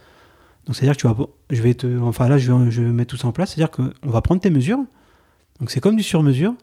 Donc, 0.66 0.74
c'est-à-dire 0.74 0.96
que 0.96 1.00
tu 1.00 1.07
vas, 1.07 1.16
je 1.50 1.62
vais 1.62 1.74
te, 1.74 1.98
enfin 2.00 2.29
là, 2.29 2.38
je 2.38 2.52
vais, 2.52 2.70
je 2.70 2.83
vais 2.83 2.88
mettre 2.90 3.11
tout 3.11 3.16
ça 3.16 3.29
en 3.29 3.33
place. 3.33 3.55
C'est-à-dire 3.55 3.70
qu'on 3.70 4.11
va 4.11 4.20
prendre 4.22 4.40
tes 4.40 4.50
mesures. 4.50 4.81
Donc, 5.61 5.70
c'est 5.70 5.81
comme 5.81 5.96
du 5.96 6.02
sur-mesure, 6.02 6.55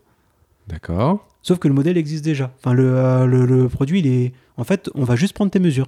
D'accord. 0.67 1.27
sauf 1.41 1.59
que 1.59 1.67
le 1.67 1.73
modèle 1.73 1.97
existe 1.97 2.23
déjà. 2.23 2.53
Enfin, 2.59 2.73
le, 2.73 2.95
euh, 2.95 3.25
le, 3.25 3.45
le 3.45 3.69
produit, 3.69 3.99
il 3.99 4.07
est, 4.07 4.33
en 4.57 4.63
fait, 4.63 4.89
on 4.95 5.03
va 5.03 5.15
juste 5.15 5.33
prendre 5.33 5.51
tes 5.51 5.59
mesures. 5.59 5.87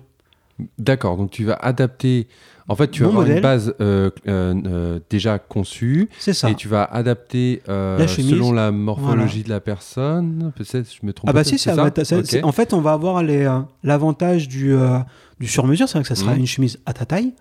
D'accord. 0.80 1.18
Donc 1.18 1.32
tu 1.32 1.44
vas 1.44 1.56
adapter. 1.56 2.28
En 2.68 2.76
fait, 2.76 2.89
tu 2.89 3.04
vas 3.04 3.10
Mon 3.12 3.20
avoir 3.20 3.36
une 3.36 3.41
base 3.41 3.76
euh, 3.80 4.10
euh, 4.28 4.54
euh, 4.65 5.00
déjà 5.10 5.38
conçue 5.38 6.10
C'est 6.18 6.34
ça. 6.34 6.50
et 6.50 6.56
tu 6.56 6.68
vas 6.68 6.84
adapter 6.84 7.62
euh, 7.70 7.98
La 8.00 8.08
chemise. 8.08 8.32
selon 8.32 8.52
la 8.52 8.72
morphologie 8.72 9.44
de 9.44 9.50
la 9.50 9.60
personne. 9.60 10.52
Peut-être, 10.56 10.89
je 10.91 11.06
me 11.06 11.13
trompe. 11.13 11.30
Ah 11.30 11.34
bah 11.34 11.44
peut-être, 11.44 11.48
si, 11.50 11.60
c'est 11.60 11.70
ça 11.70 11.76
va 11.76 11.89
être- 11.89 12.04
ça- 12.04 12.18
Ok. 12.20 12.26
c'est- 12.26 12.44
en 12.44 12.52
fait, 12.52 12.74
on 12.74 12.82
va 12.82 12.94
avoir 12.94 13.22
les, 13.22 13.46
euh, 13.46 13.60
l'avantage 13.84 14.48
du, 14.48 14.74
euh, 14.74 14.98
du 15.39 15.48
sur-mesure, 15.48 15.88
c'est 15.88 16.00
vrai 16.00 16.02
que 16.04 16.08
ça 16.08 16.15
sera 16.15 16.34
Mhm. 16.34 16.39
une 16.39 16.48
chemise 16.48 16.80
à 16.88 16.94
ta 16.94 17.06
taille 17.06 17.34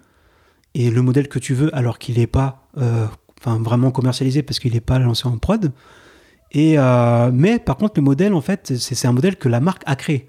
et 0.75 0.91
le 0.91 1.01
modèle 1.01 1.29
que 1.29 1.39
tu 1.39 1.55
veux, 1.55 1.75
alors 1.75 1.99
qu'il 1.99 2.19
n'est 2.19 2.27
pas, 2.27 2.67
euh, 2.77 3.07
enfin 3.41 3.59
vraiment 3.63 3.91
commercialisé 3.93 4.43
parce 4.43 4.59
qu'il 4.59 4.75
n'est 4.75 4.81
pas 4.81 4.99
lancé 4.99 5.27
en 5.27 5.39
prod. 5.39 5.73
Et 6.53 6.79
euh, 6.79 7.31
mais 7.33 7.59
par 7.59 7.77
contre, 7.79 7.95
le 7.97 8.03
modèle, 8.03 8.35
en 8.35 8.41
fait, 8.43 8.73
c'est, 8.77 8.95
c'est 8.95 9.09
un 9.09 9.13
modèle 9.13 9.37
que 9.37 9.49
la 9.49 9.61
marque 9.61 9.83
a 9.87 9.97
créé. 9.97 10.27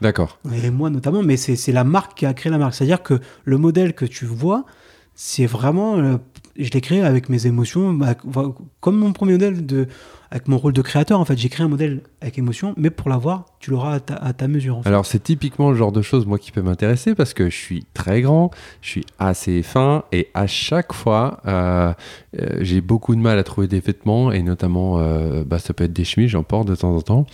D'accord. 0.00 0.38
Et 0.52 0.70
moi 0.70 0.90
notamment, 0.90 1.22
mais 1.22 1.36
c'est, 1.36 1.72
la 1.72 1.84
marque 1.84 2.18
qui 2.18 2.26
a 2.26 2.34
créé 2.34 2.50
la 2.50 2.58
marque. 2.58 2.74
C'est-à-dire 2.74 3.02
que 3.02 3.20
le 3.44 3.58
modèle 3.58 3.94
que 3.94 4.04
tu 4.04 4.24
vois, 4.24 4.64
c'est 5.14 5.46
vraiment, 5.46 5.98
euh, 5.98 6.16
je 6.56 6.70
l'ai 6.70 6.80
créé 6.80 7.02
avec 7.02 7.28
mes 7.28 7.46
émotions, 7.46 7.98
comme 8.80 8.96
mon 8.96 9.12
premier 9.12 9.32
modèle 9.32 9.66
de, 9.66 9.86
avec 10.30 10.48
mon 10.48 10.56
rôle 10.56 10.72
de 10.72 10.80
créateur. 10.80 11.20
En 11.20 11.24
fait, 11.24 11.36
j'ai 11.36 11.48
créé 11.48 11.64
un 11.64 11.68
modèle 11.68 12.00
avec 12.20 12.38
émotion, 12.38 12.72
mais 12.76 12.90
pour 12.90 13.10
l'avoir, 13.10 13.44
tu 13.58 13.70
l'auras 13.70 13.94
à 13.94 14.00
ta, 14.00 14.14
à 14.14 14.32
ta 14.32 14.48
mesure. 14.48 14.78
En 14.78 14.82
fait. 14.82 14.88
Alors 14.88 15.04
c'est 15.04 15.22
typiquement 15.22 15.70
le 15.70 15.76
genre 15.76 15.92
de 15.92 16.00
choses 16.00 16.24
moi 16.24 16.38
qui 16.38 16.52
peut 16.52 16.62
m'intéresser 16.62 17.14
parce 17.14 17.34
que 17.34 17.50
je 17.50 17.56
suis 17.56 17.84
très 17.92 18.22
grand, 18.22 18.50
je 18.80 18.88
suis 18.88 19.06
assez 19.18 19.62
fin 19.62 20.04
et 20.12 20.28
à 20.32 20.46
chaque 20.46 20.92
fois 20.92 21.40
euh, 21.46 21.92
euh, 22.40 22.58
j'ai 22.60 22.80
beaucoup 22.80 23.14
de 23.14 23.20
mal 23.20 23.38
à 23.38 23.44
trouver 23.44 23.66
des 23.66 23.80
vêtements 23.80 24.32
et 24.32 24.42
notamment 24.42 25.00
bah, 25.44 25.58
ça 25.58 25.74
peut 25.74 25.84
être 25.84 25.92
des 25.92 26.04
chemises, 26.04 26.30
j'en 26.30 26.42
porte 26.44 26.68
de 26.68 26.74
temps 26.74 26.94
en 26.94 27.02
temps, 27.02 27.26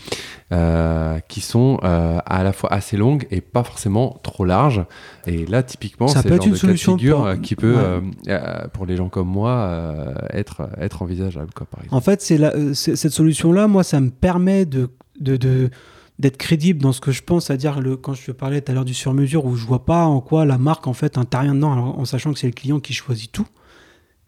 euh, 0.53 1.18
qui 1.28 1.40
sont 1.40 1.80
euh, 1.82 2.18
à 2.24 2.44
la 2.44 2.53
fois 2.53 2.72
assez 2.72 2.97
longues 2.97 3.26
et 3.32 3.40
pas 3.40 3.64
forcément 3.64 4.18
trop 4.22 4.44
larges. 4.44 4.84
Et 5.26 5.44
là 5.47 5.62
typiquement 5.64 6.07
c'est 6.09 6.22
peut 6.22 6.28
le 6.30 6.36
genre 6.36 6.47
une 6.47 6.53
de 6.53 6.57
cas 6.57 6.61
de 6.62 6.66
solution 6.68 6.97
figure 6.99 7.16
pour- 7.16 7.26
euh, 7.26 7.36
qui 7.36 7.57
peut 7.57 7.74
Ouais. 7.74 8.01
euh, 8.28 8.68
pour 8.72 8.86
les 8.86 8.97
gens 8.97 9.09
comme 9.09 9.28
moi 9.28 10.14
être 10.30 10.68
être 10.78 11.03
envisageable 11.03 11.51
quoi 11.55 11.66
par 11.66 11.80
exemple. 11.80 11.94
En 11.97 12.01
fait, 12.01 12.22
c'est 12.22 12.38
cette 12.74 13.12
solution-là, 13.12 13.66
moi, 13.66 13.82
ça 13.82 14.01
me 14.01 14.11
permet 14.11 14.64
de, 14.66 14.88
de, 15.20 15.36
de- 15.36 15.70
d'être 16.18 16.36
crédible 16.36 16.80
dans 16.80 16.92
ce 16.92 17.01
que 17.01 17.11
je 17.12 17.22
pense, 17.22 17.47
c'est-à-dire 17.47 17.80
le, 17.80 17.97
quand 17.97 18.14
je 18.14 18.24
te 18.26 18.30
parlais 18.32 18.61
tout 18.61 18.70
à 18.70 18.74
l'heure 18.74 18.84
du 18.86 18.94
sur-mesure, 18.94 19.44
où 19.44 19.55
je 19.57 19.66
vois 19.66 19.84
pas 19.84 20.05
en 20.05 20.20
quoi 20.20 20.44
la 20.47 20.57
marque, 20.59 20.86
en 20.86 20.92
fait, 20.94 21.18
intervient 21.18 21.55
dedans, 21.55 21.72
alors, 21.72 21.99
en 21.99 22.05
sachant 22.05 22.32
que 22.32 22.38
c'est 22.38 22.47
le 22.47 22.53
client 22.55 22.80
qui 22.80 22.94
choisit 22.94 23.30
tout. 23.32 23.47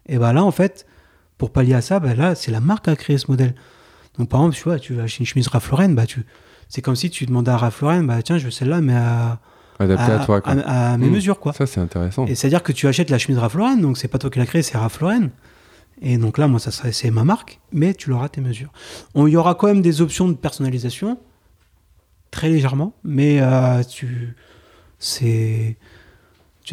Et 0.07 0.17
ben 0.17 0.33
là, 0.33 0.43
en 0.43 0.51
fait, 0.51 0.85
pour 1.37 1.51
pallier 1.51 1.73
à 1.75 1.81
ça, 1.81 1.99
ben 1.99 2.15
là, 2.15 2.35
c'est 2.35 2.51
la 2.51 2.59
marque 2.59 2.85
qui 2.85 2.89
a 2.91 2.95
créé 2.95 3.17
ce 3.17 3.31
modèle. 3.31 3.55
Donc, 4.17 4.29
par 4.29 4.41
exemple, 4.41 4.55
tu 4.55 4.63
vois, 4.63 4.79
tu 4.79 4.93
vas 4.95 5.03
acheter 5.03 5.21
une 5.21 5.25
chemise 5.25 5.47
Ralph 5.47 5.69
Lauren, 5.71 5.89
bah, 5.89 6.05
tu, 6.05 6.25
c'est 6.67 6.81
comme 6.81 6.95
si 6.95 7.09
tu 7.09 7.25
demandais 7.25 7.51
à 7.51 7.57
Ralph 7.57 7.81
Lauren, 7.81 8.03
bah, 8.03 8.21
tiens, 8.21 8.37
je 8.37 8.45
veux 8.45 8.51
celle-là, 8.51 8.81
mais 8.81 8.95
à, 8.95 9.39
Adapté 9.79 10.11
à, 10.11 10.19
toi, 10.25 10.41
quoi. 10.41 10.51
à- 10.53 10.93
à 10.93 10.97
mes 10.97 11.07
Mm. 11.07 11.11
mesures, 11.11 11.39
quoi. 11.39 11.53
Ça, 11.53 11.65
c'est 11.65 11.79
intéressant. 11.79 12.25
Et 12.25 12.35
c'est-à-dire 12.35 12.63
que 12.63 12.71
tu 12.73 12.87
achètes 12.87 13.09
la 13.09 13.17
chemise 13.17 13.37
Ralph 13.39 13.53
Lauren, 13.53 13.77
donc 13.77 13.97
c'est 13.97 14.07
pas 14.09 14.17
toi 14.17 14.29
qui 14.29 14.39
l'as 14.39 14.45
créée, 14.45 14.61
c'est 14.61 14.77
Ralph 14.77 14.99
Lauren. 14.99 15.29
Et 16.01 16.17
donc 16.17 16.37
là, 16.37 16.47
moi, 16.47 16.59
ça 16.59 16.71
serait, 16.71 16.91
c'est 16.91 17.11
ma 17.11 17.23
marque, 17.23 17.59
mais 17.71 17.93
tu 17.93 18.09
l'auras 18.09 18.25
à 18.25 18.29
tes 18.29 18.41
mesures. 18.41 18.71
On- 19.15 19.27
Il 19.27 19.31
y 19.31 19.37
aura 19.37 19.55
quand 19.55 19.67
même 19.67 19.81
des 19.81 20.01
options 20.01 20.27
de 20.27 20.33
personnalisation, 20.33 21.17
très 22.31 22.49
légèrement, 22.49 22.93
mais 23.03 23.39
euh, 23.41 23.83
tu, 23.83 24.35
c'est, 24.97 25.77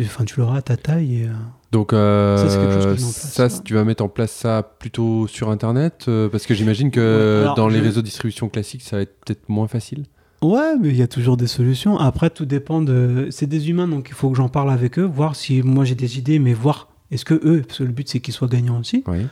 tu, 0.04 0.24
tu 0.26 0.40
l'auras 0.40 0.58
à 0.58 0.62
ta 0.62 0.76
taille. 0.76 1.22
Et, 1.22 1.24
euh, 1.24 1.32
Donc, 1.72 1.92
euh, 1.92 2.36
Ça, 2.36 2.48
c'est 2.50 2.58
quelque 2.58 2.82
chose 2.82 2.96
place, 2.96 3.50
ça, 3.50 3.62
tu 3.62 3.74
vas 3.74 3.84
mettre 3.84 4.04
en 4.04 4.08
place 4.08 4.32
ça 4.32 4.62
plutôt 4.78 5.26
sur 5.26 5.50
Internet, 5.50 6.04
euh, 6.08 6.28
parce 6.28 6.46
que 6.46 6.54
j'imagine 6.54 6.90
que 6.90 7.00
Ouais, 7.38 7.42
alors, 7.42 7.54
dans 7.54 7.68
les 7.68 7.80
réseaux 7.80 8.00
de 8.00 8.06
distribution 8.06 8.48
classiques, 8.48 8.82
ça 8.82 8.96
va 8.96 9.02
être 9.02 9.18
peut-être 9.24 9.48
moins 9.48 9.68
facile. 9.68 10.04
Ouais, 10.42 10.76
mais 10.78 10.88
il 10.88 10.96
y 10.96 11.02
a 11.02 11.08
toujours 11.08 11.36
des 11.36 11.46
solutions. 11.46 11.98
Après, 11.98 12.28
tout 12.30 12.44
dépend 12.44 12.82
de. 12.82 13.28
C'est 13.30 13.46
des 13.46 13.70
humains, 13.70 13.88
donc 13.88 14.08
il 14.10 14.14
faut 14.14 14.30
que 14.30 14.36
j'en 14.36 14.50
parle 14.50 14.70
avec 14.70 14.98
eux, 14.98 15.04
voir 15.04 15.34
si 15.34 15.62
moi 15.62 15.84
j'ai 15.84 15.94
des 15.94 16.18
idées, 16.18 16.38
mais 16.38 16.52
voir 16.52 16.88
est-ce 17.10 17.24
que 17.24 17.34
eux, 17.34 17.62
parce 17.66 17.78
que 17.78 17.84
le 17.84 17.92
but 17.92 18.08
c'est 18.08 18.20
qu'ils 18.20 18.34
soient 18.34 18.48
gagnants 18.48 18.78
aussi. 18.78 19.02
Oui. 19.06 19.26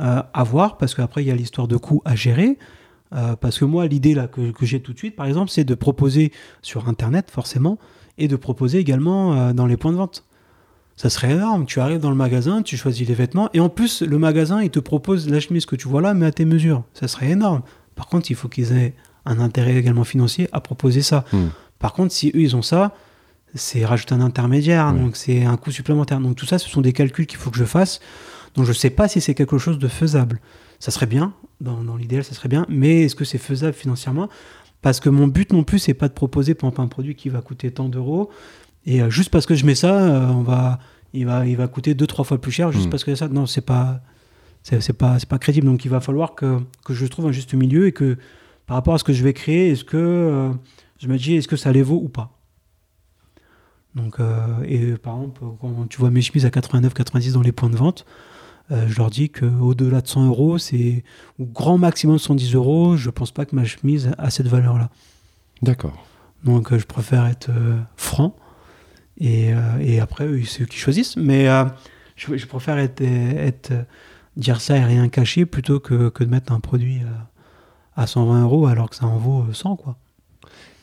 euh, 0.00 0.22
à 0.32 0.42
voir, 0.42 0.76
parce 0.76 0.94
qu'après, 0.94 1.22
il 1.22 1.28
y 1.28 1.30
a 1.30 1.36
l'histoire 1.36 1.68
de 1.68 1.76
coûts 1.76 2.02
à 2.04 2.16
gérer. 2.16 2.58
Euh, 3.14 3.36
parce 3.36 3.60
que 3.60 3.64
moi, 3.64 3.86
l'idée 3.86 4.14
là 4.14 4.26
que, 4.26 4.50
que 4.50 4.66
j'ai 4.66 4.80
tout 4.80 4.92
de 4.92 4.98
suite, 4.98 5.14
par 5.14 5.26
exemple, 5.26 5.50
c'est 5.50 5.62
de 5.64 5.74
proposer 5.76 6.32
sur 6.62 6.88
Internet, 6.88 7.30
forcément, 7.30 7.78
et 8.18 8.28
de 8.28 8.36
proposer 8.36 8.78
également 8.78 9.34
euh, 9.34 9.52
dans 9.52 9.66
les 9.66 9.76
points 9.76 9.92
de 9.92 9.96
vente. 9.96 10.24
Ça 10.96 11.10
serait 11.10 11.32
énorme. 11.32 11.66
Tu 11.66 11.80
arrives 11.80 11.98
dans 11.98 12.10
le 12.10 12.16
magasin, 12.16 12.62
tu 12.62 12.76
choisis 12.76 13.06
les 13.08 13.14
vêtements, 13.14 13.48
et 13.52 13.60
en 13.60 13.68
plus, 13.68 14.02
le 14.02 14.18
magasin, 14.18 14.62
il 14.62 14.70
te 14.70 14.78
propose 14.78 15.28
la 15.28 15.40
chemise 15.40 15.66
que 15.66 15.74
tu 15.76 15.88
vois 15.88 16.00
là, 16.00 16.14
mais 16.14 16.26
à 16.26 16.32
tes 16.32 16.44
mesures. 16.44 16.84
Ça 16.94 17.08
serait 17.08 17.30
énorme. 17.30 17.62
Par 17.96 18.06
contre, 18.06 18.30
il 18.30 18.34
faut 18.36 18.48
qu'ils 18.48 18.72
aient 18.72 18.94
un 19.26 19.40
intérêt 19.40 19.74
également 19.76 20.04
financier 20.04 20.48
à 20.52 20.60
proposer 20.60 21.02
ça. 21.02 21.24
Hmm. 21.32 21.46
Par 21.80 21.92
contre, 21.94 22.12
si 22.12 22.28
eux, 22.28 22.40
ils 22.40 22.54
ont 22.54 22.62
ça, 22.62 22.94
c'est 23.56 23.84
rajouter 23.84 24.14
un 24.14 24.20
intermédiaire, 24.20 24.92
Ouais. 24.92 25.00
donc 25.00 25.16
c'est 25.16 25.44
un 25.44 25.56
coût 25.56 25.70
supplémentaire. 25.72 26.20
Donc 26.20 26.36
tout 26.36 26.46
ça, 26.46 26.58
ce 26.58 26.68
sont 26.68 26.80
des 26.80 26.92
calculs 26.92 27.26
qu'il 27.26 27.38
faut 27.38 27.50
que 27.50 27.58
je 27.58 27.64
fasse. 27.64 28.00
Donc 28.54 28.64
je 28.64 28.70
ne 28.70 28.74
sais 28.76 28.90
pas 28.90 29.08
si 29.08 29.20
c'est 29.20 29.34
quelque 29.34 29.58
chose 29.58 29.78
de 29.78 29.88
faisable. 29.88 30.40
Ça 30.78 30.90
serait 30.90 31.06
bien, 31.06 31.32
dans, 31.60 31.82
dans 31.82 31.96
l'idéal, 31.96 32.22
ça 32.24 32.34
serait 32.34 32.48
bien, 32.48 32.66
mais 32.68 33.02
est-ce 33.02 33.14
que 33.16 33.24
c'est 33.24 33.38
faisable 33.38 33.74
financièrement? 33.74 34.28
Parce 34.84 35.00
que 35.00 35.08
mon 35.08 35.26
but 35.28 35.50
non 35.50 35.64
plus, 35.64 35.78
c'est 35.78 35.94
pas 35.94 36.08
de 36.08 36.12
proposer 36.12 36.52
par 36.54 36.68
exemple, 36.68 36.82
un 36.82 36.88
produit 36.88 37.14
qui 37.14 37.30
va 37.30 37.40
coûter 37.40 37.70
tant 37.70 37.88
d'euros, 37.88 38.28
et 38.84 39.00
euh, 39.00 39.08
juste 39.08 39.30
parce 39.30 39.46
que 39.46 39.54
je 39.54 39.64
mets 39.64 39.74
ça, 39.74 39.98
euh, 39.98 40.26
on 40.28 40.42
va, 40.42 40.78
il, 41.14 41.24
va, 41.24 41.46
il 41.46 41.56
va 41.56 41.68
coûter 41.68 41.94
deux, 41.94 42.06
trois 42.06 42.22
fois 42.26 42.38
plus 42.38 42.52
cher, 42.52 42.70
juste 42.70 42.88
Mm. 42.88 42.90
parce 42.90 43.02
que 43.02 43.14
ça. 43.14 43.28
Non, 43.28 43.46
c'est 43.46 43.62
pas, 43.62 44.02
c'est 44.62 44.82
c'est 44.82 44.92
pas, 44.92 45.18
c'est 45.18 45.28
pas 45.28 45.38
crédible. 45.38 45.66
Donc 45.68 45.86
il 45.86 45.90
va 45.90 46.00
falloir 46.00 46.34
que, 46.34 46.58
que 46.84 46.92
je 46.92 47.06
trouve 47.06 47.24
un 47.26 47.32
juste 47.32 47.54
milieu 47.54 47.86
et 47.86 47.92
que 47.92 48.18
par 48.66 48.76
rapport 48.76 48.92
à 48.92 48.98
ce 48.98 49.04
que 49.04 49.14
je 49.14 49.24
vais 49.24 49.32
créer, 49.32 49.70
est-ce 49.70 49.84
que 49.84 49.96
euh, 49.96 50.50
je 50.98 51.08
me 51.08 51.16
dis 51.16 51.36
est-ce 51.36 51.48
que 51.48 51.56
ça 51.56 51.72
les 51.72 51.82
vaut 51.82 52.02
ou 52.04 52.10
pas? 52.10 52.38
Donc, 53.94 54.16
et 54.66 54.96
par 54.96 55.14
exemple, 55.14 55.40
quand 55.62 55.88
tu 55.88 55.98
vois 55.98 56.10
mes 56.10 56.20
chemises 56.20 56.44
à 56.44 56.50
89-90 56.50 57.32
dans 57.32 57.42
les 57.42 57.52
points 57.52 57.70
de 57.70 57.76
vente, 57.76 58.04
euh, 58.70 58.86
je 58.88 58.96
leur 58.98 59.10
dis 59.10 59.30
qu'au-delà 59.30 60.00
de 60.00 60.08
100 60.08 60.26
euros, 60.26 60.58
c'est 60.58 61.04
au 61.38 61.44
grand 61.44 61.78
maximum 61.78 62.18
110 62.18 62.54
euros. 62.54 62.96
Je 62.96 63.10
pense 63.10 63.30
pas 63.30 63.44
que 63.44 63.54
ma 63.54 63.64
chemise 63.64 64.12
a 64.18 64.30
cette 64.30 64.48
valeur-là. 64.48 64.90
D'accord. 65.62 66.06
Donc, 66.44 66.72
euh, 66.72 66.78
je 66.78 66.86
préfère 66.86 67.26
être 67.26 67.50
euh, 67.50 67.78
franc. 67.96 68.36
Et, 69.18 69.52
et 69.80 70.00
après, 70.00 70.28
c'est 70.44 70.64
eux 70.64 70.66
qui 70.66 70.76
choisissent. 70.76 71.16
Mais 71.16 71.46
je, 72.16 72.36
je 72.36 72.46
préfère 72.46 72.78
être, 72.78 73.00
être, 73.00 73.72
dire 74.36 74.60
ça 74.60 74.76
et 74.76 74.82
rien 74.84 75.08
cacher 75.08 75.46
plutôt 75.46 75.78
que, 75.78 76.08
que 76.08 76.24
de 76.24 76.30
mettre 76.30 76.52
un 76.52 76.58
produit 76.58 77.00
à 77.96 78.06
120 78.06 78.42
euros 78.42 78.66
alors 78.66 78.90
que 78.90 78.96
ça 78.96 79.06
en 79.06 79.16
vaut 79.16 79.42
euh, 79.42 79.52
100, 79.52 79.76
quoi. 79.76 79.96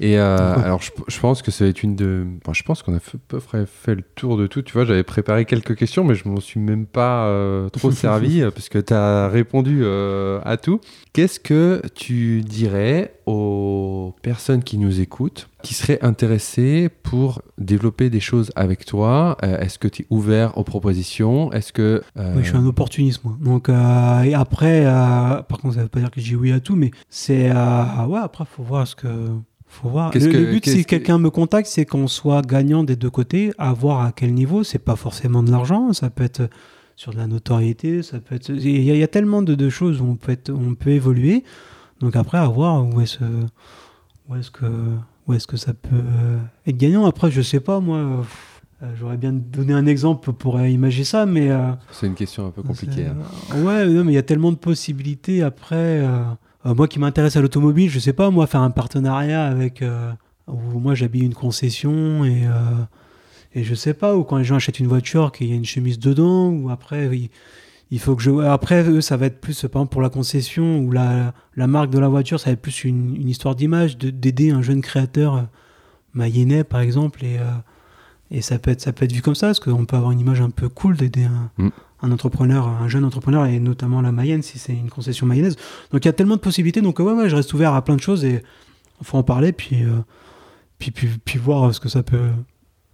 Et 0.02 0.18
euh, 0.20 0.56
alors, 0.64 0.82
je, 0.82 0.90
je 1.08 1.20
pense 1.20 1.42
que 1.44 1.52
ça 1.52 1.64
va 1.64 1.70
être 1.70 1.84
une 1.84 1.96
de. 1.96 2.26
enfin, 2.44 2.54
je 2.54 2.64
pense 2.64 2.82
qu'on 2.82 2.96
a 2.96 3.00
fait- 3.00 3.20
peu 3.28 3.40
près 3.40 3.66
fait 3.68 3.94
le 3.96 4.02
tour 4.02 4.36
de 4.36 4.48
tout. 4.48 4.64
Tu 4.64 4.74
vois, 4.74 4.84
j'avais 4.84 5.04
préparé 5.04 5.46
quelques 5.46 5.76
questions, 5.76 6.04
mais 6.04 6.16
je 6.16 6.28
m'en 6.28 6.40
suis 6.40 6.60
même 6.60 6.88
pas 6.88 7.26
euh, 7.28 7.70
trop 7.70 7.92
servi 7.92 8.42
euh, 8.42 8.50
parce 8.50 8.68
que 8.68 8.80
tu 8.80 8.94
as 8.94 9.28
répondu 9.30 9.82
euh, 9.84 10.42
à 10.44 10.58
tout. 10.58 10.82
Qu'est-ce 11.14 11.40
que 11.40 11.82
tu 11.94 12.42
dirais 12.42 13.14
aux 13.28 14.16
personnes 14.24 14.64
qui 14.64 14.78
nous 14.80 15.02
écoutent, 15.02 15.50
qui 15.62 15.76
seraient 15.76 16.00
intéressées 16.04 16.90
pour 17.04 17.44
développer 17.60 18.10
des 18.10 18.20
choses 18.20 18.52
avec 18.56 18.86
toi? 18.86 19.38
Est-ce 19.44 19.78
que 19.78 19.88
tu 19.88 20.02
es 20.04 20.06
ouvert 20.10 20.58
aux 20.58 20.64
propositions? 20.64 21.52
Est-ce 21.54 21.74
que. 21.74 22.02
Oui, 22.16 22.42
je 22.42 22.48
suis 22.48 22.58
un 22.58 22.66
opportuniste, 22.66 23.24
moi. 23.24 23.38
Donc, 23.40 23.70
et 23.70 24.34
après, 24.34 24.84
par 24.84 25.60
contre, 25.60 25.76
ça 25.76 25.84
veut 25.84 25.90
pas 25.90 26.00
dire 26.00 26.10
que 26.12 26.20
je 26.22 26.26
dis 26.26 26.36
oui 26.36 26.52
à 26.52 26.60
tout, 26.60 26.76
mais 26.76 26.90
c'est. 27.10 27.52
ouais, 27.52 28.20
après, 28.24 28.46
faut 28.46 28.64
voir 28.64 28.88
ce 28.88 28.96
que. 28.96 29.08
Faut 29.74 29.88
voir. 29.90 30.12
Le, 30.14 30.20
que- 30.20 30.38
le 30.38 30.52
but, 30.52 30.66
si 30.68 30.84
que- 30.84 30.90
quelqu'un 30.90 31.18
me 31.18 31.30
contacte, 31.30 31.68
c'est 31.68 31.86
qu'on 31.86 32.08
soit 32.08 32.42
gagnant 32.46 32.84
des 32.84 32.96
deux 32.98 33.10
côtés, 33.10 33.54
à 33.58 33.72
voir 33.74 34.02
à 34.06 34.12
quel 34.12 34.34
niveau. 34.34 34.64
C'est 34.64 34.80
pas 34.80 34.98
forcément 34.98 35.44
de 35.44 35.50
l'argent, 35.52 35.94
ça 35.94 36.10
peut 36.10 36.24
être 36.26 36.50
sur 36.98 37.14
de 37.14 37.18
la 37.18 37.26
notoriété, 37.28 38.04
ça 38.04 38.20
peut 38.20 38.36
être. 38.36 38.50
Il 38.50 38.68
y, 38.84 38.92
a- 38.92 38.94
il 38.96 39.00
y 39.00 39.04
a 39.04 39.08
tellement 39.08 39.42
de, 39.42 39.56
de 39.56 39.70
choses 39.70 40.02
où 40.02 40.06
on 40.06 40.16
peut, 40.18 40.34
être, 40.34 40.50
où 40.52 40.60
on 40.62 40.76
peut 40.76 40.90
évoluer. 40.92 41.44
Donc 42.02 42.16
après, 42.18 42.38
à 42.38 42.48
voir 42.48 42.86
où 42.86 43.00
est-ce 43.02 43.20
que, 44.52 44.66
où 45.28 45.34
est-ce 45.34 45.48
que 45.48 45.58
ça 45.58 45.74
peut 45.74 45.90
euh, 45.96 46.38
être 46.68 46.78
gagnant. 46.78 47.06
Après, 47.06 47.32
je 47.32 47.42
sais 47.42 47.60
pas, 47.62 47.80
moi. 47.80 47.98
euh, 47.98 48.22
euh, 48.84 48.92
J'aurais 49.00 49.18
bien 49.18 49.32
donné 49.32 49.72
un 49.74 49.86
exemple 49.86 50.34
pour 50.34 50.58
euh, 50.58 50.68
imaginer 50.68 51.06
ça, 51.06 51.26
mais. 51.26 51.50
euh, 51.50 51.72
C'est 51.92 52.08
une 52.08 52.16
question 52.16 52.46
un 52.48 52.52
peu 52.52 52.62
compliquée. 52.64 53.06
hein. 53.08 53.58
Ouais, 53.64 53.86
non, 53.88 54.04
mais 54.04 54.12
il 54.12 54.16
y 54.16 54.20
a 54.20 54.24
tellement 54.24 54.52
de 54.52 54.58
possibilités 54.58 55.44
après. 55.44 56.02
Euh, 56.66 56.74
moi 56.76 56.88
qui 56.88 57.00
m'intéresse 57.00 57.36
à 57.36 57.42
l'automobile, 57.42 57.90
je 57.90 58.00
sais 58.00 58.14
pas, 58.14 58.30
moi, 58.30 58.48
faire 58.48 58.62
un 58.62 58.72
partenariat 58.72 59.46
avec. 59.46 59.82
euh, 59.82 60.12
où 60.48 60.80
moi 60.80 60.96
j'habille 60.96 61.24
une 61.24 61.34
concession 61.34 62.26
et. 62.26 62.46
euh, 62.46 62.84
et 63.54 63.64
je 63.66 63.76
sais 63.76 63.94
pas, 63.94 64.16
ou 64.16 64.24
quand 64.24 64.38
les 64.38 64.46
gens 64.46 64.56
achètent 64.56 64.80
une 64.80 64.88
voiture, 64.88 65.34
qu'il 65.34 65.48
y 65.48 65.52
a 65.52 65.56
une 65.56 65.66
chemise 65.66 66.00
dedans, 66.00 66.48
ou 66.50 66.70
après, 66.70 67.08
oui, 67.10 67.30
il 67.92 68.00
faut 68.00 68.16
que 68.16 68.22
je. 68.24 68.32
Après, 68.46 68.84
eux, 68.90 69.02
ça 69.02 69.18
va 69.18 69.26
être 69.26 69.42
plus, 69.42 69.60
par 69.64 69.82
exemple, 69.82 69.92
pour 69.92 70.02
la 70.02 70.10
concession, 70.10 70.80
ou 70.80 70.92
la, 70.92 71.34
la 71.58 71.68
marque 71.68 71.90
de 71.90 72.00
la 72.00 72.08
voiture, 72.08 72.40
ça 72.40 72.46
va 72.46 72.54
être 72.54 72.62
plus 72.62 72.86
une, 72.86 73.16
une 73.18 73.28
histoire 73.28 73.56
d'image, 73.56 73.98
de- 73.98 74.10
d'aider 74.10 74.52
un 74.52 74.62
jeune 74.62 74.82
créateur 74.82 75.48
mayennais, 76.14 76.64
par 76.64 76.80
exemple, 76.82 77.26
et. 77.26 77.38
et 78.32 78.42
ça 78.42 78.58
peut, 78.60 78.72
être, 78.72 78.80
ça 78.82 78.94
peut 78.94 79.04
être 79.04 79.12
vu 79.12 79.22
comme 79.22 79.36
ça, 79.36 79.48
parce 79.48 79.60
qu'on 79.60 79.84
peut 79.86 79.98
avoir 79.98 80.12
une 80.14 80.20
image 80.22 80.40
un 80.40 80.50
peu 80.50 80.70
cool 80.70 80.96
d'aider 80.96 81.26
un, 81.26 81.50
Mm. 81.58 81.70
Un 82.04 82.12
entrepreneur, 82.12 82.68
un 82.68 82.88
jeune 82.88 83.04
entrepreneur, 83.06 83.46
et 83.46 83.60
notamment 83.60 84.02
la 84.02 84.12
Mayenne, 84.12 84.42
si 84.42 84.58
c'est 84.60 84.74
une 84.74 84.90
concession 84.90 85.26
mayonnaise. 85.28 85.56
Donc 85.92 86.04
il 86.06 86.08
y 86.08 86.10
a 86.10 86.14
tellement 86.14 86.36
de 86.36 86.42
possibilités, 86.42 86.82
donc 86.82 87.00
ouais, 87.00 87.12
ouais, 87.14 87.30
je 87.30 87.36
reste 87.36 87.54
ouvert 87.54 87.74
à 87.74 87.84
plein 87.84 87.96
de 87.96 88.02
choses, 88.02 88.24
et 88.26 88.42
faut 89.04 89.18
en 89.18 89.24
parler, 89.24 89.52
puis, 89.52 89.84
euh, 89.84 90.00
puis, 90.78 91.40
voir 91.40 91.74
ce 91.74 91.80
que 91.80 91.90
ça 91.90 92.02
peut, 92.04 92.30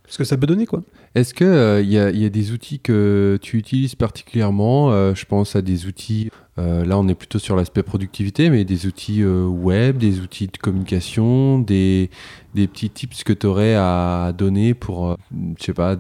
ce 0.08 0.18
que 0.18 0.24
ça 0.24 0.38
peut 0.38 0.48
donner, 0.48 0.66
quoi. 0.66 0.82
Est-ce 1.16 1.34
qu'il 1.34 1.48
a- 1.48 1.82
y 1.82 2.26
a 2.26 2.30
des 2.30 2.52
outils 2.52 2.80
que 2.80 3.40
tu 3.42 3.58
utilises 3.58 3.96
particulièrement? 3.96 4.92
Euh, 4.92 5.14
Je 5.16 5.26
pense 5.26 5.56
à 5.56 5.62
des 5.62 5.86
outils, 5.86 6.30
euh, 6.60 6.86
là 6.86 6.98
on 6.98 7.08
est 7.08 7.16
plutôt 7.16 7.40
sur 7.40 7.56
l'aspect 7.56 7.84
productivité, 7.84 8.50
mais 8.50 8.66
des 8.66 8.86
outils 8.88 9.22
euh, 9.22 9.46
web, 9.46 9.98
des 9.98 10.20
outils 10.22 10.48
de 10.48 10.58
communication, 10.58 11.60
des, 11.60 12.10
des 12.56 12.68
petits 12.68 12.90
tips 12.90 13.24
que 13.24 13.34
tu 13.34 13.46
aurais 13.46 13.76
à 13.76 14.34
donner 14.38 14.74
pour, 14.74 15.10
euh, 15.12 15.16
je 15.60 15.64
sais 15.66 15.74
pas, 15.74 15.96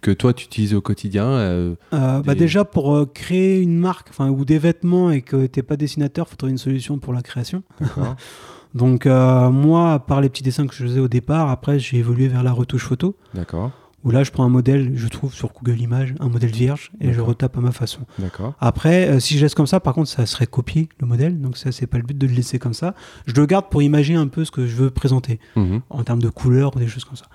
que 0.00 0.10
toi 0.10 0.32
tu 0.32 0.46
utilises 0.46 0.74
au 0.74 0.80
quotidien 0.80 1.74
bah 1.92 2.22
Des- 2.26 2.34
déjà, 2.34 2.64
pour 2.64 3.12
créer 3.12 3.60
une 3.60 3.78
marque, 3.78 4.10
ou 4.18 4.44
des 4.44 4.58
vêtements, 4.58 5.10
et 5.10 5.20
que 5.22 5.46
t'es 5.46 5.62
pas 5.62 5.76
dessinateur, 5.76 6.28
faut 6.28 6.36
trouver 6.36 6.52
une 6.52 6.58
solution 6.58 6.98
pour 6.98 7.12
la 7.12 7.22
création. 7.22 7.62
Donc 8.74 9.04
moi, 9.06 9.92
à 9.92 9.98
part 9.98 10.20
les 10.22 10.28
petits 10.30 10.42
dessins 10.42 10.66
que 10.66 10.74
je 10.74 10.82
faisais 10.84 11.00
au 11.00 11.08
départ, 11.08 11.50
après 11.50 11.78
j'ai 11.78 11.98
évolué 11.98 12.28
vers 12.28 12.42
la 12.42 12.52
retouche 12.52 12.84
photo. 12.84 13.16
D'accord. 13.34 13.70
Où 14.04 14.10
là 14.10 14.24
je 14.24 14.30
prends 14.30 14.44
un 14.44 14.48
modèle, 14.48 14.92
je 14.96 15.06
trouve 15.08 15.32
sur 15.32 15.52
Google 15.52 15.80
Images, 15.80 16.14
un 16.20 16.28
modèle 16.28 16.50
vierge, 16.50 16.90
et 17.00 17.12
je 17.12 17.20
retape 17.20 17.56
à 17.56 17.60
ma 17.60 17.72
façon. 17.72 18.00
D'accord. 18.18 18.54
Après, 18.60 19.08
euh, 19.08 19.20
si 19.20 19.36
je 19.38 19.42
laisse 19.44 19.54
comme 19.54 19.66
ça, 19.66 19.78
par 19.80 19.94
contre, 19.94 20.08
ça 20.10 20.26
serait 20.26 20.46
copier 20.46 20.88
le 20.98 21.06
modèle, 21.06 21.40
donc 21.40 21.56
ça 21.56 21.70
c'est 21.72 21.86
pas 21.86 21.98
le 21.98 22.04
but 22.04 22.16
de 22.18 22.26
le 22.26 22.32
laisser 22.34 22.58
comme 22.58 22.74
ça. 22.74 22.94
Je 23.26 23.34
le 23.34 23.46
garde 23.46 23.66
pour 23.70 23.82
imaginer 23.82 24.18
un 24.18 24.26
peu 24.28 24.44
ce 24.44 24.50
que 24.50 24.66
je 24.66 24.74
veux 24.76 24.90
présenter, 24.90 25.38
Mhm. 25.56 25.80
en 25.90 26.02
termes 26.04 26.22
de 26.22 26.28
couleurs 26.30 26.74
ou 26.76 26.78
des 26.78 26.88
choses 26.88 27.04
comme 27.04 27.16
ça. 27.16 27.26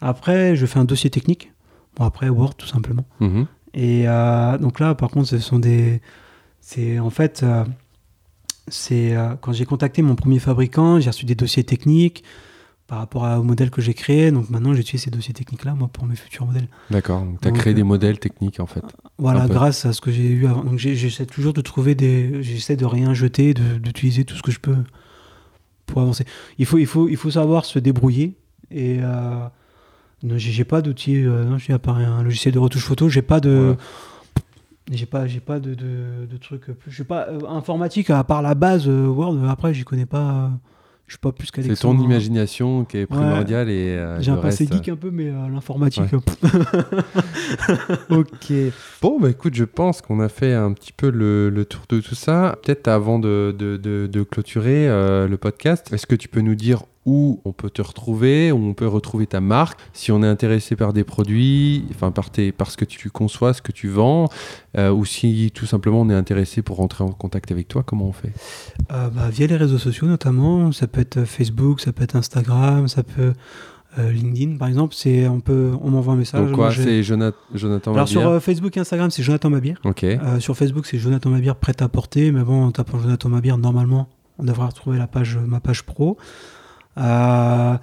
Après, 0.00 0.56
je 0.56 0.66
fais 0.66 0.78
un 0.78 0.84
dossier 0.84 1.10
technique, 1.10 1.52
bon 1.96 2.04
après 2.04 2.28
Word 2.28 2.54
tout 2.56 2.66
simplement. 2.66 3.04
Mhm. 3.20 3.46
Et 3.74 4.08
euh, 4.08 4.58
donc 4.58 4.80
là, 4.80 4.94
par 4.94 5.10
contre, 5.10 5.28
ce 5.28 5.38
sont 5.38 5.58
des. 5.58 6.00
C'est 6.60 6.98
en 6.98 7.10
fait. 7.10 7.42
euh, 7.42 7.64
c'est 8.68 9.14
quand 9.42 9.52
j'ai 9.52 9.64
contacté 9.64 10.02
mon 10.02 10.16
premier 10.16 10.40
fabricant, 10.40 10.98
j'ai 10.98 11.08
reçu 11.10 11.24
des 11.24 11.36
dossiers 11.36 11.62
techniques 11.62 12.24
par 12.86 12.98
rapport 12.98 13.24
à- 13.24 13.40
au 13.40 13.42
modèle 13.42 13.70
que 13.70 13.80
j'ai 13.82 13.94
créé. 13.94 14.30
Donc 14.30 14.48
maintenant, 14.50 14.72
j'utilise 14.74 15.02
ces 15.02 15.10
dossiers 15.10 15.34
techniques-là, 15.34 15.74
moi, 15.74 15.88
pour 15.92 16.04
mes 16.06 16.14
futurs 16.16 16.46
modèles. 16.46 16.68
D'accord. 16.90 17.22
Donc 17.22 17.40
tu 17.40 17.48
as 17.48 17.50
Donc, 17.50 17.60
créé 17.60 17.72
euh, 17.72 17.76
des 17.76 17.82
modèles 17.82 18.18
techniques 18.18 18.60
en 18.60 18.66
fait. 18.66 18.84
Voilà, 19.18 19.46
grâce 19.48 19.84
à 19.86 19.92
ce 19.92 20.00
que 20.00 20.10
j'ai 20.12 20.28
eu 20.28 20.46
avant. 20.46 20.62
Donc 20.64 20.78
j'essaie 20.78 21.26
toujours 21.26 21.52
de 21.52 21.60
trouver 21.62 21.94
des. 21.94 22.42
J'essaie 22.42 22.76
de 22.76 22.84
rien 22.84 23.12
jeter, 23.14 23.54
d'utiliser 23.54 24.24
tout 24.24 24.36
ce 24.36 24.42
que 24.42 24.52
je 24.52 24.60
peux 24.60 24.76
pour 25.86 26.02
avancer. 26.02 26.24
Il 26.58 26.66
faut, 26.66 26.78
il 26.78 26.86
faut, 26.86 27.08
il 27.08 27.16
faut 27.16 27.30
savoir 27.30 27.64
se 27.64 27.78
débrouiller. 27.78 28.34
Et 28.70 28.98
euh, 29.00 29.46
j'ai 30.36 30.64
pas 30.64 30.82
d'outils. 30.82 31.24
euh, 31.24 31.56
j'ai 31.58 31.72
à 31.72 31.78
part 31.78 31.96
un 31.96 32.22
logiciel 32.22 32.52
de 32.54 32.58
retouche 32.58 32.84
photo, 32.84 33.08
j'ai 33.08 33.22
pas 33.22 33.40
de. 33.40 33.76
J'ai 34.92 35.06
pas, 35.06 35.26
j'ai 35.26 35.40
pas 35.40 35.58
de, 35.58 35.74
de, 35.74 36.26
de 36.30 36.36
trucs. 36.36 36.66
Je 36.86 36.96
sais 36.96 37.04
pas 37.04 37.26
euh, 37.28 37.40
informatique 37.48 38.08
à 38.10 38.22
part 38.22 38.40
la 38.42 38.54
base 38.54 38.86
euh, 38.88 39.06
Word. 39.08 39.36
Après, 39.48 39.74
j'y 39.74 39.82
connais 39.82 40.06
pas. 40.06 40.50
Je 41.06 41.12
suis 41.12 41.18
pas 41.20 41.30
plus 41.30 41.46
C'est 41.46 41.62
qu'Alexandre. 41.62 42.00
ton 42.00 42.04
imagination 42.04 42.84
qui 42.84 42.98
est 42.98 43.06
primordiale 43.06 43.68
et 43.70 43.90
euh, 43.96 44.20
J'ai 44.20 44.32
un 44.32 44.36
passé 44.38 44.64
reste, 44.64 44.74
geek 44.84 44.88
un 44.88 44.96
peu, 44.96 45.10
mais 45.12 45.28
euh, 45.28 45.48
l'informatique. 45.52 46.02
Ouais. 46.12 46.18
Ok. 48.10 48.52
Bon, 49.02 49.20
bah 49.20 49.30
écoute, 49.30 49.54
je 49.54 49.64
pense 49.64 50.02
qu'on 50.02 50.20
a 50.20 50.28
fait 50.28 50.52
un 50.52 50.72
petit 50.72 50.92
peu 50.92 51.10
le, 51.10 51.48
le 51.50 51.64
tour 51.64 51.82
de 51.88 52.00
tout 52.00 52.14
ça. 52.14 52.58
Peut-être 52.62 52.88
avant 52.88 53.18
de, 53.18 53.54
de- 53.56 53.76
de- 53.76 54.08
de 54.10 54.22
clôturer 54.22 54.88
euh, 54.88 55.28
le 55.28 55.36
podcast, 55.36 55.92
est-ce 55.92 56.06
que 56.06 56.14
tu 56.16 56.28
peux 56.28 56.40
nous 56.40 56.54
dire 56.54 56.82
où 57.06 57.40
on 57.44 57.52
peut 57.52 57.70
te 57.70 57.80
retrouver, 57.80 58.52
où 58.52 58.58
on 58.58 58.74
peut 58.74 58.86
retrouver 58.86 59.26
ta 59.26 59.40
marque, 59.40 59.80
si 59.92 60.12
on 60.12 60.22
est 60.22 60.26
intéressé 60.26 60.76
par 60.76 60.92
des 60.92 61.04
produits, 61.04 61.84
enfin 61.90 62.10
par, 62.10 62.30
tes, 62.30 62.52
par 62.52 62.70
ce 62.70 62.76
que 62.76 62.84
tu 62.84 63.08
conçois, 63.08 63.54
ce 63.54 63.62
que 63.62 63.72
tu 63.72 63.88
vends, 63.88 64.28
euh, 64.76 64.90
ou 64.90 65.04
si 65.04 65.50
tout 65.54 65.66
simplement 65.66 66.00
on 66.02 66.10
est 66.10 66.14
intéressé 66.14 66.62
pour 66.62 66.76
rentrer 66.76 67.04
en 67.04 67.12
contact 67.12 67.50
avec 67.50 67.68
toi, 67.68 67.82
comment 67.82 68.06
on 68.06 68.12
fait? 68.12 68.32
Euh, 68.92 69.08
bah, 69.08 69.30
via 69.30 69.46
les 69.46 69.56
réseaux 69.56 69.78
sociaux 69.78 70.06
notamment, 70.06 70.72
ça 70.72 70.86
peut 70.86 71.00
être 71.00 71.24
Facebook, 71.24 71.80
ça 71.80 71.92
peut 71.92 72.04
être 72.04 72.16
Instagram, 72.16 72.88
ça 72.88 73.02
peut 73.02 73.32
euh, 73.98 74.12
LinkedIn 74.12 74.56
par 74.58 74.68
exemple. 74.68 74.94
C'est 74.94 75.26
on 75.26 75.40
peut 75.40 75.72
on 75.80 75.90
m'envoie 75.90 76.14
un 76.14 76.16
message. 76.16 76.46
Donc 76.46 76.54
quoi, 76.54 76.72
c'est 76.72 77.02
Jonathan, 77.02 77.36
Jonathan 77.54 77.94
Alors 77.94 78.08
sur 78.08 78.26
euh, 78.26 78.40
Facebook 78.40 78.76
et 78.76 78.80
Instagram 78.80 79.10
c'est 79.10 79.22
Jonathan 79.22 79.48
Mabir. 79.48 79.80
Ok. 79.84 80.04
Euh, 80.04 80.38
sur 80.38 80.56
Facebook 80.56 80.86
c'est 80.86 80.98
Jonathan 80.98 81.30
Mabir 81.30 81.56
prêt 81.56 81.80
à 81.80 81.88
porter, 81.88 82.30
mais 82.30 82.42
bon 82.42 82.64
en 82.64 82.72
tapant 82.72 82.98
Jonathan 82.98 83.28
Mabir 83.30 83.56
normalement 83.56 84.08
on 84.38 84.44
devrait 84.44 84.66
retrouver 84.66 84.98
la 84.98 85.06
page 85.06 85.38
ma 85.38 85.60
page 85.60 85.84
pro. 85.84 86.18
Euh, 86.98 87.76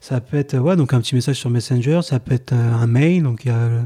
ça 0.00 0.20
peut 0.20 0.36
être 0.36 0.56
ouais 0.58 0.76
donc 0.76 0.92
un 0.94 1.00
petit 1.00 1.14
message 1.14 1.36
sur 1.36 1.50
Messenger, 1.50 2.00
ça 2.02 2.18
peut 2.20 2.34
être 2.34 2.52
euh, 2.52 2.72
un 2.74 2.86
mail 2.86 3.22
donc 3.22 3.46
euh, 3.46 3.82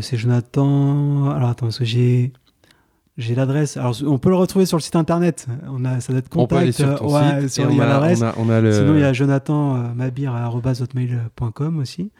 c'est 0.00 0.16
Jonathan. 0.16 1.30
Alors 1.30 1.50
attends 1.50 1.66
parce 1.66 1.78
que 1.78 1.84
j'ai 1.84 2.32
j'ai 3.16 3.34
l'adresse. 3.34 3.76
Alors 3.76 3.96
on 4.06 4.18
peut 4.18 4.28
le 4.28 4.36
retrouver 4.36 4.66
sur 4.66 4.76
le 4.76 4.82
site 4.82 4.94
internet. 4.94 5.48
On 5.68 5.84
a 5.84 5.98
ça 6.00 6.12
doit 6.12 6.20
être 6.20 6.28
on 6.36 6.46
peut 6.46 6.56
aller 6.56 6.72
contact. 6.72 6.90
sur 6.90 6.98
ton 7.00 7.16
euh, 7.16 7.20
ouais, 7.34 7.40
site 7.42 7.50
sur- 7.50 7.68
et 7.68 7.72
il 7.72 7.76
y 7.76 7.80
on 7.80 7.82
a 7.82 7.86
l'adresse. 7.86 8.22
on 8.36 8.48
on 8.48 8.60
le... 8.60 8.72
Sinon, 8.72 8.94
il 8.94 9.00
y 9.00 9.04
a 9.04 9.12
jonathan.mabir.com 9.12 11.78
aussi, 11.78 12.10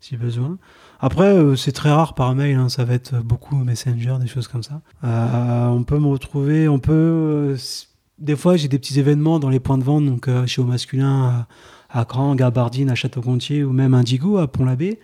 si 0.00 0.16
besoin. 0.16 0.56
Après, 1.00 1.26
euh, 1.36 1.56
c'est 1.56 1.72
très 1.72 1.90
rare 1.90 2.14
par 2.14 2.34
mail, 2.34 2.56
hein, 2.56 2.68
ça 2.70 2.84
va 2.84 2.94
être 2.94 3.16
beaucoup 3.22 3.56
Messenger, 3.56 4.14
des 4.20 4.26
choses 4.28 4.48
comme 4.48 4.62
ça. 4.62 4.80
Euh, 5.04 5.66
on 5.66 5.82
peut 5.84 5.98
me 5.98 6.06
retrouver, 6.06 6.68
on 6.68 6.78
peut. 6.78 6.92
euh, 6.92 7.56
des 8.18 8.36
fois, 8.36 8.56
j'ai 8.56 8.68
des 8.68 8.78
petits 8.78 8.98
événements 8.98 9.38
dans 9.38 9.48
les 9.48 9.60
points 9.60 9.78
de 9.78 9.84
vente, 9.84 10.06
donc 10.06 10.28
euh, 10.28 10.46
chez 10.46 10.62
Au 10.62 10.64
Masculin, 10.64 11.46
à, 11.90 12.00
à 12.00 12.04
Cran, 12.04 12.34
Gabardine, 12.34 12.90
à 12.90 12.94
Château-Gontier, 12.94 13.64
ou 13.64 13.72
même 13.72 13.94
Indigo, 13.94 14.38
à 14.38 14.48
Pont-l'Abbé. 14.48 14.98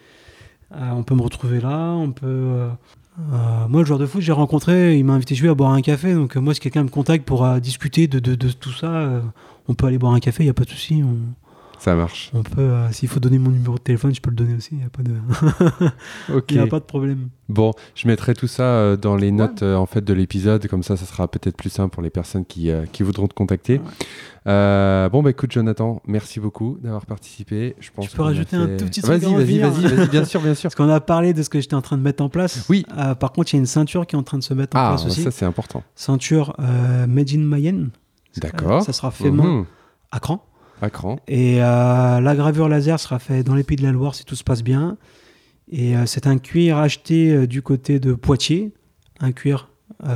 Euh, 0.75 0.91
on 0.93 1.03
peut 1.03 1.15
me 1.15 1.23
retrouver 1.23 1.61
là, 1.61 1.93
on 1.93 2.13
peut. 2.13 2.27
euh, 2.27 3.69
moi, 3.69 3.81
le 3.81 3.87
joueur 3.87 3.99
de 3.99 4.07
foot, 4.07 4.23
j'ai 4.23 4.33
rencontré, 4.33 4.99
il 4.99 5.05
m'a 5.05 5.13
invité 5.13 5.35
chez 5.35 5.49
à 5.49 5.55
boire 5.55 5.73
un 5.73 5.83
café. 5.83 6.15
Donc, 6.15 6.37
moi, 6.37 6.55
si 6.55 6.61
quelqu'un 6.61 6.85
me 6.85 6.89
contacte 6.89 7.27
pour 7.27 7.47
discuter 7.61 8.07
de, 8.07 8.35
tout 8.35 8.73
ça, 8.73 9.23
on 9.69 9.75
peut 9.75 9.87
aller 9.87 9.99
boire 9.99 10.15
un 10.15 10.21
café, 10.21 10.43
il 10.43 10.47
n'y 10.47 10.51
a 10.51 10.55
pas 10.55 10.65
de 10.65 10.71
souci. 10.71 11.03
Ça 11.83 11.97
marche. 11.97 12.31
on 12.33 12.45
peut, 12.45 12.61
euh, 12.61 12.93
s'il 12.93 13.09
faut 13.09 13.19
donner 13.19 13.41
mon 13.41 13.51
numéro 13.51 13.75
de 13.75 13.81
téléphone, 13.81 14.15
je 14.15 14.21
peux 14.21 14.31
le 14.31 14.37
donner 14.37 14.55
aussi. 14.55 14.69
Il 14.71 14.79
n'y 14.79 14.85
a, 14.85 14.89
pas 14.89 15.03
de... 15.03 15.15
Ok. 16.33 16.53
y 16.53 16.59
a 16.61 16.67
pas 16.69 16.79
de 16.79 16.85
problème. 16.85 17.29
Bon, 17.49 17.73
je 17.97 18.07
mettrai 18.07 18.35
tout 18.35 18.47
ça 18.47 18.63
euh, 18.63 18.97
dans 18.97 19.17
les 19.17 19.33
notes 19.33 19.65
euh, 19.65 19.75
en 19.75 19.87
fait 19.87 20.01
de 20.05 20.13
l'épisode, 20.13 20.65
comme 20.69 20.85
ça, 20.85 20.97
ça 20.97 21.07
sera 21.07 21.27
peut-être 21.27 21.57
plus 21.57 21.71
simple 21.71 21.93
pour 21.93 22.05
les 22.05 22.11
personnes 22.11 22.45
qui, 22.45 22.71
qui 22.93 23.03
voudront 23.03 23.27
te 23.27 23.35
contacter. 23.35 23.79
Ouais. 24.47 25.09
Bon, 25.11 25.25
bah 25.25 25.31
écoute, 25.31 25.51
Jonathan, 25.51 26.01
merci 26.07 26.39
beaucoup 26.39 26.79
d'avoir 26.81 27.05
participé. 27.05 27.75
Je 27.81 27.91
pense 27.91 28.07
peux 28.11 28.17
qu'on 28.19 28.23
a 28.23 28.27
rajouter 28.29 28.55
un 28.55 28.77
tout 28.77 28.85
petit 28.85 29.03
truc 29.03 29.21
vas-y, 29.21 29.35
vas-y, 29.35 29.59
vas-y, 29.59 30.09
bien 30.09 30.25
sûr, 30.25 30.41
bien 30.41 30.55
sûr. 30.55 30.69
Parce 30.69 30.77
qu'on 30.77 30.89
a 30.89 31.01
parlé 31.01 31.35
de 31.35 31.43
ce 31.43 31.51
que 31.51 31.61
j'étais 31.61 31.75
en 31.75 31.83
train 31.83 31.99
de 31.99 32.03
mettre 32.03 32.23
en 32.23 32.29
place. 32.29 32.65
Oui. 32.69 32.87
Par 33.19 33.33
contre, 33.33 33.53
il 33.53 33.57
y 33.57 33.59
a 33.59 33.61
une 33.61 33.67
ceinture 33.67 34.07
qui 34.07 34.15
est 34.15 34.19
en 34.21 34.23
train 34.23 34.39
de 34.39 34.45
se 34.45 34.55
mettre 34.55 34.77
en 34.77 34.81
Ah, 34.81 34.89
place 34.91 35.07
aussi. 35.07 35.23
ça 35.25 35.33
c'est 35.33 35.47
important. 35.47 35.83
Ceinture 35.97 36.55
Made 37.09 37.31
in 37.35 37.39
Mayenne. 37.41 37.91
D'accord. 38.37 38.83
Ça 38.85 38.93
sera 38.93 39.11
fait 39.11 39.33
main 39.33 39.59
Mhm. 39.63 39.65
à 40.13 40.21
cran. 40.21 40.47
Et 41.29 41.63
euh, 41.63 42.21
la 42.21 42.35
gravure 42.35 42.69
laser 42.69 42.99
sera 43.01 43.19
faite 43.19 43.47
dans 43.47 43.55
les 43.55 43.63
Pays 43.63 43.77
de 43.77 43.83
la 43.83 43.93
Loire 43.93 44.15
si 44.15 44.25
tout 44.25 44.35
se 44.37 44.45
passe 44.45 44.63
bien. 44.63 44.97
Et 45.71 45.97
euh, 45.97 46.07
c'est 46.07 46.27
un 46.27 46.39
cuir 46.39 46.79
acheté 46.79 47.31
euh, 47.31 47.47
du 47.47 47.63
côté 47.63 48.01
de 48.01 48.13
Poitiers. 48.15 48.73
Un 49.21 49.33
cuir 49.33 49.69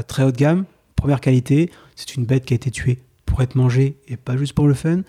très 0.08 0.24
haut 0.24 0.32
de 0.32 0.36
gamme, 0.36 0.64
première 0.96 1.20
qualité. 1.20 1.70
C'est 1.94 2.16
une 2.16 2.24
bête 2.24 2.44
qui 2.44 2.54
a 2.54 2.56
été 2.56 2.70
tuée 2.72 2.98
pour 3.24 3.40
être 3.42 3.54
mangée 3.54 3.96
et 4.08 4.16
pas 4.16 4.36
juste 4.36 4.52
pour 4.54 4.66
le 4.66 4.74
fun. 4.74 5.02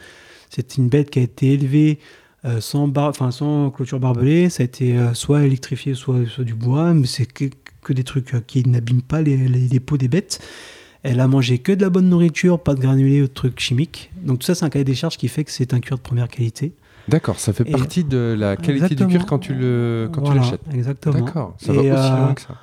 C'est 0.51 0.77
une 0.77 0.87
bête 0.87 1.09
qui 1.09 1.17
a 1.19 1.23
été 1.23 1.53
élevée 1.53 1.97
sans, 2.59 2.87
bar- 2.87 3.15
sans 3.31 3.71
clôture 3.71 3.99
barbelée. 3.99 4.49
Ça 4.51 4.61
a 4.61 4.65
été 4.65 4.95
soit 5.13 5.43
électrifié, 5.45 5.95
soit, 5.95 6.19
du 6.43 6.53
bois. 6.53 6.93
Mais 6.93 7.07
c'est 7.07 7.25
que, 7.25 7.45
des 7.93 8.03
trucs 8.03 8.45
qui 8.45 8.67
n'abîment 8.69 9.01
pas 9.01 9.21
les, 9.23 9.35
les- 9.35 9.67
les 9.67 9.79
peaux 9.79 9.97
des 9.97 10.07
bêtes. 10.09 10.39
Elle 11.09 11.19
a 11.21 11.27
mangé 11.27 11.57
que 11.59 11.71
de 11.71 11.81
la 11.81 11.89
bonne 11.89 12.09
nourriture, 12.09 12.59
pas 12.59 12.73
de 12.75 12.81
granulés 12.81 13.21
ou 13.21 13.27
de 13.27 13.33
trucs 13.33 13.59
chimiques. 13.59 14.11
Donc 14.23 14.39
tout 14.39 14.45
ça, 14.45 14.55
c'est 14.55 14.65
un 14.65 14.69
cahier 14.69 14.83
des 14.85 14.93
charges 14.95 15.17
qui 15.17 15.27
fait 15.29 15.43
que 15.45 15.51
c'est 15.51 15.73
un 15.73 15.79
cuir 15.79 15.97
de 15.97 16.01
première 16.01 16.27
qualité. 16.27 16.73
D'accord, 17.07 17.39
ça 17.39 17.53
fait 17.53 17.63
Et- 17.67 17.71
partie 17.71 18.03
de 18.03 18.35
la 18.37 18.57
qualité 18.57 18.85
Exactement. 18.85 19.07
du 19.09 19.15
cuir 19.15 19.25
quand 19.25 19.39
tu 19.39 19.53
le 19.53 20.09
quand 20.11 20.21
Voilà, 20.21 20.41
tu 20.41 20.45
l'achètes. 20.45 20.61
Exactement. 20.73 21.25
D'accord, 21.25 21.55
ça 21.57 21.71
Et, 21.73 21.75
va 21.75 21.81
aussi 21.81 22.11
euh, 22.11 22.17
loin 22.17 22.33
que 22.33 22.41
ça. 22.41 22.55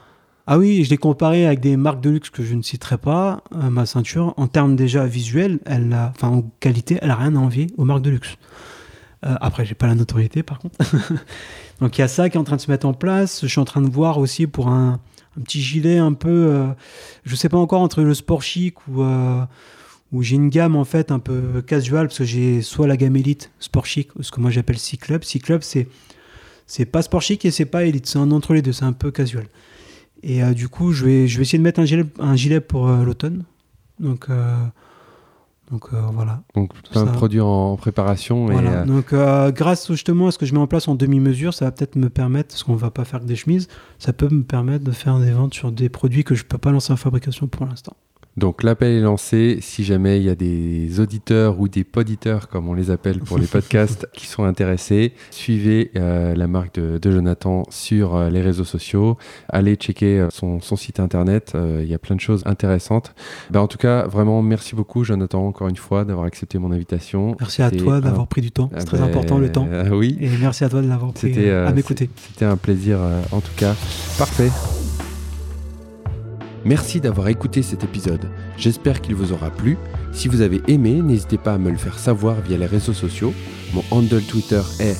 Ah 0.47 0.59
oui, 0.59 0.85
je 0.85 0.91
l'ai 0.91 0.99
comparé 0.99 1.47
avec 1.47 1.61
des 1.61 1.79
marques 1.79 2.03
de 2.03 2.11
luxe 2.11 2.29
que 2.29 2.43
je 2.43 2.55
ne 2.55 2.61
citerai 2.61 2.99
pas. 2.99 3.43
euh, 3.57 3.71
ma 3.71 3.87
ceinture, 3.87 4.35
en 4.37 4.47
termes 4.47 4.77
déjà 4.77 5.07
visuels, 5.07 5.59
elle 5.65 5.91
a, 5.95 6.13
enfin 6.15 6.29
en 6.29 6.43
qualité, 6.61 6.99
elle 7.01 7.11
a 7.11 7.17
rien 7.17 7.35
à 7.37 7.39
envier 7.39 7.69
aux 7.79 7.87
marques 7.87 8.03
de 8.03 8.11
luxe. 8.11 8.37
Euh, 9.25 9.35
après, 9.41 9.65
j'ai 9.65 9.75
pas 9.75 9.87
la 9.87 9.95
notoriété 9.95 10.43
par 10.43 10.59
contre. 10.59 10.77
Donc 11.81 11.97
il 11.97 12.03
y 12.03 12.05
a 12.05 12.09
ça 12.09 12.29
qui 12.29 12.37
est 12.37 12.41
en 12.41 12.45
train 12.45 12.57
de 12.57 12.61
se 12.61 12.71
mettre 12.71 12.87
en 12.87 12.93
place. 12.93 13.41
Je 13.41 13.47
suis 13.47 13.61
en 13.61 13.65
train 13.65 13.81
de 13.81 13.89
voir 13.89 14.19
aussi 14.19 14.47
pour 14.47 14.69
un, 14.69 15.01
un 15.39 15.43
petit 15.43 15.61
gilet 15.61 15.99
un 15.99 16.13
peu, 16.13 16.29
euh, 16.29 16.67
je 17.25 17.35
sais 17.35 17.49
pas 17.49 17.59
encore 17.59 17.81
entre 17.81 18.03
le 18.03 18.15
sport 18.15 18.43
chic 18.43 18.87
ou 18.89 19.03
euh, 19.03 19.45
où 20.13 20.23
j'ai 20.23 20.37
une 20.37 20.49
gamme 20.49 20.77
en 20.77 20.85
fait 20.85 21.11
un 21.11 21.19
peu 21.19 21.63
casual 21.63 22.07
parce 22.07 22.19
que 22.19 22.25
j'ai 22.25 22.63
soit 22.63 22.87
la 22.87 22.97
gamme 22.97 23.17
élite 23.17 23.51
sport 23.59 23.87
chic, 23.87 24.11
ce 24.21 24.31
que 24.31 24.41
moi 24.41 24.51
j'appelle 24.51 24.79
C-Club. 24.79 25.25
C-Club 25.25 25.63
c'est 25.63 25.89
c'est 26.67 26.87
pas 26.87 27.03
sport 27.03 27.23
chic 27.23 27.45
et 27.45 27.51
c'est 27.51 27.67
pas 27.67 27.85
élite, 27.85 28.07
c'est 28.07 28.19
un 28.19 28.31
entre 28.31 28.55
les 28.55 28.63
deux, 28.63 28.73
c'est 28.73 28.85
un 28.85 28.93
peu 28.93 29.11
casual. 29.11 29.47
Et 30.23 30.43
euh, 30.43 30.55
du 30.55 30.69
coup, 30.69 30.93
je 30.93 31.05
vais, 31.05 31.29
je 31.29 31.37
vais 31.37 31.43
essayer 31.43 31.59
de 31.59 31.63
mettre 31.63 31.81
un 31.81 31.85
gilet, 31.85 32.07
un 32.19 32.37
gilet 32.37 32.61
pour 32.61 32.89
l'automne. 32.89 33.45
Donc, 34.01 34.29
donc 35.71 35.87
euh, 35.93 36.01
voilà. 36.13 36.43
Donc 36.55 36.73
plein 36.91 37.05
de 37.05 37.11
produits 37.11 37.41
en 37.41 37.77
préparation 37.77 38.49
et 38.51 38.53
Voilà. 38.53 38.83
euh, 38.83 38.85
Donc, 38.85 39.13
euh, 39.13 39.51
grâce 39.51 39.91
justement 39.91 40.29
à 40.29 40.31
ce 40.31 40.39
que 40.39 40.47
je 40.47 40.53
mets 40.53 40.61
en 40.61 40.67
place 40.67 40.89
en 40.89 40.95
demi-mesure, 40.95 41.55
ça 41.55 41.65
va 41.65 41.73
peut-être 41.73 41.97
me 41.97 42.11
permettre, 42.11 42.51
parce 42.51 42.63
qu'on 42.65 42.75
va 42.77 42.91
pas 42.91 43.05
faire 43.05 43.21
que 43.21 43.25
des 43.27 43.37
chemises, 43.37 43.69
ça 43.99 44.13
peut 44.13 44.29
me 44.29 44.43
permettre 44.43 44.85
de 44.85 44.93
faire 44.93 45.19
des 45.19 45.31
ventes 45.31 45.55
sur 45.55 45.73
des 45.73 45.89
produits 45.89 46.25
que 46.25 46.35
je 46.35 46.45
peux 46.45 46.59
pas 46.59 46.71
lancer 46.71 46.93
en 46.93 46.97
fabrication 46.97 47.47
pour 47.47 47.67
l'instant. 47.67 47.97
Donc 48.37 48.63
l'appel 48.65 48.93
est 48.93 49.01
lancé. 49.01 49.59
Si 49.61 49.85
jamais 49.85 50.19
il 50.19 50.25
y 50.25 50.29
a 50.29 50.35
des 50.35 50.99
auditeurs 50.99 51.61
ou 51.61 51.69
des 51.69 51.85
poditeurs, 51.85 52.49
comme 52.49 52.69
on 52.69 52.75
les 52.75 52.91
appelle 52.91 53.21
pour 53.21 53.39
les 53.39 53.47
podcasts, 53.59 54.09
qui 54.13 54.27
sont 54.27 54.43
intéressés, 54.45 55.13
suivez 55.31 55.93
euh, 55.97 56.35
la 56.35 56.47
marque 56.49 56.75
de, 56.75 56.99
de 56.99 57.11
Jonathan 57.13 57.63
sur 57.71 58.17
euh, 58.17 58.31
les 58.31 58.41
réseaux 58.43 58.65
sociaux. 58.65 59.17
Allez 59.49 59.77
checker 59.77 60.19
euh, 60.19 60.29
son, 60.31 60.61
son 60.61 60.75
site 60.77 60.99
internet. 60.99 61.53
Il 61.55 61.87
y 61.87 61.95
a 61.95 61.99
plein 61.99 62.17
de 62.17 62.21
choses 62.21 62.43
intéressantes. 62.47 63.15
Ben, 63.51 63.61
en 63.61 63.69
tout 63.69 63.79
cas, 63.79 64.07
vraiment, 64.07 64.43
merci 64.43 64.75
beaucoup, 64.75 65.05
Jonathan, 65.05 65.47
encore 65.47 65.69
une 65.69 65.77
fois, 65.77 66.05
d'avoir 66.05 66.27
accepté 66.27 66.59
mon 66.59 66.73
invitation. 66.73 67.37
Merci 67.39 67.63
à 67.63 67.71
toi 67.71 67.95
un- 67.97 68.01
d'avoir 68.01 68.27
pris 68.27 68.41
du 68.41 68.51
temps. 68.51 68.69
Ah 68.73 68.81
C'est 68.81 68.87
très 68.87 68.99
ben, 68.99 69.05
important 69.05 69.39
le 69.39 69.53
temps. 69.53 69.69
euh, 69.71 69.91
oui. 69.91 70.17
Et 70.21 70.29
merci 70.41 70.65
à 70.65 70.69
toi 70.69 70.83
de 70.83 70.89
l'avoir 70.89 71.13
pris 71.13 71.49
à 71.51 71.73
m'écouter. 71.73 72.11
c'est- 72.17 72.29
C'était 72.33 72.45
un 72.47 72.57
plaisir 72.57 72.99
en 73.31 73.41
tout 73.41 73.53
cas. 73.57 73.75
Parfait. 74.19 74.51
Merci 76.65 77.01
d'avoir 77.01 77.29
écouté 77.29 77.63
cet 77.63 77.85
épisode. 77.85 78.31
J'espère 78.57 79.03
qu'il 79.03 79.15
vous 79.15 79.33
aura 79.33 79.51
plu. 79.51 79.77
Si 80.13 80.29
vous 80.29 80.41
avez 80.41 80.63
aimé, 80.67 81.03
n'hésitez 81.03 81.37
pas 81.37 81.55
à 81.55 81.59
me 81.59 81.71
le 81.71 81.77
faire 81.77 81.99
savoir 81.99 82.41
via 82.41 82.57
les 82.57 82.67
réseaux 82.67 82.95
sociaux. 82.95 83.35
Mon 83.75 83.85
handle 83.91 84.23
Twitter 84.23 84.63
est 84.81 84.97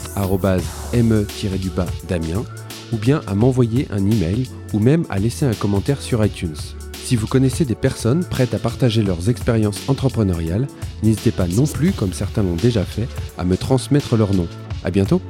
me-du-bas 1.03 1.87
Damien 2.09 2.45
ou 2.93 2.97
bien 2.97 3.23
à 3.27 3.35
m'envoyer 3.35 3.89
un 3.91 4.05
email 4.05 4.47
ou 4.73 4.79
même 4.79 5.05
à 5.09 5.19
laisser 5.19 5.47
un 5.47 5.55
commentaire 5.55 6.03
sur 6.03 6.25
iTunes. 6.25 6.57
Si 6.93 7.17
vous 7.17 7.27
connaissez 7.27 7.65
des 7.65 7.75
personnes 7.75 8.25
prêtes 8.25 8.55
à 8.55 8.59
partager 8.59 9.03
leurs 9.03 9.29
expériences 9.29 9.89
entrepreneuriales, 9.89 10.67
n'hésitez 11.03 11.33
pas 11.33 11.47
non 11.47 11.67
plus, 11.67 11.93
comme 11.93 12.13
certains 12.13 12.43
l'ont 12.43 12.57
déjà 12.57 12.85
fait, 12.85 13.09
à 13.39 13.45
me 13.45 13.57
transmettre 13.57 14.17
leur 14.17 14.35
nom. 14.35 14.49
À 14.85 14.91
bientôt! 14.91 15.21